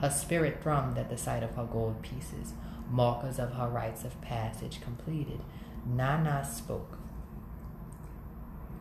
[0.00, 2.54] Her spirit thrummed at the sight of her gold pieces,
[2.90, 5.40] markers of her rites of passage completed.
[5.86, 6.98] Nana spoke.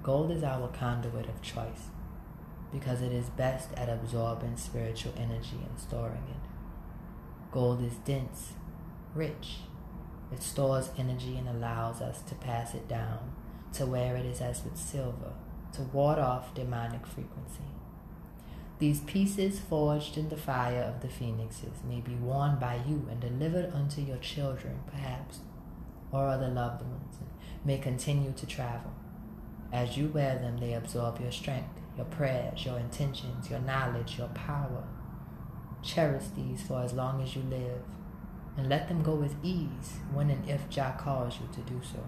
[0.04, 1.90] Gold is our conduit of choice.
[2.72, 7.52] because it is best at absorbing spiritual energy and storing it.
[7.52, 8.54] Gold is dense,
[9.14, 9.58] rich.
[10.32, 13.34] It stores energy and allows us to pass it down
[13.74, 15.34] to where it is as with silver,
[15.74, 17.64] to ward off demonic frequency.
[18.80, 23.20] These pieces forged in the fire of the phoenixes may be worn by you and
[23.20, 25.40] delivered unto your children, perhaps,
[26.12, 27.30] or other loved ones, and
[27.66, 28.92] may continue to travel.
[29.72, 34.28] As you wear them, they absorb your strength, your prayers, your intentions, your knowledge, your
[34.30, 34.84] power.
[35.82, 37.82] Cherish these for as long as you live,
[38.58, 42.00] and let them go with ease when and if Jah calls you to do so.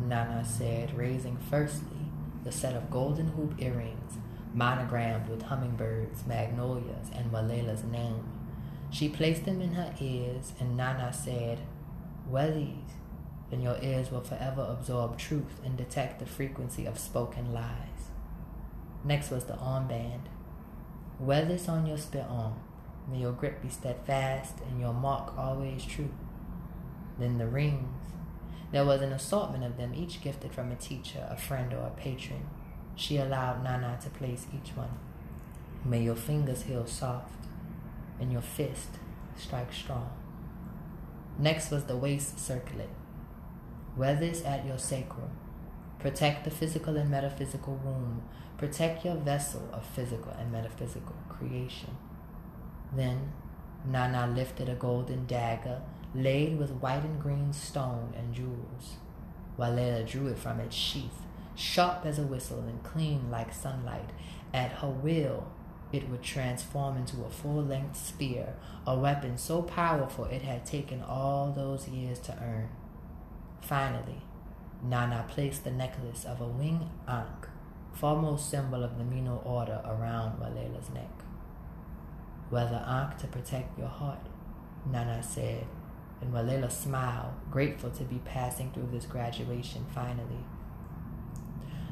[0.00, 2.10] Nana said, raising firstly
[2.44, 4.18] the set of golden hoop earrings
[4.56, 8.24] monogrammed with hummingbirds, magnolias, and Walela's name.
[8.90, 11.60] She placed them in her ears, and Nana said,
[12.26, 12.94] Wear these,
[13.50, 18.10] and your ears will forever absorb truth and detect the frequency of spoken lies.
[19.04, 20.22] Next was the armband.
[21.20, 22.54] Wear this on your spit arm.
[23.10, 26.10] May your grip be steadfast and your mark always true.
[27.18, 28.06] Then the rings.
[28.72, 31.90] There was an assortment of them, each gifted from a teacher, a friend, or a
[31.90, 32.48] patron.
[32.96, 34.98] She allowed Nana to place each one.
[35.84, 37.46] May your fingers heal soft
[38.18, 38.88] and your fist
[39.36, 40.10] strike strong.
[41.38, 42.88] Next was the waist circlet.
[43.96, 45.30] Wear this at your sacrum.
[45.98, 48.22] Protect the physical and metaphysical womb.
[48.58, 51.96] Protect your vessel of physical and metaphysical creation.
[52.94, 53.32] Then
[53.84, 55.82] Nana lifted a golden dagger
[56.14, 58.96] laid with white and green stone and jewels.
[59.58, 64.10] Walela drew it from its sheath sharp as a whistle and clean like sunlight.
[64.52, 65.50] At her will,
[65.92, 68.54] it would transform into a full length spear,
[68.86, 72.68] a weapon so powerful it had taken all those years to earn.
[73.60, 74.22] Finally,
[74.82, 77.48] Nana placed the necklace of a wing ankh,
[77.92, 81.10] foremost symbol of the Miino order, around Walela's neck.
[82.50, 84.20] Wear the ankh to protect your heart,
[84.90, 85.66] Nana said,
[86.20, 90.44] and Walela smiled, grateful to be passing through this graduation finally.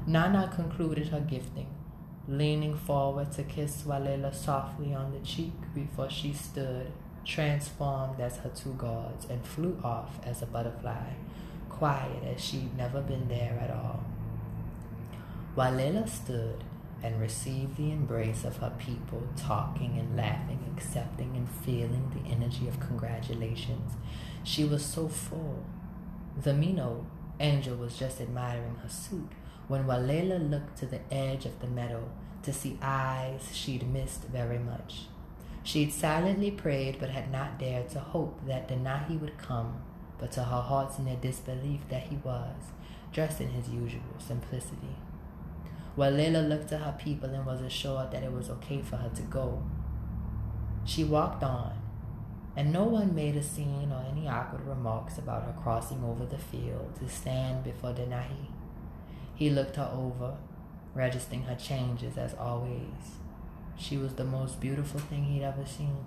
[0.06, 1.74] Nana concluded her gifting,
[2.28, 6.92] leaning forward to kiss Walela softly on the cheek before she stood,
[7.24, 11.14] transformed as her two gods, and flew off as a butterfly,
[11.78, 14.04] quiet as she'd never been there at all.
[15.56, 16.62] Walela stood
[17.02, 22.66] and received the embrace of her people, talking and laughing, accepting and feeling the energy
[22.66, 23.92] of congratulations.
[24.42, 25.64] She was so full.
[26.40, 27.04] The Miino
[27.40, 29.30] angel was just admiring her suit
[29.68, 32.08] when Walela looked to the edge of the meadow
[32.42, 35.06] to see eyes she'd missed very much.
[35.62, 39.82] She'd silently prayed but had not dared to hope that Denahi would come,
[40.18, 42.72] but to her heart's near disbelief that he was,
[43.12, 44.96] dressed in his usual simplicity.
[45.96, 49.22] Walela looked to her people and was assured that it was okay for her to
[49.22, 49.62] go.
[50.84, 51.72] She walked on,
[52.56, 56.38] and no one made a scene or any awkward remarks about her crossing over the
[56.38, 58.48] field to stand before Denahi.
[59.34, 60.36] He looked her over,
[60.94, 63.18] registering her changes as always.
[63.76, 66.04] She was the most beautiful thing he'd ever seen.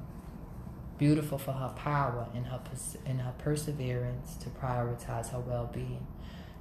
[0.98, 2.60] Beautiful for her power and her,
[3.06, 6.08] and her perseverance to prioritize her well being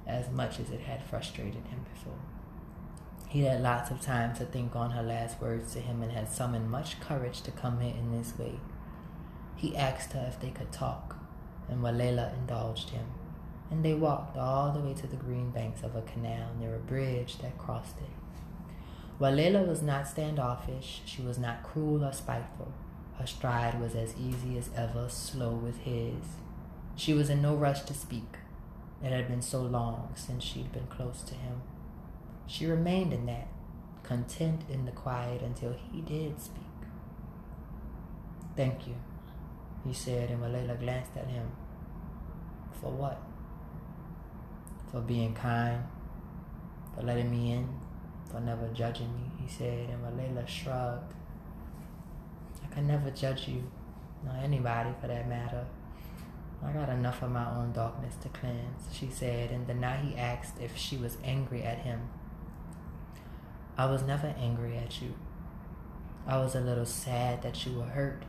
[0.05, 2.19] as much as it had frustrated him before.
[3.27, 6.31] He had lots of time to think on her last words to him and had
[6.31, 8.59] summoned much courage to come here in this way.
[9.55, 11.17] He asked her if they could talk,
[11.67, 13.07] and Walela indulged him
[13.69, 16.79] and they walked all the way to the green banks of a canal near a
[16.79, 19.19] bridge that crossed it.
[19.19, 22.71] Walela was not standoffish, she was not cruel or spiteful.
[23.17, 26.15] Her stride was as easy as ever, slow with his.
[26.95, 28.37] She was in no rush to speak.
[29.03, 31.61] It had been so long since she'd been close to him.
[32.47, 33.47] She remained in that,
[34.03, 36.63] content in the quiet until he did speak.
[38.55, 38.95] Thank you,
[39.85, 41.51] he said, and Walela glanced at him.
[42.81, 43.21] For what?
[44.91, 45.83] for being kind,
[46.95, 47.67] for letting me in,
[48.29, 49.89] for never judging me, he said.
[49.89, 51.13] And Walela shrugged.
[52.77, 53.63] I never judge you,
[54.23, 55.65] nor anybody for that matter.
[56.63, 60.15] I got enough of my own darkness to cleanse, she said, and the night he
[60.15, 62.09] asked if she was angry at him.
[63.77, 65.15] I was never angry at you.
[66.27, 68.23] I was a little sad that you were hurt.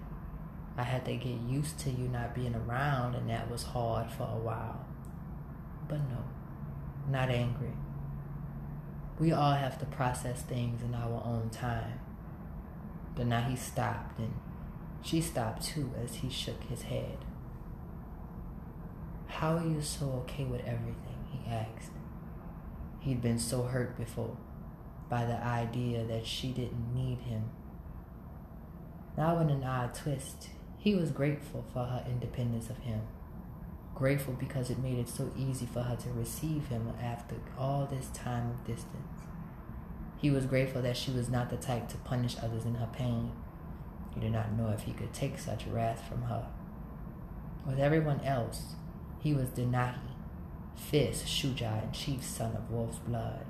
[0.78, 4.22] I had to get used to you not being around, and that was hard for
[4.22, 4.86] a while.
[5.88, 6.24] But no,
[7.10, 7.72] not angry.
[9.18, 12.00] We all have to process things in our own time.
[13.18, 14.32] But now he stopped, and
[15.02, 17.18] she stopped too as he shook his head.
[19.26, 21.26] How are you so okay with everything?
[21.32, 21.90] he asked.
[23.00, 24.36] He'd been so hurt before.
[25.08, 27.44] by the idea that she didn't need him.
[29.16, 33.00] Now, in an odd twist, he was grateful for her independence of him.
[33.94, 38.08] Grateful because it made it so easy for her to receive him after all this
[38.08, 39.17] time of distance.
[40.18, 43.30] He was grateful that she was not the type to punish others in her pain.
[44.14, 46.44] He did not know if he could take such wrath from her.
[47.64, 48.74] With everyone else,
[49.20, 49.98] he was Denahi,
[50.74, 53.46] fierce Shuja and chief son of wolf's blood.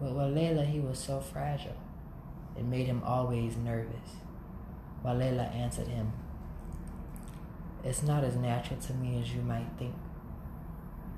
[0.00, 1.76] With Walela, he was so fragile.
[2.56, 4.16] It made him always nervous.
[5.04, 6.12] Walela answered him,
[7.84, 9.94] It's not as natural to me as you might think.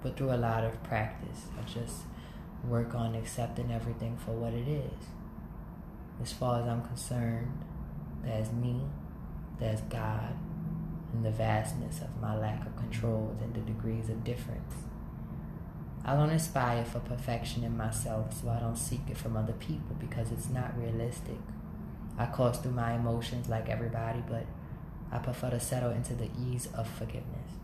[0.03, 2.03] But through a lot of practice, I just
[2.65, 5.07] work on accepting everything for what it is.
[6.23, 7.65] As far as I'm concerned,
[8.23, 8.83] there's me,
[9.59, 10.35] there's God,
[11.13, 14.75] and the vastness of my lack of control and the degrees of difference.
[16.05, 19.97] I don't aspire for perfection in myself, so I don't seek it from other people
[19.99, 21.39] because it's not realistic.
[22.19, 24.47] I course through my emotions like everybody, but
[25.13, 27.59] I prefer to settle into the ease of forgiveness.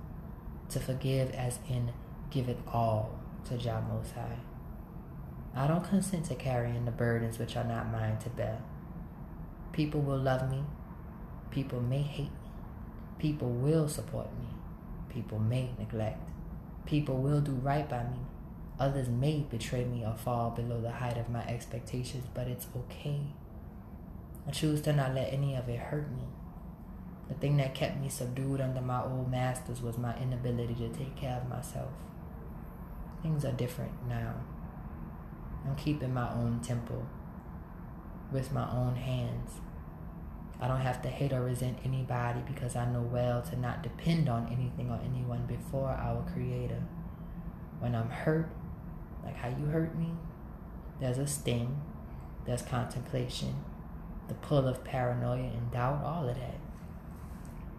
[0.71, 1.93] To forgive as in
[2.31, 3.19] give it all
[3.49, 4.39] to Jah Most High.
[5.57, 8.61] I don't consent to carrying the burdens which are not mine to bear.
[9.73, 10.63] People will love me.
[11.51, 12.51] People may hate me.
[13.19, 14.49] People will support me.
[15.09, 16.21] People may neglect.
[16.85, 18.19] People will do right by me.
[18.79, 23.21] Others may betray me or fall below the height of my expectations, but it's okay.
[24.47, 26.25] I choose to not let any of it hurt me.
[27.29, 31.17] The thing that kept me subdued under my old masters was my inability to take
[31.17, 31.91] care of myself.
[33.23, 34.35] Things are different now.
[35.67, 37.05] I'm keeping my own temple
[38.33, 39.61] with my own hands.
[40.61, 44.29] I don't have to hate or resent anybody because I know well to not depend
[44.29, 46.83] on anything or anyone before our Creator.
[47.79, 48.49] When I'm hurt,
[49.25, 50.13] like how you hurt me,
[51.01, 51.81] there's a sting,
[52.47, 53.55] there's contemplation,
[54.29, 56.59] the pull of paranoia and doubt, all of that.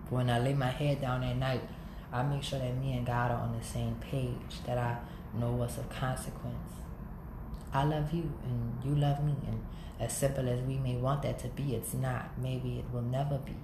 [0.03, 1.63] But when I lay my head down at night,
[2.11, 4.97] I make sure that me and God are on the same page, that I
[5.33, 6.73] know what's of consequence.
[7.73, 9.65] I love you and you love me, and
[9.99, 12.37] as simple as we may want that to be, it's not.
[12.39, 13.55] Maybe it will never be.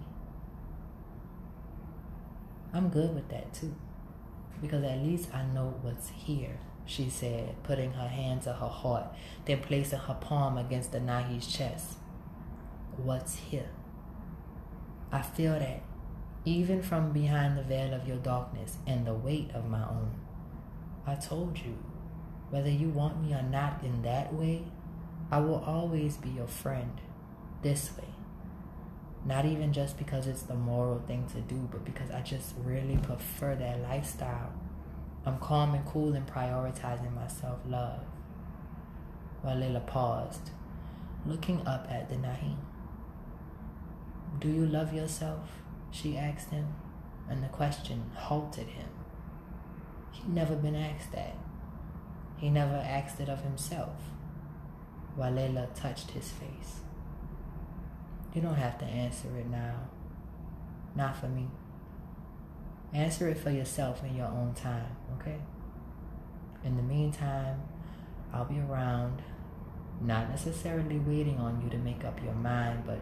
[2.73, 3.75] I'm good with that too.
[4.61, 9.07] Because at least I know what's here, she said, putting her hand to her heart,
[9.45, 11.97] then placing her palm against Denahi's chest.
[12.97, 13.69] What's here?
[15.11, 15.83] I feel that
[16.45, 20.11] even from behind the veil of your darkness and the weight of my own.
[21.05, 21.77] I told you,
[22.53, 24.63] whether you want me or not in that way,
[25.31, 27.01] I will always be your friend
[27.63, 28.09] this way.
[29.25, 32.97] Not even just because it's the moral thing to do, but because I just really
[32.97, 34.53] prefer that lifestyle.
[35.25, 38.01] I'm calm and cool and prioritizing my self love.
[39.43, 40.51] Walela paused,
[41.25, 42.57] looking up at the Nahim.
[44.39, 45.49] Do you love yourself?
[45.89, 46.75] She asked him,
[47.27, 48.89] and the question halted him.
[50.11, 51.35] He'd never been asked that.
[52.43, 53.95] He never asked it of himself.
[55.17, 56.81] Walela touched his face.
[58.33, 59.87] You don't have to answer it now.
[60.93, 61.47] Not for me.
[62.93, 65.37] Answer it for yourself in your own time, okay?
[66.65, 67.61] In the meantime,
[68.33, 69.21] I'll be around,
[70.01, 72.99] not necessarily waiting on you to make up your mind, but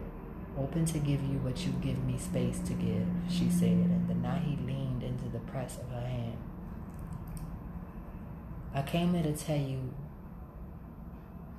[0.56, 4.14] open to give you what you give me space to give, she said, and the
[4.14, 6.31] night he leaned into the press of her hand.
[8.74, 9.92] I came here to tell you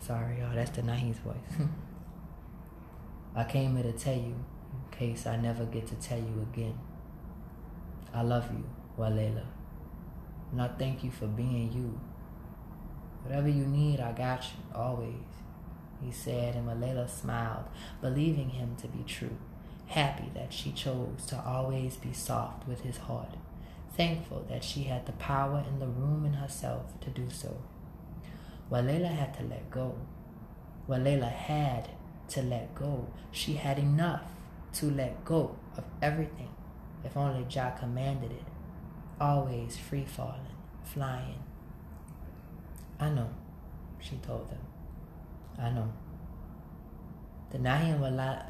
[0.06, 1.36] Sorry, y'all, that's Denahi's voice.
[3.36, 4.36] I came here to tell you,
[4.92, 6.78] in case I never get to tell you again.
[8.14, 8.66] I love you,
[9.00, 9.46] Walela.
[10.52, 12.02] And I thank you for being you.
[13.24, 15.14] Whatever you need, I got you, always.
[16.04, 17.64] He said, and Walela smiled,
[18.02, 19.38] believing him to be true,
[19.88, 23.38] happy that she chose to always be soft with his heart,
[23.96, 27.62] thankful that she had the power and the room in herself to do so.
[28.72, 29.96] Walela had to let go.
[30.90, 31.90] Walela had
[32.30, 33.08] to let go.
[33.32, 34.24] She had enough
[34.74, 36.50] to let go of everything
[37.04, 38.46] if only Jah commanded it.
[39.20, 41.44] Always free falling, flying.
[43.00, 43.30] I know,
[44.00, 44.60] she told them.
[45.60, 45.92] I know.
[47.54, 47.94] Denahi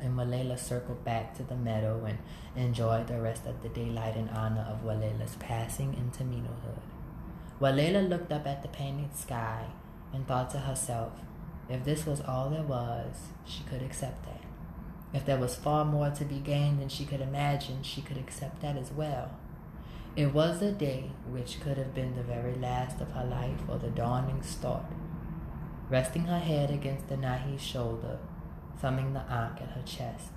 [0.01, 2.17] and Walela circled back to the meadow and
[2.55, 6.79] enjoyed the rest of the daylight in honor of Walela's passing into Miinohood.
[7.59, 9.65] Walela looked up at the painted sky
[10.13, 11.11] and thought to herself,
[11.69, 13.15] if this was all there was,
[13.45, 14.41] she could accept that.
[15.13, 18.61] If there was far more to be gained than she could imagine, she could accept
[18.61, 19.31] that as well.
[20.15, 23.77] It was a day which could have been the very last of her life or
[23.77, 24.85] the dawning start.
[25.89, 28.17] resting her head against Denahi's shoulder,
[28.79, 30.29] thumbing the Ankh at her chest.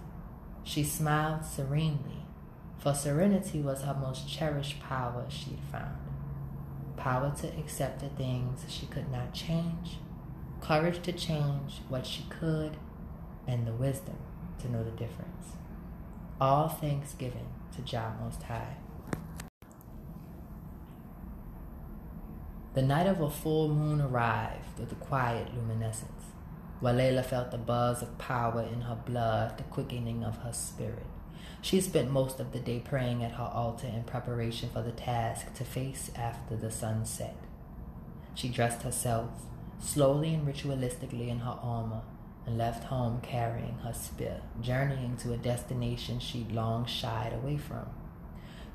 [0.65, 2.27] She smiled serenely,
[2.79, 5.99] for serenity was her most cherished power she'd found.
[6.97, 9.99] Power to accept the things she could not change,
[10.61, 12.77] courage to change what she could,
[13.47, 14.17] and the wisdom
[14.61, 15.53] to know the difference.
[16.41, 17.47] All thanks given
[17.77, 18.77] to Jah Most High.
[22.75, 26.16] The night of a full moon arrived with a quiet luminescence.
[26.83, 31.07] Walela felt the buzz of power in her blood, the quickening of her spirit.
[31.63, 35.55] She spent most of the day praying at her altar in preparation for the task
[35.55, 37.37] to face after the sun set.
[38.35, 39.31] She dressed herself,
[39.81, 42.03] slowly and ritualistically in her armor,
[42.45, 47.89] and left home carrying her spear, journeying to a destination she'd long shied away from.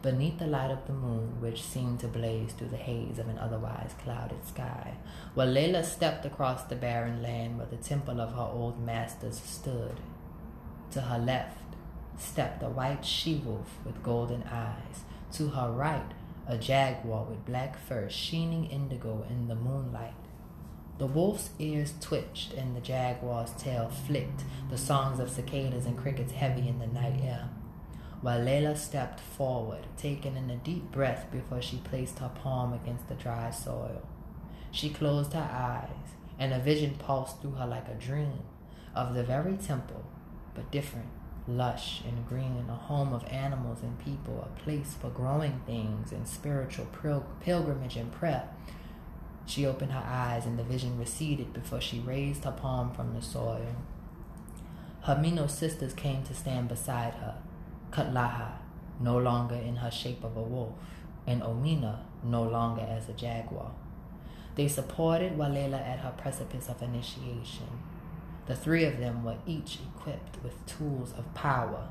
[0.01, 3.37] Beneath the light of the moon, which seemed to blaze through the haze of an
[3.37, 4.95] otherwise clouded sky,
[5.35, 9.99] Walela stepped across the barren land where the temple of her old masters stood.
[10.91, 11.75] To her left
[12.17, 15.03] stepped a white she-wolf with golden eyes.
[15.33, 16.11] To her right,
[16.47, 20.13] a jaguar with black fur sheening indigo in the moonlight.
[20.97, 26.31] The wolf's ears twitched and the jaguar's tail flicked, the songs of cicadas and crickets
[26.31, 27.49] heavy in the night air.
[28.23, 33.15] Walela stepped forward, taking in a deep breath before she placed her palm against the
[33.15, 34.03] dry soil.
[34.69, 38.43] She closed her eyes, and a vision pulsed through her like a dream
[38.93, 40.05] of the very temple,
[40.53, 41.09] but different,
[41.47, 46.27] lush and green, a home of animals and people, a place for growing things and
[46.27, 48.47] spiritual pil- pilgrimage and prayer.
[49.47, 53.21] She opened her eyes, and the vision receded before she raised her palm from the
[53.21, 53.75] soil.
[55.01, 57.37] Her Miino sisters came to stand beside her
[57.91, 58.53] Katlaha,
[58.99, 60.73] no longer in her shape of a wolf,
[61.27, 63.71] and Omina, no longer as a jaguar.
[64.55, 67.67] They supported Walela at her precipice of initiation.
[68.47, 71.87] The three of them were each equipped with tools of power.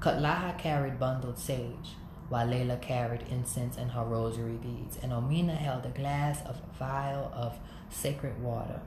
[0.00, 1.96] Katlaha carried bundled sage,
[2.30, 7.32] Walela carried incense and her rosary beads, and Omina held a glass of a vial
[7.34, 7.58] of
[7.88, 8.80] sacred water.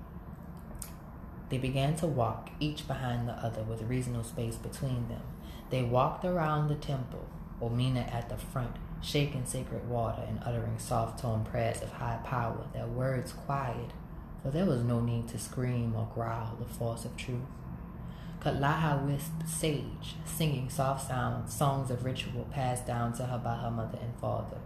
[1.50, 5.24] They began to walk, each behind the other, with reasonable space between them.
[5.72, 7.26] They walked around the temple,
[7.62, 12.68] Omina at the front, shaking sacred water and uttering soft toned prayers of high power,
[12.74, 13.92] their words quiet,
[14.44, 17.40] for there was no need to scream or growl the force of truth.
[18.42, 23.72] Katlaha whisked sage, singing soft sounds, songs of ritual passed down to her by her
[23.72, 24.58] mother and father.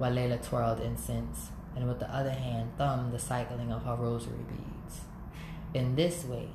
[0.00, 5.00] Walela twirled incense, and with the other hand thumbed the cycling of her rosary beads.
[5.74, 6.48] In this way,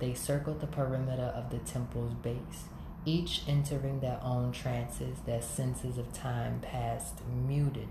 [0.00, 2.68] they circled the perimeter of the temple's base,
[3.04, 7.88] each entering their own trances, their senses of time past muted.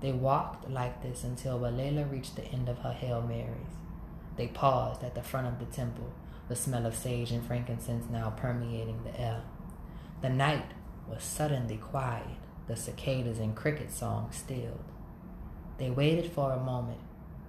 [0.00, 3.78] They walked like this until Walela reached the end of her Hail Marys.
[4.36, 6.12] They paused at the front of the temple,
[6.48, 9.42] the smell of sage and frankincense now permeating the air.
[10.20, 10.72] The night
[11.08, 12.26] was suddenly quiet,
[12.66, 14.84] the cicadas and cricket songs stilled.
[15.78, 17.00] They waited for a moment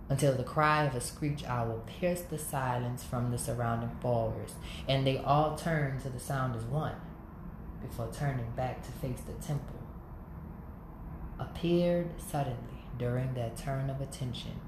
[0.09, 4.55] until the cry of a screech owl pierced the silence from the surrounding forest,
[4.87, 6.95] and they all turned to the sound as one,
[7.81, 9.79] before turning back to face the temple.
[11.39, 14.59] Appeared suddenly during their turn of attention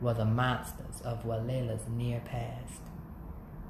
[0.00, 2.80] were the monsters of Walela's near past.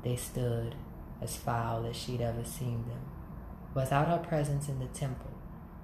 [0.02, 0.74] They stood
[1.20, 3.00] as foul as she'd ever seen them.
[3.74, 5.32] Without her presence in the temple,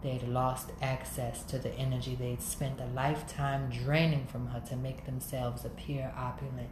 [0.03, 5.07] They'd lost access to the energy they'd spent a lifetime draining from her to make
[5.07, 6.70] themselves appear opulent.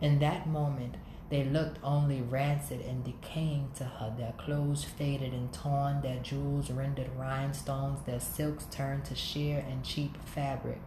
[0.00, 0.96] In that moment,
[1.30, 6.70] they looked only rancid and decaying to her, their clothes faded and torn, their jewels
[6.70, 10.82] rendered rhinestones, their silks turned to sheer and cheap fabric.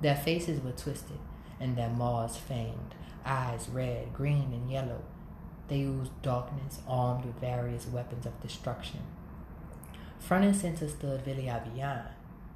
[0.00, 1.18] Their faces were twisted
[1.62, 2.94] and their maws fanged,
[3.24, 5.02] eyes red, green, and yellow.
[5.68, 9.00] They used darkness, armed with various weapons of destruction.
[10.22, 12.04] Front and center stood Viliabian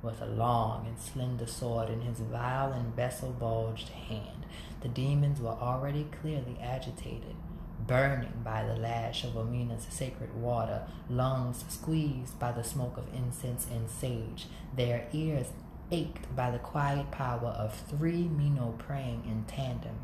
[0.01, 4.47] with a long and slender sword in his vile and vessel bulged hand.
[4.83, 7.35] The demons were already clearly agitated,
[7.85, 13.67] burning by the lash of Omina's sacred water, lungs squeezed by the smoke of incense
[13.69, 15.49] and sage, their ears
[15.91, 19.99] ached by the quiet power of three Miino praying in tandem.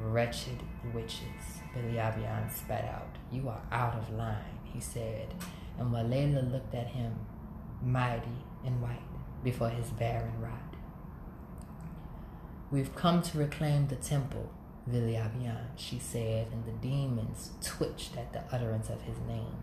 [0.00, 0.60] Wretched
[0.92, 3.16] witches, Viliabian spat out.
[3.32, 5.34] You are out of line, he said
[5.78, 7.14] and Walela looked at him,
[7.82, 9.00] mighty and white,
[9.42, 10.76] before his barren rod.
[12.70, 14.50] We've come to reclaim the temple,
[14.88, 19.56] Viliabian, she said, and the demons twitched at the utterance of his name.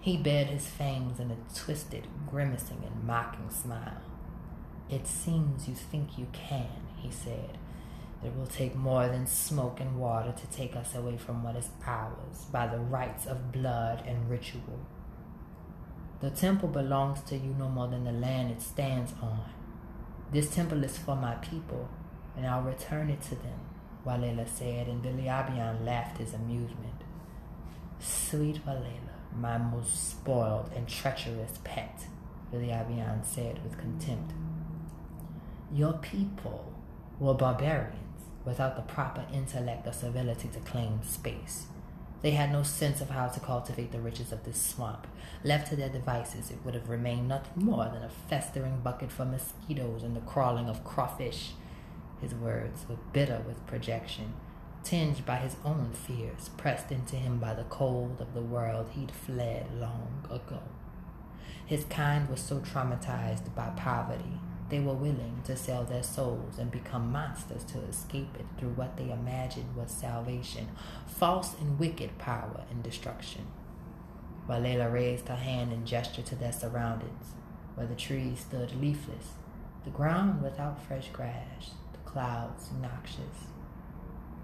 [0.00, 4.02] He bared his fangs in a twisted, grimacing, and mocking smile.
[4.90, 7.58] It seems you think you can, he said.
[8.24, 11.68] It will take more than smoke and water to take us away from what is
[11.86, 14.80] ours by the rites of blood and ritual.
[16.20, 19.44] The temple belongs to you no more than the land it stands on.
[20.32, 21.88] This temple is for my people,
[22.36, 23.60] and I'll return it to them,
[24.04, 27.02] Walela said, and Viliabian laughed his amusement.
[28.00, 32.06] Sweet Walela, my most spoiled and treacherous pet,
[32.52, 34.32] Viliabian said with contempt.
[35.72, 36.72] Your people
[37.20, 41.66] were barbarians without the proper intellect or civility to claim space.
[42.20, 45.06] They had no sense of how to cultivate the riches of this swamp.
[45.44, 49.24] Left to their devices, it would have remained nothing more than a festering bucket for
[49.24, 51.52] mosquitoes and the crawling of crawfish.
[52.20, 54.34] His words were bitter with projection,
[54.82, 59.12] tinged by his own fears, pressed into him by the cold of the world he'd
[59.12, 60.62] fled long ago.
[61.64, 66.70] His kind was so traumatized by poverty they were willing to sell their souls and
[66.70, 70.68] become monsters to escape it through what they imagined was salvation,
[71.06, 73.46] false and wicked power and destruction.
[74.48, 77.32] Walela raised her hand and gestured to their surroundings,
[77.74, 79.32] where the trees stood leafless,
[79.84, 83.48] the ground without fresh grass, the clouds noxious.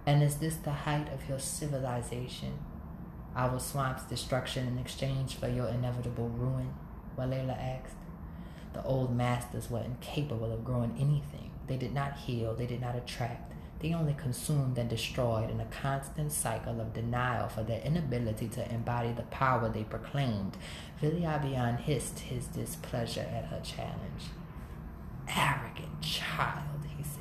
[0.06, 2.58] And is this the height of your civilization?
[3.34, 6.74] Our swamp's destruction in exchange for your inevitable ruin?
[7.18, 7.96] Walela asked.
[8.74, 11.50] The old masters were incapable of growing anything.
[11.66, 13.52] They did not heal, they did not attract.
[13.80, 18.72] They only consumed and destroyed in a constant cycle of denial for their inability to
[18.72, 20.56] embody the power they proclaimed.
[21.00, 24.30] Viliabian hissed his displeasure at her challenge.
[25.28, 27.20] Arrogant child, he said.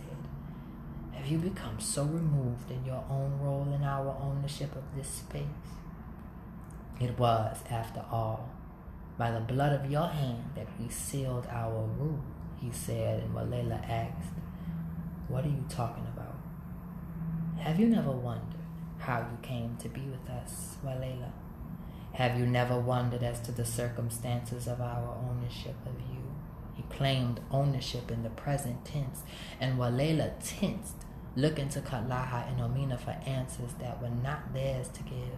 [1.12, 5.44] Have you become so removed in your own role in our ownership of this space?
[7.00, 8.50] It was, after all,
[9.18, 12.24] by the blood of your hand that we sealed our rule,
[12.60, 14.34] he said, and Walela asked,
[15.28, 16.36] What are you talking about?
[17.60, 18.60] Have you never wondered
[18.98, 21.32] how you came to be with us, Walela?
[22.14, 26.24] Have you never wondered as to the circumstances of our ownership of you?
[26.74, 29.24] He claimed ownership in the present tense,
[29.60, 35.04] and Walela tensed, looking to Katlaha and Omina for answers that were not theirs to
[35.04, 35.38] give.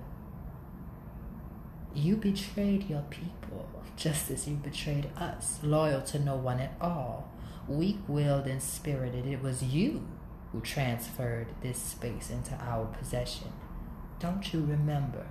[1.96, 7.32] You betrayed your people, just as you betrayed us, loyal to no one at all.
[7.70, 10.06] Weak willed and spirited, it was you
[10.52, 13.48] who transferred this space into our possession.
[14.20, 15.26] Don't you remember?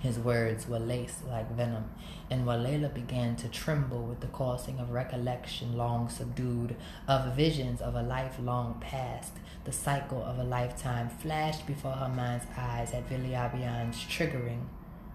[0.00, 1.90] His words were laced like venom,
[2.28, 6.76] and Walela began to tremble with the coursing of recollection long subdued,
[7.08, 9.32] of visions of a life long past.
[9.64, 14.66] The cycle of a lifetime flashed before her mind's eyes at Viliabian's triggering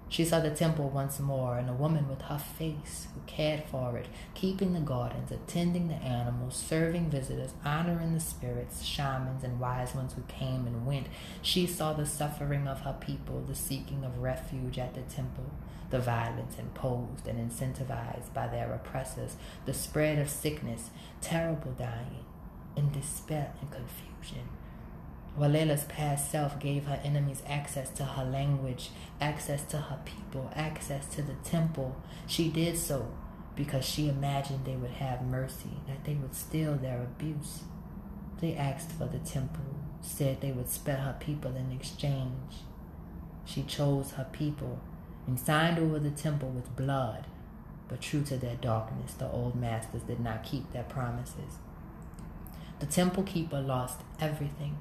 [0.09, 3.97] she saw the temple once more, and a woman with her face who cared for
[3.97, 9.93] it, keeping the gardens, attending the animals, serving visitors, honoring the spirits, shamans, and wise
[9.93, 11.07] ones who came and went.
[11.41, 15.51] She saw the suffering of her people, the seeking of refuge at the temple,
[15.89, 19.35] the violence imposed and incentivized by their oppressors,
[19.65, 20.89] the spread of sickness,
[21.19, 22.25] terrible dying,
[22.77, 24.47] in despair and confusion.
[25.38, 28.89] Walela's past self gave her enemies access to her language,
[29.22, 31.95] access to her people, access to the temple.
[32.26, 33.11] She did so
[33.55, 37.61] because she imagined they would have mercy, that they would still their abuse.
[38.41, 42.64] They asked for the temple, said they would spare her people in exchange.
[43.45, 44.80] She chose her people
[45.27, 47.26] and signed over the temple with blood,
[47.88, 51.59] but true to their darkness, the old masters did not keep their promises.
[52.80, 54.77] The temple keeper lost everything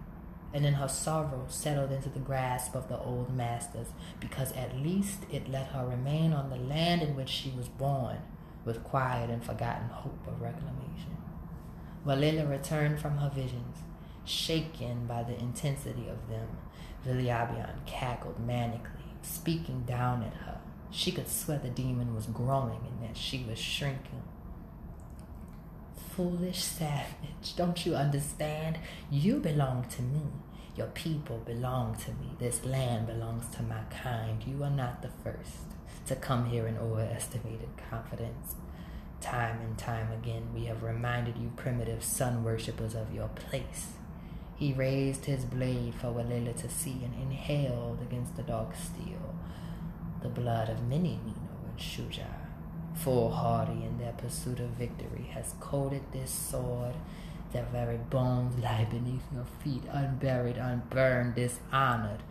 [0.56, 3.88] and in her sorrow settled into the grasp of the old masters,
[4.20, 8.16] because at least it let her remain on the land in which she was born,
[8.64, 11.14] with quiet and forgotten hope of reclamation.
[12.06, 13.76] Walela returned from her visions,
[14.24, 16.48] shaken by the intensity of them.
[17.04, 20.58] Viliabian cackled manically, speaking down at her.
[20.90, 24.22] She could swear the demon was growing and that she was shrinking
[26.16, 27.54] foolish savage.
[27.56, 28.78] Don't you understand?
[29.10, 30.22] You belong to me.
[30.76, 32.32] Your people belong to me.
[32.38, 34.42] This land belongs to my kind.
[34.46, 35.62] You are not the first
[36.06, 38.54] to come here in overestimated confidence.
[39.20, 43.94] Time and time again, we have reminded you primitive sun worshippers of your place.
[44.54, 49.34] He raised his blade for Walela to see and inhaled against the dark steel
[50.22, 52.46] the blood of many Miino and Shuja
[52.96, 56.94] foolhardy in their pursuit of victory, has coated this sword.
[57.52, 62.23] Their very bones lie beneath your feet, unburied, unburned, dishonored.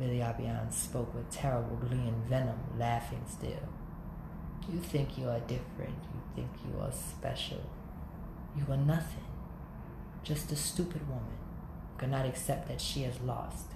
[0.00, 3.68] Viliabian spoke with terrible glee and venom, laughing still.
[4.72, 5.96] You think you are different.
[6.14, 7.62] You think you are special.
[8.56, 9.24] You are nothing.
[10.24, 11.38] just a stupid woman
[11.92, 13.66] who cannot accept that she has lost.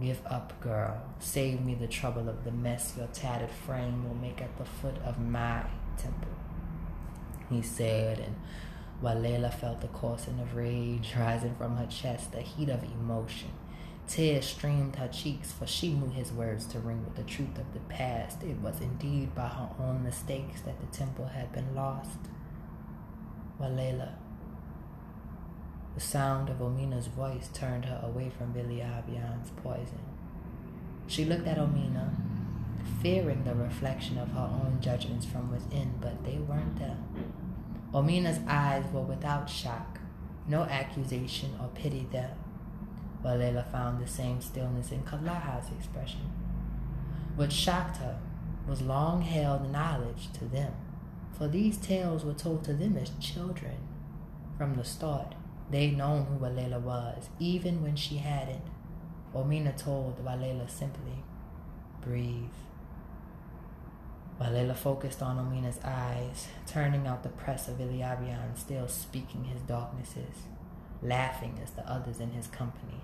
[0.00, 1.02] Give up, girl.
[1.18, 4.96] Save me the trouble of the mess your tattered frame will make at the foot
[5.04, 5.64] of my
[5.98, 6.30] temple.
[7.50, 8.36] He said, and
[9.02, 13.50] Walela felt the coursing of rage rising from her chest, the heat of emotion,
[14.06, 17.72] tears streamed her cheeks, for she knew his words to ring with the truth of
[17.72, 18.42] the past.
[18.42, 22.18] It was indeed by her own mistakes that the temple had been lost.
[23.60, 24.14] Walela.
[25.94, 30.00] The sound of Omina's voice turned her away from Viliabian's poison.
[31.06, 32.10] She looked at Omina,
[33.02, 36.98] fearing the reflection of her own judgments from within, but they weren't there.
[37.92, 39.98] Omina's eyes were without shock,
[40.46, 42.36] no accusation or pity there.
[43.24, 46.30] Walela found the same stillness in Katlaha's expression.
[47.34, 48.18] What shocked her
[48.68, 50.72] was long held knowledge to them,
[51.32, 53.76] for these tales were told to them as children.
[54.56, 55.34] From the start,
[55.70, 58.62] they'd known who Walela was, even when she hadn't.
[59.34, 61.24] Omina told Walela simply,
[62.00, 62.50] breathe.
[64.40, 70.46] Walela focused on Omina's eyes, turning out the press of Viliabian, still speaking his darknesses,
[71.02, 73.02] laughing as the others in his company.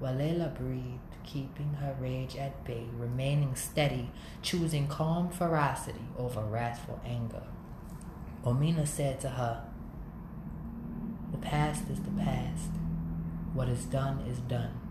[0.00, 4.10] Walela breathed, keeping her rage at bay, remaining steady,
[4.40, 7.42] choosing calm ferocity over wrathful anger.
[8.44, 9.64] Omina said to her,
[11.32, 12.70] The past is the past.
[13.52, 14.81] What is done is done.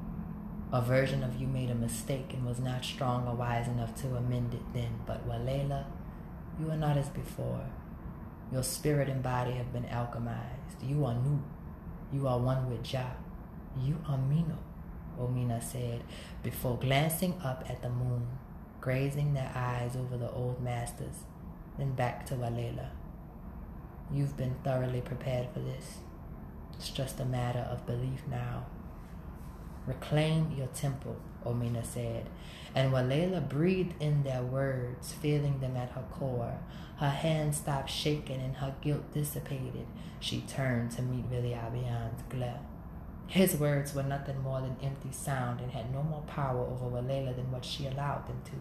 [0.74, 4.16] A version of you made a mistake and was not strong or wise enough to
[4.16, 5.02] amend it then.
[5.06, 5.86] But Walela,
[6.60, 7.66] you are not as before.
[8.54, 10.82] Your spirit and body have been alchemized.
[10.82, 11.44] You are new.
[12.14, 13.16] You are one with Jah.
[13.82, 14.58] You are Miino,
[15.20, 16.04] Omina said,
[16.44, 18.28] before glancing up at the moon,
[18.80, 21.24] grazing their eyes over the old masters,
[21.78, 22.90] then back to Walela.
[24.12, 26.00] You've been thoroughly prepared for this.
[26.74, 28.66] It's just a matter of belief now.
[29.88, 32.28] Reclaim your temple, Omina said.
[32.74, 36.60] And Walela breathed in their words, feeling them at her core.
[36.98, 39.88] Her hands stopped shaking and her guilt dissipated.
[40.20, 42.62] She turned to meet Viliabian's glare.
[43.28, 47.36] His words were nothing more than empty sound and had no more power over Walela
[47.36, 48.52] than what she allowed them to.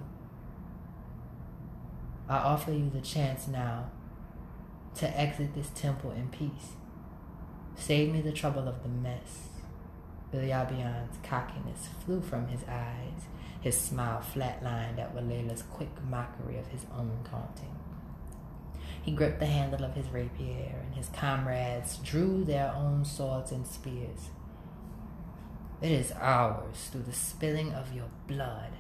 [2.33, 3.91] I offer you the chance now
[4.95, 6.75] to exit this temple in peace.
[7.75, 9.49] Save me the trouble of the mess.
[10.33, 13.27] Viliabian's cockiness flew from his eyes.
[13.61, 17.77] His smile flatlined at Walela's quick mockery of his own taunting.
[19.03, 23.67] He gripped the handle of his rapier, and his comrades drew their own swords and
[23.67, 24.31] spears.
[25.81, 28.73] It is ours through the spilling of your blood.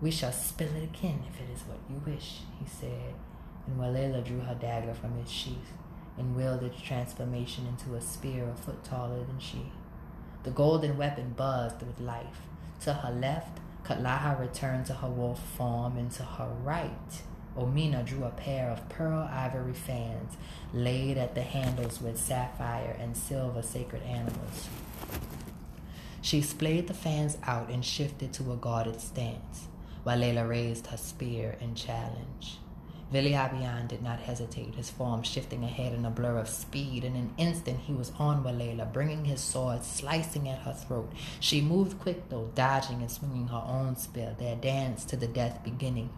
[0.00, 3.14] We shall spill it again if it is what you wish, he said,
[3.66, 5.72] and Walela drew her dagger from its sheath
[6.18, 9.72] and willed its transformation into a spear a foot taller than she.
[10.44, 12.42] The golden weapon buzzed with life.
[12.82, 17.22] To her left, Katlaha returned to her wolf form, and to her right,
[17.56, 20.36] Omina drew a pair of pearl ivory fans
[20.72, 24.68] laid at the handles with sapphire and silver sacred animals.
[26.20, 29.68] She splayed the fans out and shifted to a guarded stance,
[30.04, 32.58] Walela raised her spear in challenge.
[33.12, 37.04] Viliabian did not hesitate, his form shifting ahead in a blur of speed.
[37.04, 41.12] In an instant, he was on Walela, bringing his sword, slicing at her throat.
[41.40, 45.62] She moved quick, though, dodging and swinging her own spear, their dance to the death
[45.62, 46.10] beginning.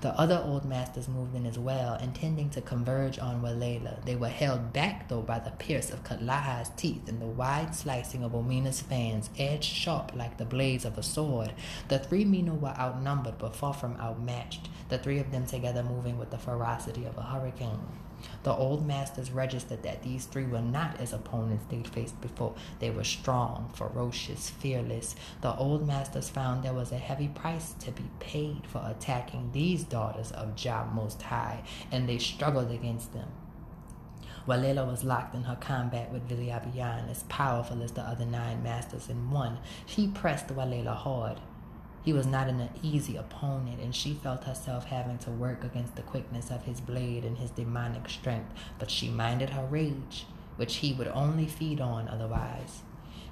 [0.00, 4.02] The other old masters moved in as well, intending to converge on Walela.
[4.06, 8.24] They were held back, though, by the pierce of Katlaha's teeth and the wide slicing
[8.24, 11.52] of Omina's fans, edged sharp like the blades of a sword.
[11.88, 16.18] The three Miino were outnumbered, but far from outmatched, the three of them together moving
[16.18, 17.86] with the ferocity of a hurricane.
[18.42, 22.54] The old masters registered that these three were not as opponents they'd faced before.
[22.78, 25.16] They were strong, ferocious, fearless.
[25.40, 29.84] The old masters found there was a heavy price to be paid for attacking these
[29.84, 33.28] daughters of Jah Most High, and they struggled against them.
[34.46, 39.08] Walela was locked in her combat with Viliabian, as powerful as the other nine masters
[39.08, 39.58] in one.
[39.86, 41.40] She pressed Walela hard.
[42.02, 46.02] He was not an easy opponent, and she felt herself having to work against the
[46.02, 50.92] quickness of his blade and his demonic strength, but she minded her rage, which he
[50.94, 52.82] would only feed on otherwise.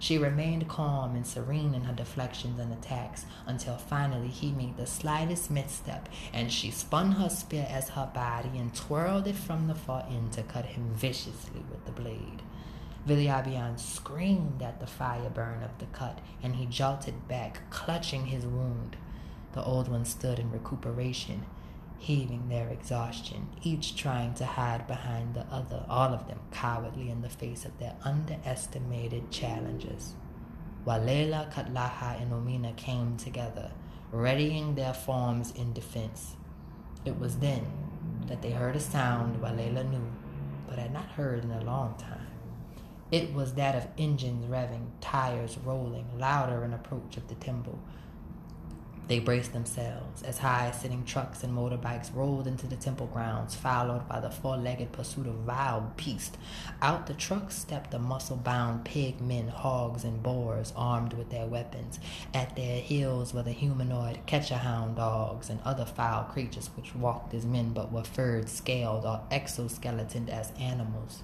[0.01, 4.87] She remained calm and serene in her deflections and attacks until finally he made the
[4.87, 9.75] slightest misstep and she spun her spear as her body and twirled it from the
[9.75, 12.43] far end to cut him viciously with the blade.
[13.09, 18.45] Viliabian screamed at the fire burn of the cut, and he jolted back, clutching his
[18.45, 18.97] wound.
[19.53, 21.47] The old ones stood in recuperation,
[21.97, 27.23] heaving their exhaustion, each trying to hide behind the other, all of them cowardly in
[27.23, 30.15] the face of their underestimated challenges.
[30.87, 33.71] Walela, Katlaha, and Omina came together,
[34.13, 36.37] readying their forms in defense.
[37.07, 37.67] It was then
[38.27, 40.13] that they heard a sound Walela knew,
[40.69, 42.18] but had not heard in a long time.
[43.11, 47.79] It was that of engines revving, tires rolling, louder in approach of the temple.
[49.09, 54.07] They braced themselves as high sitting trucks and motorbikes rolled into the temple grounds, followed
[54.07, 56.37] by the four legged pursuit of wild beasts.
[56.83, 61.47] Out the trucks stepped the muscle bound pig men, hogs, and boars armed with their
[61.47, 61.99] weapons.
[62.35, 67.33] At their heels were the humanoid catcher hound dogs and other foul creatures which walked
[67.33, 71.23] as men but were furred, scaled, or exoskeletoned as animals.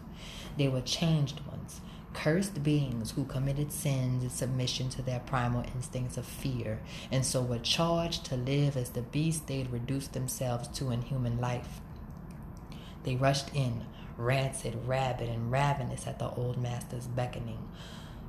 [0.57, 1.81] They were changed ones,
[2.13, 7.43] cursed beings who committed sins in submission to their primal instincts of fear, and so
[7.43, 11.81] were charged to live as the beasts they'd reduced themselves to in human life.
[13.03, 13.85] They rushed in,
[14.17, 17.69] rancid, rabid, and ravenous at the old master's beckoning.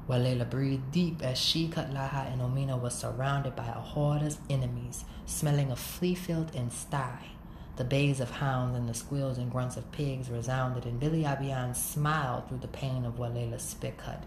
[0.08, 5.04] Walela breathed deep as she, Katlaha, and Omina were surrounded by a horde of enemies,
[5.26, 7.35] smelling of flea filth and sty.
[7.78, 12.48] The bays of hounds and the squeals and grunts of pigs resounded, and Viliabian smiled
[12.48, 14.24] through the pain of Walela's spit cut.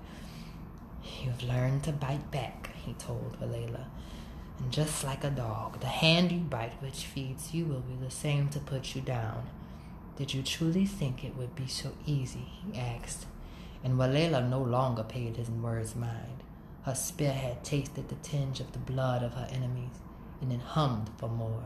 [1.24, 3.86] You've learned to bite back, he told Walela.
[4.58, 8.10] And just like a dog, the hand you bite which feeds you will be the
[8.10, 9.48] same to put you down.
[10.16, 12.48] Did you truly think it would be so easy?
[12.66, 13.26] he asked.
[13.82, 16.42] And Walela no longer paid his words mind.
[16.82, 20.00] Her spear had tasted the tinge of the blood of her enemies,
[20.40, 21.64] and it hummed for more.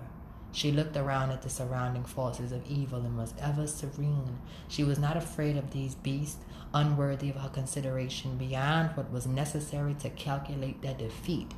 [0.53, 4.39] She looked around at the surrounding forces of evil and was ever serene.
[4.69, 9.95] She was not afraid of these beasts, unworthy of her consideration beyond what was necessary
[9.95, 11.53] to calculate their defeat.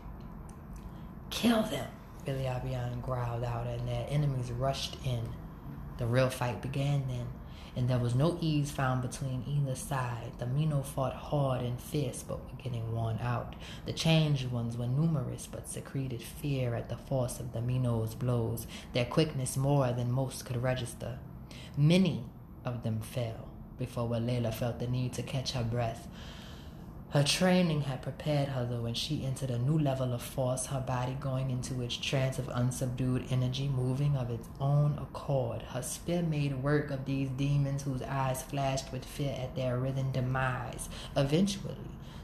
[1.30, 1.90] Kill them,
[2.24, 5.28] Viliabian growled out, and their enemies rushed in.
[5.98, 7.26] The real fight began then
[7.76, 10.32] and there was no ease found between either side.
[10.38, 13.56] The Miino fought hard and fierce, but were getting worn out.
[13.86, 18.66] The changed ones were numerous, but secreted fear at the force of the Miino's blows,
[18.92, 21.18] their quickness more than most could register.
[21.76, 22.24] Many
[22.64, 23.48] of them fell
[23.78, 26.06] before Walela felt the need to catch her breath.
[27.14, 30.80] Her training had prepared her, though, when she entered a new level of force, her
[30.80, 35.62] body going into its trance of unsubdued energy, moving of its own accord.
[35.62, 40.10] Her spear made work of these demons whose eyes flashed with fear at their written
[40.10, 40.88] demise.
[41.16, 41.76] Eventually,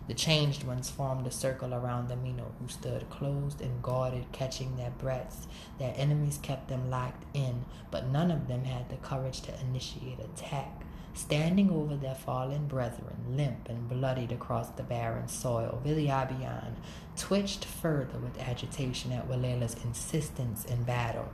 [0.08, 4.76] the changed ones formed a circle around the Miino, who stood closed and guarded, catching
[4.76, 5.46] their breaths.
[5.78, 10.18] Their enemies kept them locked in, but none of them had the courage to initiate
[10.18, 10.82] attack
[11.14, 15.80] standing over their fallen brethren, limp and bloodied across the barren soil.
[15.84, 16.74] Viliabian
[17.16, 21.28] twitched further with agitation at Walela's insistence in battle.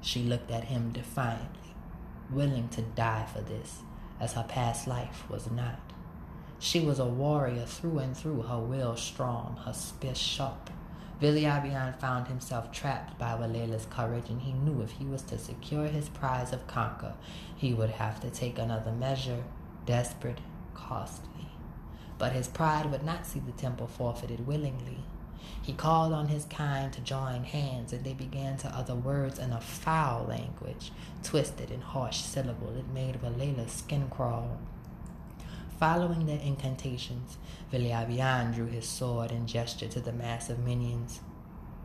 [0.00, 1.74] She looked at him defiantly,
[2.30, 3.80] willing to die for this,
[4.18, 5.80] as her past life was not.
[6.58, 10.70] She was a warrior through and through, her will strong, her spear sharp,
[11.20, 15.86] Viliabian found himself trapped by Walela's courage, and he knew if he was to secure
[15.86, 17.12] his prize of conquer,
[17.54, 19.44] he would have to take another measure,
[19.84, 20.38] desperate,
[20.72, 21.48] costly.
[22.16, 25.00] But his pride would not see the temple forfeited willingly.
[25.62, 29.52] He called on his kind to join hands, and they began to utter words in
[29.52, 30.90] a foul language,
[31.22, 34.58] twisted and harsh syllable that made Walela's skin crawl.
[35.80, 37.38] Following their incantations,
[37.72, 41.20] Viliabian drew his sword and gestured to the mass of minions.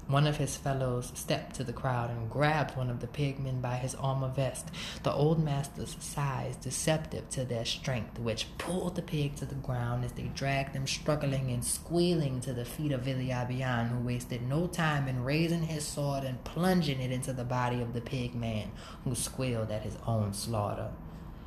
[0.07, 3.77] One of his fellows stepped to the crowd and grabbed one of the pigmen by
[3.77, 4.69] his armor vest,
[5.03, 10.03] the old master's size deceptive to their strength, which pulled the pig to the ground
[10.03, 14.67] as they dragged them struggling and squealing to the feet of Viliabian, who wasted no
[14.67, 18.73] time in raising his sword and plunging it into the body of the pig man,
[19.05, 20.91] who squealed at his own slaughter.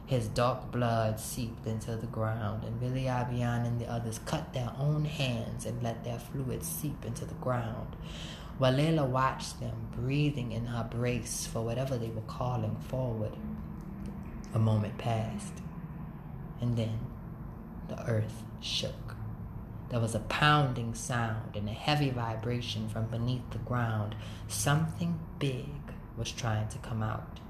[0.09, 5.05] His dark blood seeped into the ground, and Viliabian and the others cut their own
[5.05, 7.95] hands and let their fluid seep into the ground.
[8.59, 13.37] Walela watched them, breathing in her brace for whatever they were calling forward.
[14.55, 15.53] A moment passed,
[16.63, 17.01] and then
[17.89, 19.15] the earth shook.
[19.91, 24.15] There was a pounding sound and a heavy vibration from beneath the ground.
[24.47, 25.69] Something big
[26.17, 27.41] was trying to come out.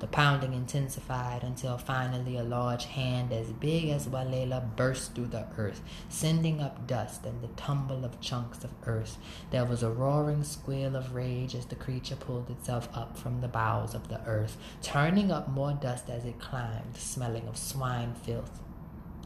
[0.00, 5.46] The pounding intensified until finally a large hand as big as Walela burst through the
[5.56, 9.18] earth, sending up dust and the tumble of chunks of earth.
[9.50, 13.48] There was a roaring squeal of rage as the creature pulled itself up from the
[13.48, 18.60] bowels of the earth, turning up more dust as it climbed, smelling of swine filth.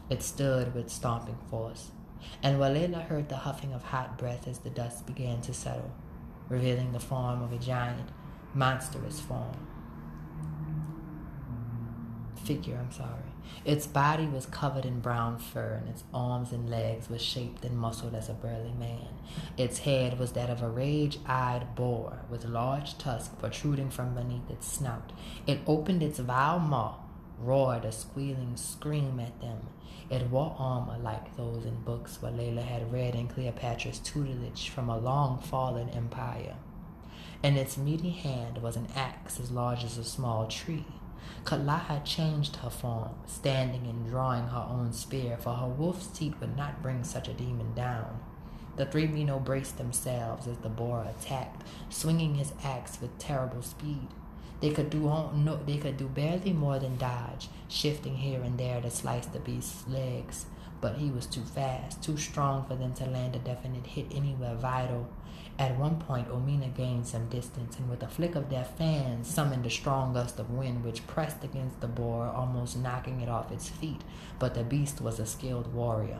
[0.09, 1.91] It stood with stomping force,
[2.41, 5.91] and Walela heard the huffing of hot breath as the dust began to settle,
[6.49, 8.09] revealing the form of a giant,
[8.55, 9.67] monstrous form
[12.43, 13.31] figure, I'm sorry.
[13.65, 17.77] Its body was covered in brown fur, and its arms and legs were shaped and
[17.77, 19.07] muscled as a burly man.
[19.57, 24.49] Its head was that of a rage eyed boar, with large tusks protruding from beneath
[24.49, 25.11] its snout.
[25.47, 26.95] It opened its vile maw,
[27.39, 29.67] roared a squealing scream at them.
[30.09, 34.97] It wore armor like those in books Walela had read in Cleopatra's tutelage from a
[34.97, 36.55] long fallen empire.
[37.41, 40.85] In its meaty hand was an axe as large as a small tree.
[41.43, 46.55] Katlaha changed her form, standing and drawing her own spear, for her wolf's teeth would
[46.55, 48.19] not bring such a demon down.
[48.77, 54.07] The three Miino braced themselves as the boar attacked, swinging his axe with terrible speed.
[54.61, 58.81] They could do no, they could do barely more than dodge, shifting here and there
[58.81, 60.45] to slice the beast's legs.
[60.83, 64.53] But he was too fast, too strong for them to land a definite hit anywhere
[64.53, 65.07] vital.
[65.57, 69.65] At one point, Omina gained some distance, and with a flick of their fans, summoned
[69.65, 73.69] a strong gust of wind which pressed against the boar, almost knocking it off its
[73.69, 74.01] feet.
[74.39, 76.19] But the beast was a skilled warrior,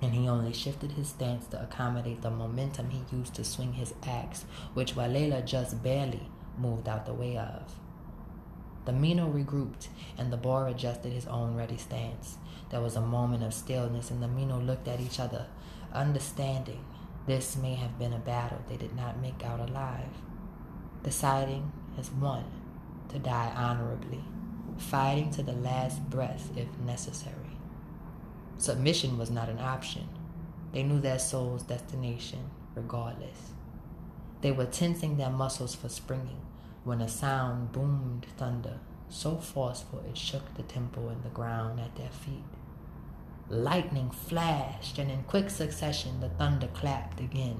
[0.00, 3.92] and he only shifted his stance to accommodate the momentum he used to swing his
[4.06, 7.74] axe, which Walela just barely moved out the way of.
[8.86, 12.38] The Miino regrouped, and the boar adjusted his own ready stance.
[12.70, 15.46] There was a moment of stillness, and the Miino looked at each other,
[15.92, 16.84] understanding
[17.26, 20.08] this may have been a battle they did not make out alive,
[21.02, 22.44] deciding as one
[23.10, 24.24] to die honorably,
[24.78, 27.58] fighting to the last breath if necessary.
[28.56, 30.08] Submission was not an option.
[30.72, 33.52] They knew their soul's destination regardless.
[34.40, 36.40] They were tensing their muscles for springing
[36.84, 38.78] when a sound boomed thunder,
[39.08, 42.44] so forceful it shook the temple and the ground at their feet.
[43.48, 47.58] Lightning flashed, and in quick succession the thunder clapped again.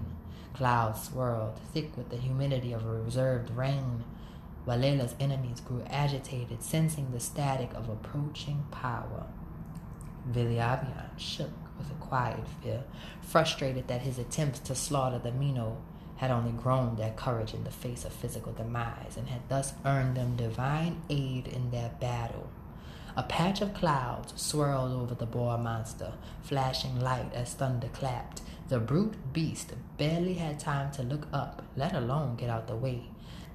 [0.55, 4.05] Clouds swirled, thick with the humidity of a reserved rain.
[4.67, 9.27] Walela's enemies grew agitated, sensing the static of approaching power.
[10.31, 12.85] Viliabian shook with a quiet fear,
[13.23, 15.77] frustrated that his attempts to slaughter the Miino
[16.21, 20.15] had only grown their courage in the face of physical demise and had thus earned
[20.15, 22.51] them divine aid in their battle.
[23.17, 28.43] A patch of clouds swirled over the boar monster, flashing light as thunder clapped.
[28.69, 33.05] The brute beast barely had time to look up, let alone get out the way,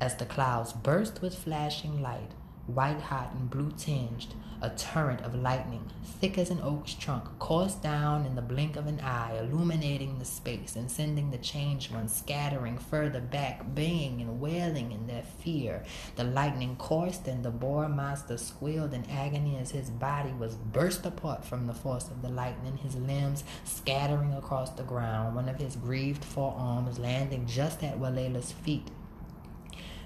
[0.02, 2.32] as the clouds burst with flashing light
[2.68, 4.34] white hot and blue tinged,
[4.66, 8.88] a torrent of lightning, thick as an oak's trunk, coursed down in the blink of
[8.88, 14.42] an eye, illuminating the space and sending the changed ones scattering further back, baying and
[14.42, 15.84] wailing in their fear.
[16.16, 21.06] The lightning coursed, and the boar monster squealed in agony as his body was burst
[21.06, 25.58] apart from the force of the lightning, his limbs scattering across the ground, one of
[25.58, 28.90] his grieved forearms landing just at Walela's feet.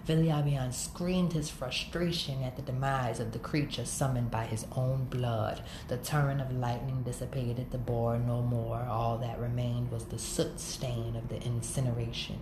[0.09, 5.61] Viliabian screamed his frustration at the demise of the creature summoned by his own blood.
[5.87, 8.87] The torrent of lightning dissipated the boar no more.
[8.89, 12.39] All that remained was the soot stain of the incineration.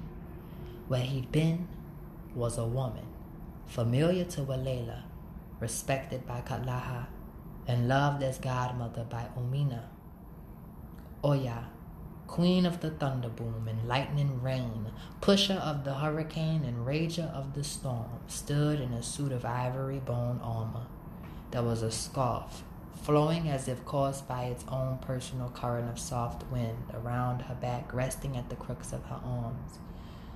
[0.88, 1.68] Where he'd been
[2.34, 3.06] was a woman,
[3.66, 5.04] familiar to Walela,
[5.60, 7.08] respected by Katlaha,
[7.68, 9.84] and loved as godmother by Omina.
[11.22, 11.66] Oya
[12.28, 14.92] queen of the thunderboom and lightning rain,
[15.22, 20.00] pusher of the hurricane and rager of the storm, stood in a suit of ivory
[20.00, 20.86] bone armor.
[21.52, 22.64] There was a scarf,
[23.02, 27.94] flowing as if caused by its own personal current of soft wind, around her back,
[27.94, 29.80] resting at the crooks of her arms.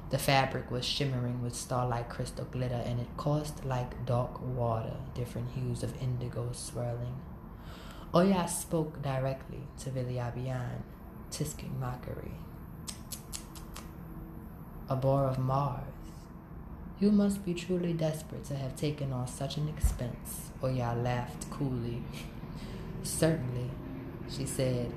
[0.09, 5.51] The fabric was shimmering with starlight crystal glitter, and it coursed like dark water, different
[5.51, 7.15] hues of indigo swirling.
[8.13, 10.83] Oya spoke directly to Viliabian
[11.31, 12.33] tisking mockery.
[14.89, 15.85] A boar of Mars.
[16.99, 20.51] You must be truly desperate to have taken on such an expense.
[20.63, 22.03] Oya laughed coolly.
[23.03, 23.71] Certainly,
[24.29, 24.91] she said,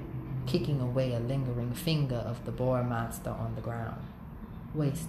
[0.47, 4.03] kicking away a lingering finger of the boar monster on the ground.
[4.75, 5.09] Wasted.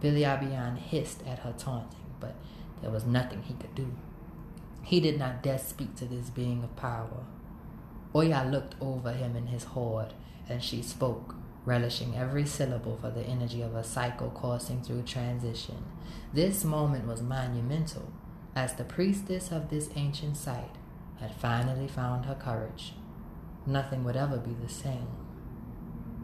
[0.00, 2.34] Viliabian hissed at her taunting, but
[2.80, 3.92] there was nothing he could do.
[4.82, 7.24] He did not dare speak to this being of power.
[8.14, 10.14] Oya looked over him in his horde,
[10.48, 15.84] and she spoke, relishing every syllable for the energy of a cycle coursing through transition.
[16.32, 18.12] This moment was monumental,
[18.56, 20.76] as the priestess of this ancient site
[21.20, 22.94] had finally found her courage.
[23.66, 25.08] Nothing would ever be the same.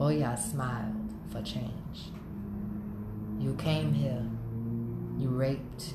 [0.01, 2.11] Oya smiled for change.
[3.39, 4.25] You came here.
[5.19, 5.95] You raped,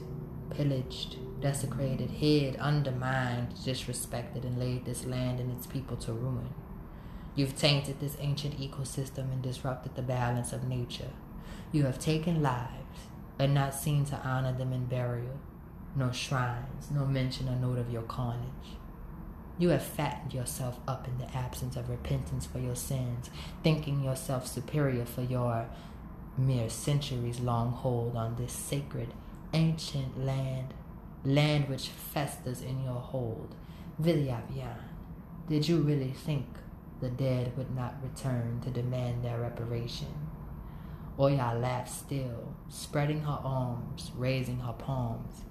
[0.52, 6.54] pillaged, desecrated, hid, undermined, disrespected, and laid this land and its people to ruin.
[7.36, 11.12] You've tainted this ancient ecosystem and disrupted the balance of nature.
[11.72, 13.00] You have taken lives
[13.40, 15.40] and not seen to honor them in burial.
[15.96, 18.78] nor shrines, nor mention or note of your carnage.
[19.58, 23.30] You have fattened yourself up in the absence of repentance for your sins,
[23.64, 25.68] thinking yourself superior for your
[26.38, 29.14] mere centuries long hold on this sacred,
[29.54, 30.74] ancient land,
[31.24, 33.56] land which festers in your hold.
[34.02, 34.78] Viliabian,
[35.48, 36.46] did you really think
[37.00, 40.30] the dead would not return to demand their reparation?
[41.20, 45.44] Oya laughed still, spreading her arms, raising her palms.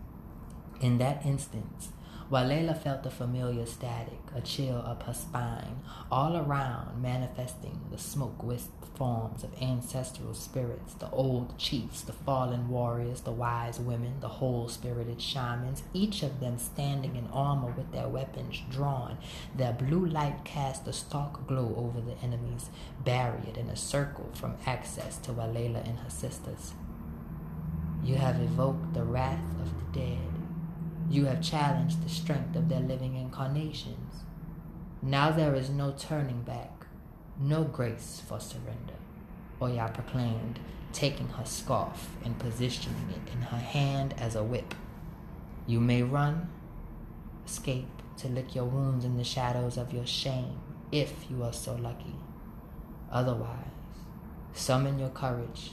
[0.80, 1.88] In that instant,
[2.30, 5.80] Walela felt a familiar static, a chill up her spine,
[6.12, 12.68] all around manifesting the smoke wisp forms of ancestral spirits, the old chiefs, the fallen
[12.68, 17.90] warriors, the wise women, the whole spirited shamans, each of them standing in armor with
[17.90, 19.18] their weapons drawn.
[19.56, 22.70] Their blue light cast a stark glow over the enemy's
[23.02, 26.74] barrier in a circle from access to Walela and her sisters.
[28.04, 30.29] You have evoked the wrath of the dead
[31.10, 34.22] you have challenged the strength of their living incarnations.
[35.02, 36.86] Now there is no turning back,
[37.38, 38.94] no grace for surrender.
[39.60, 40.60] Oya proclaimed,
[40.92, 44.74] taking her scarf and positioning it in her hand as a whip.
[45.66, 46.48] You may run,
[47.44, 47.88] escape
[48.18, 50.60] to lick your wounds in the shadows of your shame,
[50.92, 52.14] if you are so lucky.
[53.10, 53.66] Otherwise,
[54.52, 55.72] summon your courage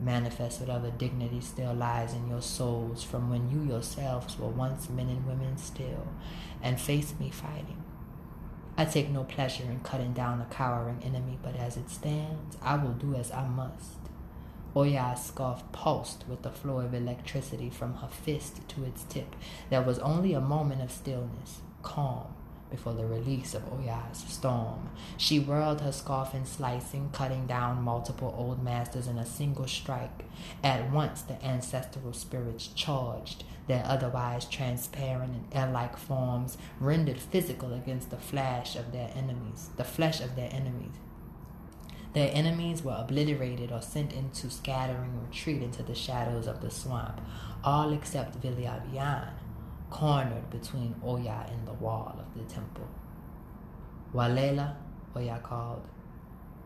[0.00, 5.08] Manifest whatever dignity still lies in your souls from when you yourselves were once men
[5.08, 6.06] and women still,
[6.62, 7.82] and face me fighting.
[8.76, 12.76] I take no pleasure in cutting down a cowering enemy, but as it stands, I
[12.76, 13.98] will do as I must.
[14.76, 19.34] Oya's scarf pulsed with the flow of electricity from her fist to its tip.
[19.68, 22.26] There was only a moment of stillness, calm,
[22.70, 24.90] before the release of Oya's storm.
[25.16, 30.24] She whirled her scarf in slicing, cutting down multiple old masters in a single strike.
[30.62, 38.10] At once the ancestral spirits charged, their otherwise transparent and air-like forms rendered physical against
[38.10, 40.94] the flash of their enemies, the flesh of their enemies.
[42.14, 47.20] Their enemies were obliterated or sent into scattering retreat into the shadows of the swamp,
[47.62, 49.28] all except Viliabian,
[49.90, 52.88] cornered between Oya and the wall of the temple.
[54.14, 54.76] Walela,
[55.16, 55.86] Oya called,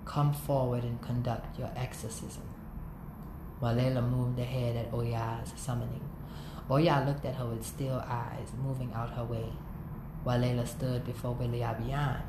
[0.05, 2.43] come forward and conduct your exorcism.
[3.61, 6.09] Walela moved ahead at Oya's summoning.
[6.71, 9.53] Oya looked at her with still eyes, moving out her way.
[10.25, 12.23] Walela stood before Viliabian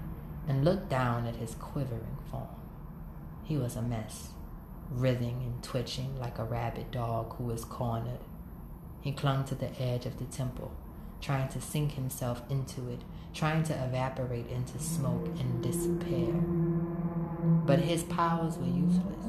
[0.48, 2.48] and looked down at his quivering form.
[3.44, 4.30] He was a mess,
[4.90, 8.20] writhing and twitching like a rabid dog who is cornered.
[9.02, 10.72] He clung to the edge of the temple,
[11.24, 13.00] trying to sink himself into it,
[13.34, 16.34] trying to evaporate into smoke and despair.
[17.66, 19.26] But his powers were useless,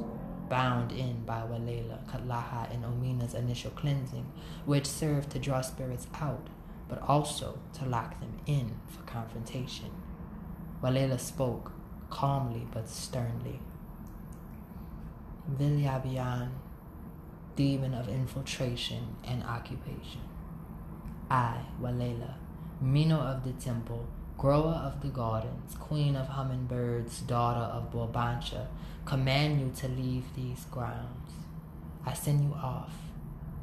[0.48, 4.26] bound in by Walela, Katlaha, and Omina's initial cleansing,
[4.66, 6.48] which served to draw spirits out,
[6.88, 9.90] but also to lock them in for confrontation.
[10.82, 11.70] Walela spoke,
[12.10, 13.60] calmly but sternly.
[15.48, 16.48] Viliabian,
[17.54, 20.23] demon of infiltration and occupation.
[21.30, 22.34] I, Walela,
[22.82, 24.06] Miino of the temple,
[24.36, 28.66] grower of the gardens, queen of hummingbirds, daughter of Bulbancha,
[29.04, 31.30] command you to leave these grounds.
[32.04, 32.92] I send you off,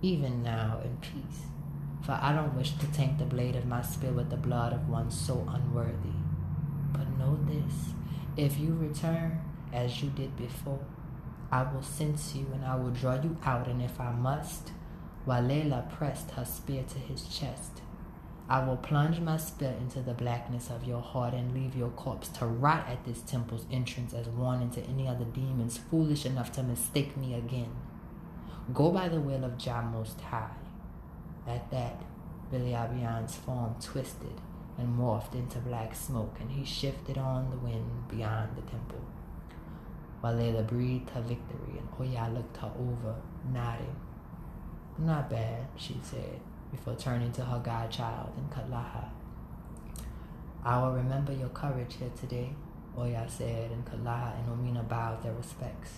[0.01, 1.41] even now in peace,
[2.03, 4.89] for I don't wish to taint the blade of my spear with the blood of
[4.89, 6.17] one so unworthy.
[6.91, 7.93] But know this,
[8.35, 9.39] if you return
[9.71, 10.79] as you did before,
[11.51, 14.71] I will sense you and I will draw you out, and if I must,
[15.27, 17.81] Walela pressed her spear to his chest.
[18.49, 22.27] I will plunge my spear into the blackness of your heart and leave your corpse
[22.29, 26.63] to rot at this temple's entrance as warning to any other demons foolish enough to
[26.63, 27.71] mistake me again.
[28.73, 30.49] Go by the will of Jah Most High.
[31.47, 32.03] At that,
[32.51, 34.41] Viliabian's form twisted
[34.77, 39.01] and morphed into black smoke, and he shifted on the wind beyond the temple.
[40.23, 43.15] Walela breathed her victory, and Oya looked her over,
[43.51, 43.95] nodding.
[45.03, 49.09] Not bad, she said, before turning to her godchild and Katlaha.
[50.63, 52.51] I will remember your courage here today,
[52.95, 55.93] Oya said, and Katlaha and Omina bowed their respects.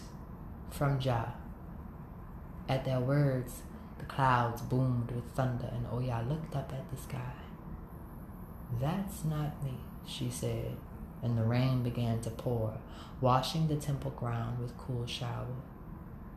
[0.70, 1.34] From Jah.
[2.70, 3.64] At their words,
[4.00, 7.34] the clouds boomed with thunder, and Oya looked up at the sky.
[8.80, 9.74] That's not me,
[10.08, 10.78] she said,
[11.22, 12.78] and the rain began to pour,
[13.20, 15.48] washing the temple ground with cool shower.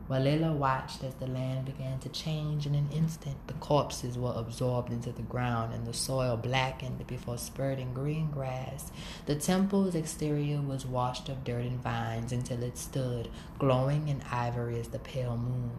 [0.09, 3.35] Walela watched as the land began to change in an instant.
[3.47, 8.89] The corpses were absorbed into the ground and the soil blackened before spurting green grass.
[9.25, 13.27] The temple's exterior was washed of dirt and vines until it stood,
[13.59, 15.71] glowing in ivory as the pale moon.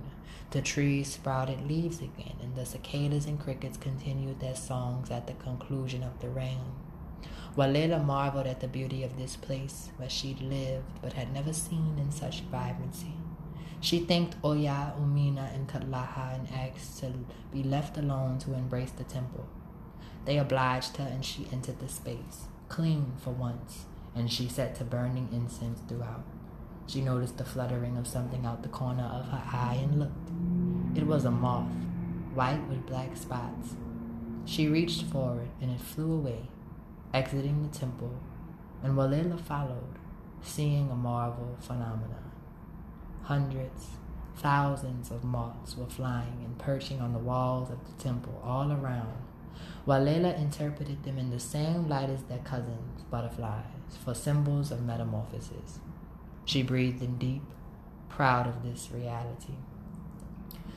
[0.50, 5.34] The trees sprouted leaves again, and the cicadas and crickets continued their songs at the
[5.34, 6.72] conclusion of the rain.
[7.56, 11.98] Walela marveled at the beauty of this place where she'd lived but had never seen
[11.98, 13.17] in such vibrancy.
[13.80, 17.12] She thanked Oya, Omina, and Katlaha and asked to
[17.52, 19.46] be left alone to embrace the temple.
[20.24, 24.84] They obliged her and she entered the space, clean for once, and she set to
[24.84, 26.24] burning incense throughout.
[26.88, 30.98] She noticed the fluttering of something out the corner of her eye and looked.
[30.98, 31.70] It was a moth,
[32.34, 33.74] white with black spots.
[34.44, 36.48] She reached forward and it flew away,
[37.14, 38.18] exiting the temple,
[38.82, 39.98] and Walela followed,
[40.42, 42.27] seeing a marvel phenomenon.
[43.22, 43.88] Hundreds,
[44.36, 49.12] thousands of moths were flying and perching on the walls of the temple all around.
[49.84, 53.64] while Walela interpreted them in the same light as their cousins, butterflies,
[54.04, 55.80] for symbols of metamorphosis.
[56.44, 57.42] She breathed in deep,
[58.08, 59.54] proud of this reality.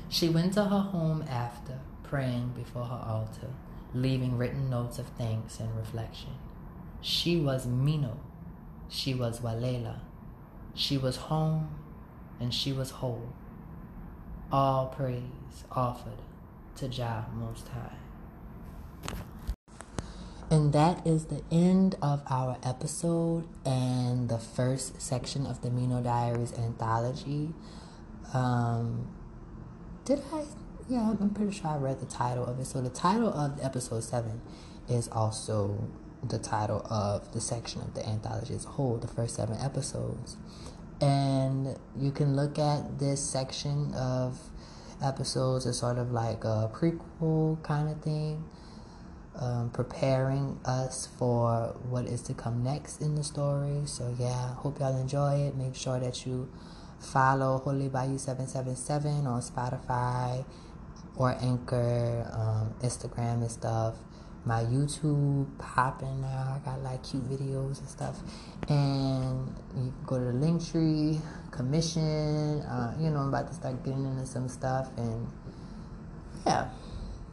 [0.09, 3.49] She went to her home after, praying before her altar,
[3.93, 6.31] leaving written notes of thanks and reflection.
[7.01, 8.17] She was Miino.
[8.89, 9.99] She was Walela.
[10.73, 11.69] She was home
[12.41, 13.31] and she was whole.
[14.51, 15.21] All praise
[15.71, 16.19] offered
[16.75, 17.95] to Jah Most High.
[20.49, 26.03] And that is the end of our episode and the first section of the Miino
[26.03, 27.53] Diaries anthology.
[28.33, 29.07] Um,
[30.03, 30.43] did I?
[30.89, 32.65] Yeah, I'm pretty sure I read the title of it.
[32.65, 34.41] So the title of episode seven
[34.89, 35.87] is also
[36.21, 40.35] the title of the section of the anthology as a whole, the first seven episodes.
[41.01, 44.39] And you can look at this section of
[45.03, 48.43] episodes as sort of like a prequel kind of thing,
[49.35, 53.81] um, preparing us for what is to come next in the story.
[53.85, 55.55] So, yeah, hope y'all enjoy it.
[55.55, 56.51] Make sure that you
[56.99, 60.45] follow Holy Bayou 777 on Spotify
[61.15, 63.95] or Anchor, um, Instagram, and stuff
[64.45, 66.59] my YouTube popping now.
[66.59, 68.19] I got like cute videos and stuff.
[68.67, 71.19] And you go to the link tree,
[71.51, 72.61] commission.
[72.61, 74.89] Uh, you know, I'm about to start getting into some stuff.
[74.97, 75.27] And
[76.45, 76.69] yeah.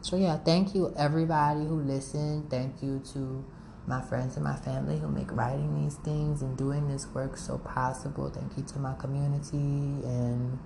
[0.01, 2.49] So yeah, thank you everybody who listened.
[2.49, 3.43] Thank you to
[3.87, 7.57] my friends and my family who make writing these things and doing this work so
[7.57, 8.29] possible.
[8.29, 9.57] Thank you to my community.
[9.57, 10.59] And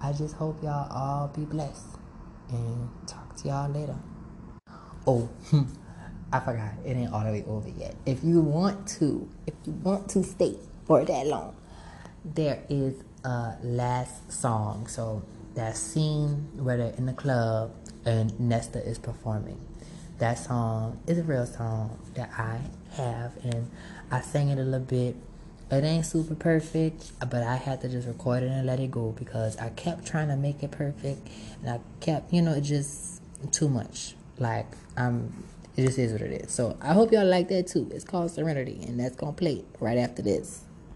[0.00, 1.98] I just hope y'all all be blessed.
[2.48, 3.96] And talk to y'all later.
[5.06, 5.62] Oh, hmm.
[6.32, 6.72] I forgot.
[6.84, 7.94] It ain't all the way over yet.
[8.06, 10.56] If you want to, if you want to stay
[10.86, 11.56] for that long,
[12.24, 12.94] there is
[13.24, 14.86] a last song.
[14.86, 15.22] So
[15.54, 17.72] that scene where they're in the club
[18.04, 19.60] and Nesta is performing.
[20.18, 22.60] That song is a real song that I
[22.96, 23.70] have, and
[24.10, 25.16] I sang it a little bit.
[25.70, 29.10] It ain't super perfect, but I had to just record it and let it go
[29.10, 31.28] because I kept trying to make it perfect,
[31.60, 34.14] and I kept, you know, it just too much.
[34.38, 34.66] Like
[35.76, 36.52] It just is what it is.
[36.52, 37.90] So I hope y'all like that too.
[37.92, 40.63] It's called Serenity, and that's gonna play right after this.